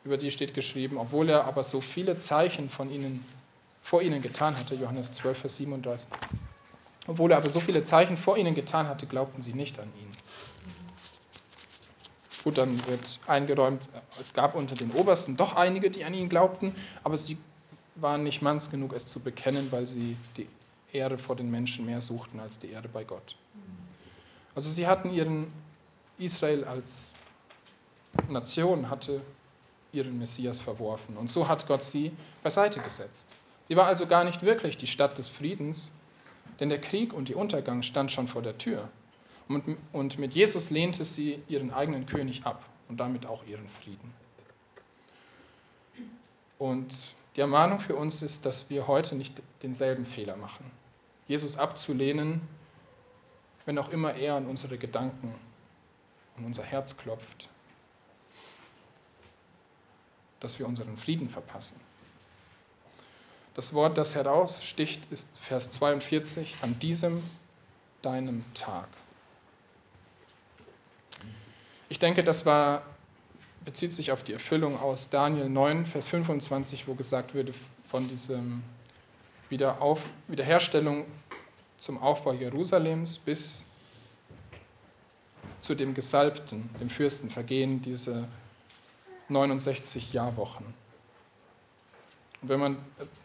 über 0.04 0.18
die 0.18 0.32
steht 0.32 0.54
geschrieben, 0.54 0.98
obwohl 0.98 1.30
er 1.30 1.46
aber 1.46 1.64
so 1.64 1.82
viele 1.82 2.20
Zeichen 2.20 2.70
von 2.70 2.92
ihnen, 2.92 3.26
vor 3.82 4.02
ihnen 4.02 4.22
getan 4.22 4.58
hatte, 4.58 4.76
Johannes 4.76 5.12
12, 5.12 5.40
Vers 5.40 5.58
37. 5.58 6.10
Obwohl 7.08 7.32
er 7.32 7.38
aber 7.38 7.50
so 7.50 7.60
viele 7.60 7.84
Zeichen 7.84 8.18
vor 8.18 8.38
ihnen 8.38 8.56
getan 8.56 8.88
hatte, 8.88 9.06
glaubten 9.06 9.42
sie 9.42 9.54
nicht 9.54 9.80
an 9.80 9.92
ihn. 10.00 10.15
Gut, 12.46 12.60
dann 12.60 12.86
wird 12.86 13.20
eingeräumt, 13.26 13.90
es 14.22 14.32
gab 14.32 14.54
unter 14.54 14.76
den 14.76 14.92
Obersten 14.92 15.36
doch 15.36 15.56
einige, 15.56 15.90
die 15.90 16.06
an 16.06 16.14
ihn 16.14 16.30
glaubten, 16.30 16.76
aber 17.04 17.18
sie 17.18 17.40
waren 17.96 18.22
nicht 18.22 18.44
manns 18.44 18.70
genug, 18.70 18.94
es 18.94 19.08
zu 19.08 19.20
bekennen, 19.20 19.72
weil 19.72 19.88
sie 19.88 20.16
die 20.38 20.48
Ehre 20.94 21.18
vor 21.18 21.36
den 21.36 21.50
Menschen 21.50 21.88
mehr 21.88 22.02
suchten 22.02 22.40
als 22.40 22.60
die 22.60 22.70
Ehre 22.70 22.88
bei 22.88 23.04
Gott. 23.04 23.36
Also 24.54 24.70
sie 24.70 24.86
hatten 24.86 25.12
ihren 25.12 25.52
Israel 26.20 26.64
als 26.66 27.10
Nation 28.30 28.92
hatte 28.92 29.22
ihren 29.92 30.20
Messias 30.20 30.60
verworfen 30.60 31.18
und 31.18 31.32
so 31.32 31.48
hat 31.48 31.66
Gott 31.66 31.84
sie 31.84 32.12
beiseite 32.44 32.80
gesetzt. 32.80 33.34
Sie 33.68 33.76
war 33.76 33.88
also 33.88 34.06
gar 34.06 34.24
nicht 34.24 34.44
wirklich 34.44 34.78
die 34.78 34.88
Stadt 34.88 35.18
des 35.18 35.30
Friedens, 35.30 35.92
denn 36.60 36.70
der 36.70 36.80
Krieg 36.80 37.12
und 37.12 37.28
die 37.28 37.34
Untergang 37.34 37.82
stand 37.82 38.12
schon 38.12 38.28
vor 38.28 38.44
der 38.44 38.60
Tür. 38.60 38.88
Und 39.48 40.18
mit 40.18 40.34
Jesus 40.34 40.70
lehnte 40.70 41.06
sie 41.06 41.42
ihren 41.48 41.72
eigenen 41.72 42.06
König 42.06 42.46
ab 42.46 42.66
und 42.90 43.00
damit 43.00 43.26
auch 43.26 43.46
ihren 43.46 43.68
Frieden. 43.70 44.14
Und 46.58 47.14
die 47.36 47.42
Ermahnung 47.42 47.80
für 47.80 47.96
uns 47.96 48.22
ist, 48.22 48.46
dass 48.46 48.70
wir 48.70 48.88
heute 48.88 49.16
nicht 49.16 49.42
denselben 49.62 50.06
Fehler 50.06 50.36
machen. 50.36 50.66
Jesus 51.28 51.58
abzulehnen 51.58 52.42
wenn 53.66 53.78
auch 53.80 53.90
immer 53.90 54.14
er 54.14 54.36
an 54.36 54.46
unsere 54.46 54.78
Gedanken 54.78 55.34
und 56.38 56.46
unser 56.46 56.64
Herz 56.64 56.96
klopft, 56.96 57.50
dass 60.40 60.60
wir 60.60 60.68
unseren 60.68 60.98
Frieden 60.98 61.30
verpassen. 61.30 61.80
Das 63.56 63.74
Wort, 63.74 63.98
das 63.98 64.16
heraussticht, 64.16 65.02
ist 65.12 65.40
Vers 65.40 65.72
42, 65.72 66.58
an 66.62 66.78
diesem 66.80 67.24
deinem 68.02 68.44
Tag. 68.54 68.88
Ich 71.88 72.00
denke, 72.00 72.24
das 72.24 72.46
war, 72.48 72.82
bezieht 73.64 73.94
sich 73.94 74.12
auf 74.12 74.24
die 74.24 74.34
Erfüllung 74.34 74.80
aus 74.80 75.12
Daniel 75.12 75.50
9, 75.50 75.86
Vers 75.86 76.08
25, 76.08 76.88
wo 76.88 76.96
gesagt 76.96 77.36
würde 77.36 77.54
von 77.90 78.08
diesem 78.10 78.64
Wiederauf, 79.50 80.02
Wiederherstellung 80.28 81.06
zum 81.78 82.02
Aufbau 82.02 82.34
Jerusalems 82.34 83.20
bis 83.20 83.66
zu 85.62 85.76
dem 85.76 85.94
Gesalbten, 85.94 86.70
dem 86.80 86.90
Fürsten, 86.90 87.30
vergehen 87.30 87.84
diese 87.84 88.28
69 89.30 90.12
Jahrwochen. 90.12 90.66
Und 92.42 92.50
wenn 92.50 92.60
man 92.60 92.78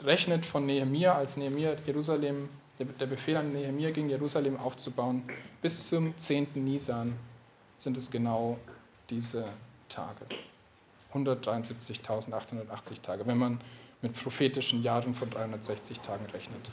rechnet 0.03 0.45
von 0.45 0.67
Nehemia, 0.67 1.15
als 1.15 1.39
Nehemia 1.39 1.77
Jerusalem, 1.87 2.51
der 2.79 3.07
Befehl 3.07 3.37
an 3.37 3.53
Nehemia 3.53 3.91
ging, 3.91 4.11
Jerusalem 4.11 4.59
aufzubauen, 4.59 5.23
bis 5.63 5.89
zum 5.89 6.19
10. 6.19 6.49
Nisan 6.55 7.19
sind 7.81 7.97
es 7.97 8.11
genau 8.11 8.59
diese 9.09 9.47
Tage. 9.89 10.27
173.880 11.15 13.03
Tage, 13.03 13.27
wenn 13.27 13.39
man 13.39 13.61
mit 14.03 14.15
prophetischen 14.23 14.83
Jahren 14.83 15.15
von 15.15 15.29
360 15.31 16.01
Tagen 16.01 16.27
rechnet. 16.27 16.71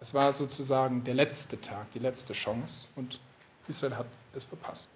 Es 0.00 0.12
war 0.12 0.32
sozusagen 0.32 1.04
der 1.04 1.14
letzte 1.14 1.60
Tag, 1.60 1.90
die 1.92 2.00
letzte 2.00 2.32
Chance 2.32 2.88
und 2.96 3.20
Israel 3.68 3.96
hat 3.96 4.06
es 4.34 4.44
verpasst. 4.44 4.90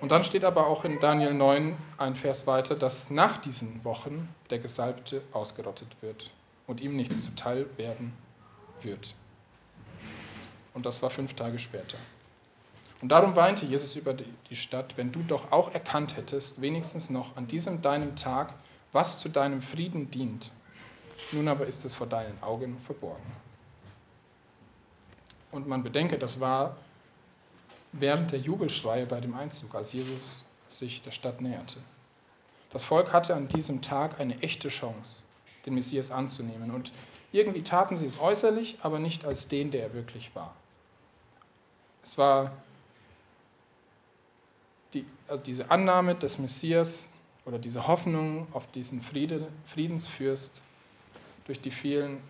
Und 0.00 0.10
dann 0.10 0.24
steht 0.24 0.44
aber 0.44 0.66
auch 0.66 0.84
in 0.84 1.00
Daniel 1.00 1.32
9 1.32 1.76
ein 1.96 2.14
Vers 2.16 2.46
weiter, 2.46 2.74
dass 2.74 3.10
nach 3.10 3.38
diesen 3.38 3.84
Wochen 3.84 4.28
der 4.50 4.58
Gesalbte 4.58 5.22
ausgerottet 5.32 5.88
wird 6.00 6.30
und 6.66 6.80
ihm 6.80 6.96
nichts 6.96 7.24
zuteil 7.24 7.66
werden 7.76 8.12
wird. 8.82 9.14
Und 10.76 10.84
das 10.84 11.00
war 11.00 11.08
fünf 11.08 11.32
Tage 11.32 11.58
später. 11.58 11.96
Und 13.00 13.08
darum 13.08 13.34
weinte 13.34 13.64
Jesus 13.64 13.96
über 13.96 14.12
die 14.12 14.56
Stadt, 14.56 14.98
wenn 14.98 15.10
du 15.10 15.22
doch 15.22 15.50
auch 15.50 15.72
erkannt 15.72 16.18
hättest, 16.18 16.60
wenigstens 16.60 17.08
noch 17.08 17.34
an 17.34 17.46
diesem 17.46 17.80
deinem 17.80 18.14
Tag, 18.14 18.52
was 18.92 19.18
zu 19.18 19.30
deinem 19.30 19.62
Frieden 19.62 20.10
dient. 20.10 20.50
Nun 21.32 21.48
aber 21.48 21.66
ist 21.66 21.86
es 21.86 21.94
vor 21.94 22.06
deinen 22.06 22.42
Augen 22.42 22.78
verborgen. 22.78 23.24
Und 25.50 25.66
man 25.66 25.82
bedenke, 25.82 26.18
das 26.18 26.40
war 26.40 26.76
während 27.92 28.32
der 28.32 28.40
Jubelschreie 28.40 29.06
bei 29.06 29.22
dem 29.22 29.34
Einzug, 29.34 29.74
als 29.74 29.94
Jesus 29.94 30.44
sich 30.66 31.02
der 31.02 31.10
Stadt 31.10 31.40
näherte. 31.40 31.78
Das 32.70 32.84
Volk 32.84 33.14
hatte 33.14 33.34
an 33.34 33.48
diesem 33.48 33.80
Tag 33.80 34.20
eine 34.20 34.42
echte 34.42 34.68
Chance, 34.68 35.22
den 35.64 35.74
Messias 35.74 36.10
anzunehmen. 36.10 36.70
Und 36.70 36.92
irgendwie 37.32 37.62
taten 37.62 37.96
sie 37.96 38.04
es 38.04 38.20
äußerlich, 38.20 38.76
aber 38.82 38.98
nicht 38.98 39.24
als 39.24 39.48
den, 39.48 39.70
der 39.70 39.84
er 39.84 39.94
wirklich 39.94 40.34
war. 40.34 40.54
Es 42.06 42.16
war 42.16 42.52
die, 44.94 45.04
also 45.26 45.42
diese 45.42 45.70
Annahme 45.72 46.14
des 46.14 46.38
Messias 46.38 47.10
oder 47.44 47.58
diese 47.58 47.88
Hoffnung 47.88 48.46
auf 48.52 48.70
diesen 48.70 49.02
Friede, 49.02 49.48
Friedensfürst 49.66 50.62
durch 51.46 51.60
die 51.60 51.72
vielen 51.72 52.20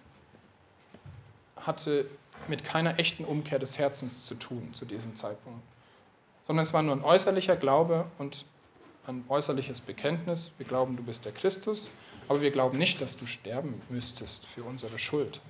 hatte 1.56 2.08
mit 2.48 2.64
keiner 2.64 2.98
echten 2.98 3.24
Umkehr 3.24 3.58
des 3.58 3.78
Herzens 3.78 4.24
zu 4.26 4.34
tun 4.36 4.72
zu 4.72 4.86
diesem 4.86 5.14
Zeitpunkt, 5.14 5.62
sondern 6.44 6.64
es 6.64 6.72
war 6.72 6.82
nur 6.82 6.94
ein 6.94 7.04
äußerlicher 7.04 7.56
Glaube 7.56 8.06
und 8.18 8.46
ein 9.06 9.24
äußerliches 9.28 9.80
Bekenntnis. 9.80 10.54
Wir 10.56 10.66
glauben, 10.66 10.96
du 10.96 11.02
bist 11.02 11.26
der 11.26 11.32
Christus, 11.32 11.90
aber 12.28 12.40
wir 12.40 12.50
glauben 12.50 12.78
nicht, 12.78 13.00
dass 13.02 13.18
du 13.18 13.26
sterben 13.26 13.82
müsstest 13.90 14.46
für 14.46 14.64
unsere 14.64 14.98
Schuld. 14.98 15.40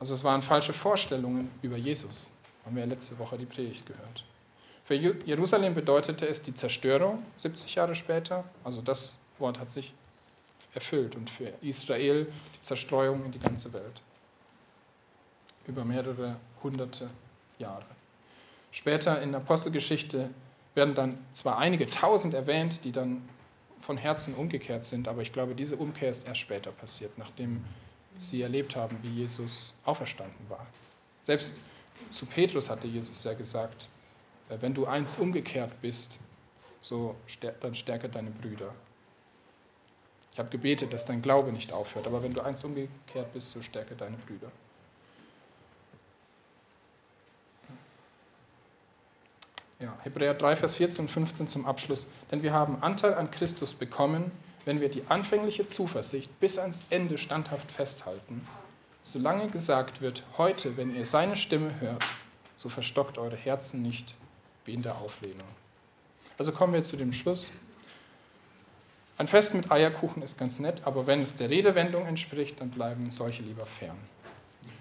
Also 0.00 0.14
es 0.14 0.24
waren 0.24 0.42
falsche 0.42 0.72
Vorstellungen 0.72 1.50
über 1.62 1.76
Jesus. 1.76 2.30
Haben 2.64 2.76
wir 2.76 2.86
letzte 2.86 3.18
Woche 3.18 3.38
die 3.38 3.44
Predigt 3.44 3.86
gehört. 3.86 4.24
Für 4.84 4.94
Jerusalem 4.94 5.74
bedeutete 5.74 6.26
es 6.26 6.42
die 6.42 6.54
Zerstörung 6.54 7.22
70 7.36 7.74
Jahre 7.76 7.94
später. 7.94 8.44
Also 8.64 8.80
das 8.80 9.18
Wort 9.38 9.60
hat 9.60 9.70
sich 9.70 9.92
erfüllt 10.74 11.16
und 11.16 11.28
für 11.28 11.52
Israel 11.60 12.26
die 12.54 12.62
Zerstreuung 12.62 13.24
in 13.26 13.32
die 13.32 13.38
ganze 13.38 13.72
Welt. 13.72 14.00
Über 15.66 15.84
mehrere 15.84 16.36
hunderte 16.62 17.08
Jahre. 17.58 17.84
Später 18.72 19.20
in 19.20 19.32
der 19.32 19.42
Apostelgeschichte 19.42 20.30
werden 20.74 20.94
dann 20.94 21.18
zwar 21.32 21.58
einige 21.58 21.88
tausend 21.90 22.34
erwähnt, 22.34 22.84
die 22.84 22.92
dann 22.92 23.28
von 23.80 23.96
Herzen 23.96 24.34
umgekehrt 24.34 24.84
sind, 24.84 25.08
aber 25.08 25.22
ich 25.22 25.32
glaube, 25.32 25.54
diese 25.54 25.76
Umkehr 25.76 26.10
ist 26.10 26.26
erst 26.26 26.40
später 26.40 26.70
passiert, 26.70 27.18
nachdem 27.18 27.64
sie 28.20 28.42
erlebt 28.42 28.76
haben, 28.76 28.98
wie 29.02 29.08
Jesus 29.08 29.74
auferstanden 29.84 30.48
war. 30.48 30.66
Selbst 31.22 31.58
zu 32.10 32.26
Petrus 32.26 32.68
hatte 32.68 32.86
Jesus 32.86 33.24
ja 33.24 33.34
gesagt, 33.34 33.88
äh, 34.48 34.56
wenn 34.60 34.74
du 34.74 34.86
einst 34.86 35.18
umgekehrt 35.18 35.72
bist, 35.80 36.18
so 36.80 37.16
dann 37.60 37.74
stärke 37.74 38.08
deine 38.08 38.30
Brüder. 38.30 38.74
Ich 40.32 40.38
habe 40.38 40.48
gebetet, 40.48 40.92
dass 40.92 41.04
dein 41.04 41.22
Glaube 41.22 41.52
nicht 41.52 41.72
aufhört, 41.72 42.06
aber 42.06 42.22
wenn 42.22 42.32
du 42.32 42.42
einst 42.42 42.64
umgekehrt 42.64 43.32
bist, 43.32 43.52
so 43.52 43.62
stärke 43.62 43.94
deine 43.94 44.16
Brüder. 44.16 44.50
Ja, 49.80 49.96
Hebräer 50.02 50.34
3, 50.34 50.56
Vers 50.56 50.74
14 50.76 51.06
und 51.06 51.10
15 51.10 51.48
zum 51.48 51.66
Abschluss. 51.66 52.10
Denn 52.30 52.42
wir 52.42 52.52
haben 52.52 52.82
Anteil 52.82 53.14
an 53.14 53.30
Christus 53.30 53.74
bekommen, 53.74 54.30
wenn 54.64 54.80
wir 54.80 54.88
die 54.88 55.04
anfängliche 55.08 55.66
Zuversicht 55.66 56.38
bis 56.40 56.58
ans 56.58 56.82
Ende 56.90 57.18
standhaft 57.18 57.70
festhalten. 57.72 58.46
Solange 59.02 59.48
gesagt 59.48 60.00
wird, 60.00 60.22
heute, 60.36 60.76
wenn 60.76 60.94
ihr 60.94 61.06
seine 61.06 61.36
Stimme 61.36 61.80
hört, 61.80 62.04
so 62.56 62.68
verstockt 62.68 63.16
eure 63.16 63.36
Herzen 63.36 63.82
nicht 63.82 64.14
wie 64.64 64.74
in 64.74 64.82
der 64.82 64.98
Auflehnung. 64.98 65.48
Also 66.36 66.52
kommen 66.52 66.74
wir 66.74 66.82
zu 66.82 66.96
dem 66.96 67.12
Schluss. 67.12 67.50
Ein 69.16 69.26
Fest 69.26 69.54
mit 69.54 69.70
Eierkuchen 69.70 70.22
ist 70.22 70.38
ganz 70.38 70.58
nett, 70.58 70.82
aber 70.84 71.06
wenn 71.06 71.20
es 71.20 71.36
der 71.36 71.50
Redewendung 71.50 72.06
entspricht, 72.06 72.60
dann 72.60 72.70
bleiben 72.70 73.10
solche 73.10 73.42
lieber 73.42 73.66
fern. 73.66 73.96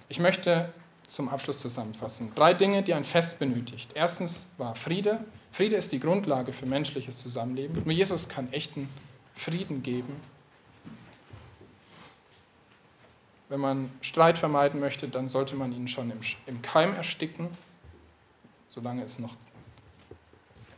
Ich 0.08 0.20
möchte 0.20 0.74
zum 1.08 1.28
Abschluss 1.28 1.58
zusammenfassen. 1.58 2.32
Drei 2.36 2.54
Dinge, 2.54 2.84
die 2.84 2.94
ein 2.94 3.04
Fest 3.04 3.40
benötigt. 3.40 3.92
Erstens 3.96 4.52
war 4.58 4.76
Friede. 4.76 5.20
Friede 5.52 5.76
ist 5.76 5.92
die 5.92 6.00
Grundlage 6.00 6.54
für 6.54 6.66
menschliches 6.66 7.18
Zusammenleben. 7.18 7.84
Nur 7.84 7.94
Jesus 7.94 8.30
kann 8.30 8.52
echten 8.54 8.88
Frieden 9.40 9.84
geben. 9.84 10.16
Wenn 13.48 13.62
man 13.62 13.92
Streit 14.02 14.38
vermeiden 14.38 14.80
möchte, 14.80 15.08
dann 15.08 15.30
sollte 15.30 15.56
man 15.56 15.72
ihn 15.72 15.88
schon 15.88 16.12
im, 16.46 16.62
Keim 16.62 16.94
ersticken, 16.94 17.50
solange 18.68 19.04
es 19.04 19.18
noch 19.18 19.36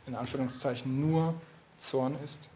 in 0.05 0.15
Anführungszeichen 0.15 0.99
nur 1.01 1.33
Zorn 1.77 2.17
ist. 2.23 2.49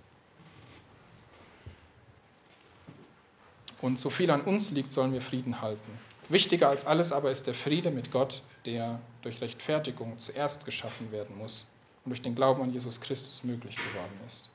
Und 3.82 4.00
so 4.00 4.10
viel 4.10 4.30
an 4.30 4.42
uns 4.42 4.72
liegt, 4.72 4.94
sollen 4.94 5.12
wir 5.12 5.22
Frieden 5.22 5.62
halten. 5.62 6.00
Wichtiger 6.30 6.70
als 6.70 6.86
alles 6.86 7.12
aber 7.12 7.32
ist 7.32 7.46
der 7.48 7.54
Friede 7.56 7.92
mit 7.92 8.12
Gott, 8.12 8.42
der 8.66 9.00
durch 9.22 9.42
Rechtfertigung 9.42 10.18
zuerst 10.18 10.66
geschaffen 10.66 11.12
werden 11.12 11.38
muss 11.38 11.68
und 12.04 12.12
durch 12.12 12.22
den 12.22 12.36
Glauben 12.36 12.62
an 12.62 12.72
Jesus 12.72 13.02
Christus 13.02 13.44
möglich 13.44 13.76
geworden 13.76 14.20
ist. 14.28 14.50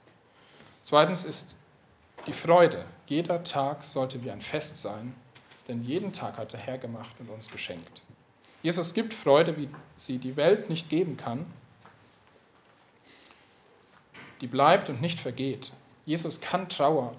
Zweitens 0.90 1.24
ist 1.24 1.54
die 2.26 2.32
Freude. 2.32 2.84
Jeder 3.06 3.44
Tag 3.44 3.84
sollte 3.84 4.24
wie 4.24 4.30
ein 4.32 4.40
Fest 4.40 4.80
sein, 4.80 5.14
denn 5.68 5.82
jeden 5.82 6.12
Tag 6.12 6.36
hat 6.36 6.52
der 6.52 6.58
Herr 6.58 6.78
gemacht 6.78 7.14
und 7.20 7.30
uns 7.30 7.48
geschenkt. 7.48 8.02
Jesus 8.64 8.92
gibt 8.92 9.14
Freude, 9.14 9.56
wie 9.56 9.68
sie 9.96 10.18
die 10.18 10.34
Welt 10.34 10.68
nicht 10.68 10.88
geben 10.88 11.16
kann. 11.16 11.46
Die 14.40 14.48
bleibt 14.48 14.88
und 14.88 15.00
nicht 15.00 15.20
vergeht. 15.20 15.70
Jesus 16.06 16.40
kann 16.40 16.68
Trauer 16.68 17.12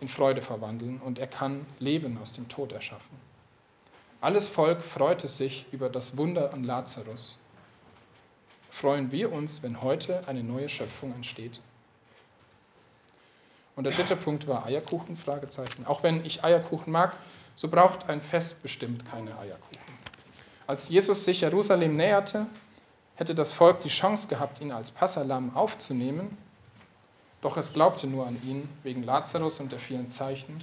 in 0.00 0.08
Freude 0.08 0.42
verwandeln 0.42 1.00
und 1.00 1.18
er 1.18 1.28
kann 1.28 1.64
Leben 1.78 2.18
aus 2.18 2.32
dem 2.32 2.50
Tod 2.50 2.72
erschaffen. 2.72 3.16
Alles 4.20 4.48
Volk 4.48 4.82
freute 4.82 5.28
sich 5.28 5.64
über 5.72 5.88
das 5.88 6.18
Wunder 6.18 6.52
an 6.52 6.62
Lazarus. 6.62 7.38
Freuen 8.70 9.10
wir 9.10 9.32
uns, 9.32 9.62
wenn 9.62 9.80
heute 9.80 10.28
eine 10.28 10.42
neue 10.42 10.68
Schöpfung 10.68 11.14
entsteht? 11.14 11.58
Und 13.78 13.84
der 13.84 13.92
dritte 13.92 14.16
Punkt 14.16 14.48
war 14.48 14.66
Eierkuchen, 14.66 15.16
Fragezeichen. 15.16 15.86
Auch 15.86 16.02
wenn 16.02 16.26
ich 16.26 16.42
Eierkuchen 16.42 16.92
mag, 16.92 17.12
so 17.54 17.68
braucht 17.68 18.08
ein 18.08 18.20
Fest 18.20 18.60
bestimmt 18.60 19.08
keine 19.08 19.38
Eierkuchen. 19.38 19.94
Als 20.66 20.88
Jesus 20.88 21.24
sich 21.24 21.42
Jerusalem 21.42 21.96
näherte, 21.96 22.48
hätte 23.14 23.36
das 23.36 23.52
Volk 23.52 23.80
die 23.82 23.88
Chance 23.88 24.26
gehabt, 24.26 24.60
ihn 24.60 24.72
als 24.72 24.90
Passalam 24.90 25.56
aufzunehmen 25.56 26.36
Doch 27.40 27.56
es 27.56 27.72
glaubte 27.72 28.08
nur 28.08 28.26
an 28.26 28.42
ihn 28.42 28.68
wegen 28.82 29.04
Lazarus 29.04 29.60
und 29.60 29.70
der 29.70 29.78
vielen 29.78 30.10
Zeichen. 30.10 30.58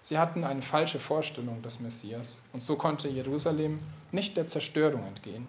Sie 0.00 0.16
hatten 0.16 0.44
eine 0.44 0.62
falsche 0.62 1.00
Vorstellung 1.00 1.60
des 1.62 1.80
Messias 1.80 2.44
und 2.52 2.62
so 2.62 2.76
konnte 2.76 3.08
Jerusalem 3.08 3.80
nicht 4.12 4.36
der 4.36 4.46
Zerstörung 4.46 5.04
entgehen. 5.08 5.48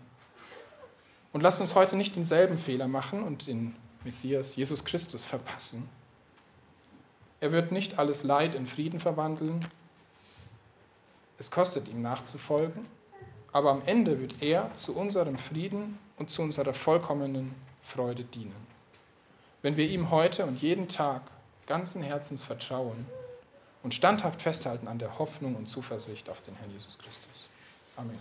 Und 1.34 1.41
lasst 1.41 1.61
uns 1.61 1.76
heute 1.76 1.95
nicht 1.95 2.15
denselben 2.15 2.57
Fehler 2.57 2.88
machen 2.88 3.21
und 3.21 3.45
den 3.45 3.76
Messias, 4.03 4.55
Jesus 4.55 4.84
Christus, 4.84 5.24
verpassen. 5.24 5.88
Er 7.43 7.51
wird 7.51 7.73
nicht 7.73 7.99
alles 7.99 8.23
Leid 8.23 8.55
in 8.55 8.67
Frieden 8.67 9.01
verwandeln. 9.01 9.67
Es 11.37 11.51
kostet 11.51 11.89
ihm 11.89 12.01
nachzufolgen, 12.01 12.85
aber 13.51 13.71
am 13.71 13.81
Ende 13.85 14.21
wird 14.21 14.41
er 14.41 14.73
zu 14.75 14.95
unserem 14.95 15.37
Frieden 15.37 15.99
und 16.17 16.31
zu 16.31 16.41
unserer 16.41 16.73
vollkommenen 16.73 17.53
Freude 17.83 18.23
dienen. 18.23 18.55
Wenn 19.61 19.75
wir 19.75 19.89
ihm 19.89 20.09
heute 20.09 20.45
und 20.45 20.61
jeden 20.61 20.87
Tag 20.87 21.23
ganzen 21.67 22.01
Herzens 22.01 22.41
vertrauen 22.41 23.05
und 23.83 23.93
standhaft 23.93 24.41
festhalten 24.41 24.87
an 24.87 24.99
der 24.99 25.19
Hoffnung 25.19 25.55
und 25.55 25.67
Zuversicht 25.67 26.29
auf 26.29 26.39
den 26.43 26.55
Herrn 26.55 26.71
Jesus 26.71 26.97
Christus. 26.97 27.49
Amen. 27.97 28.19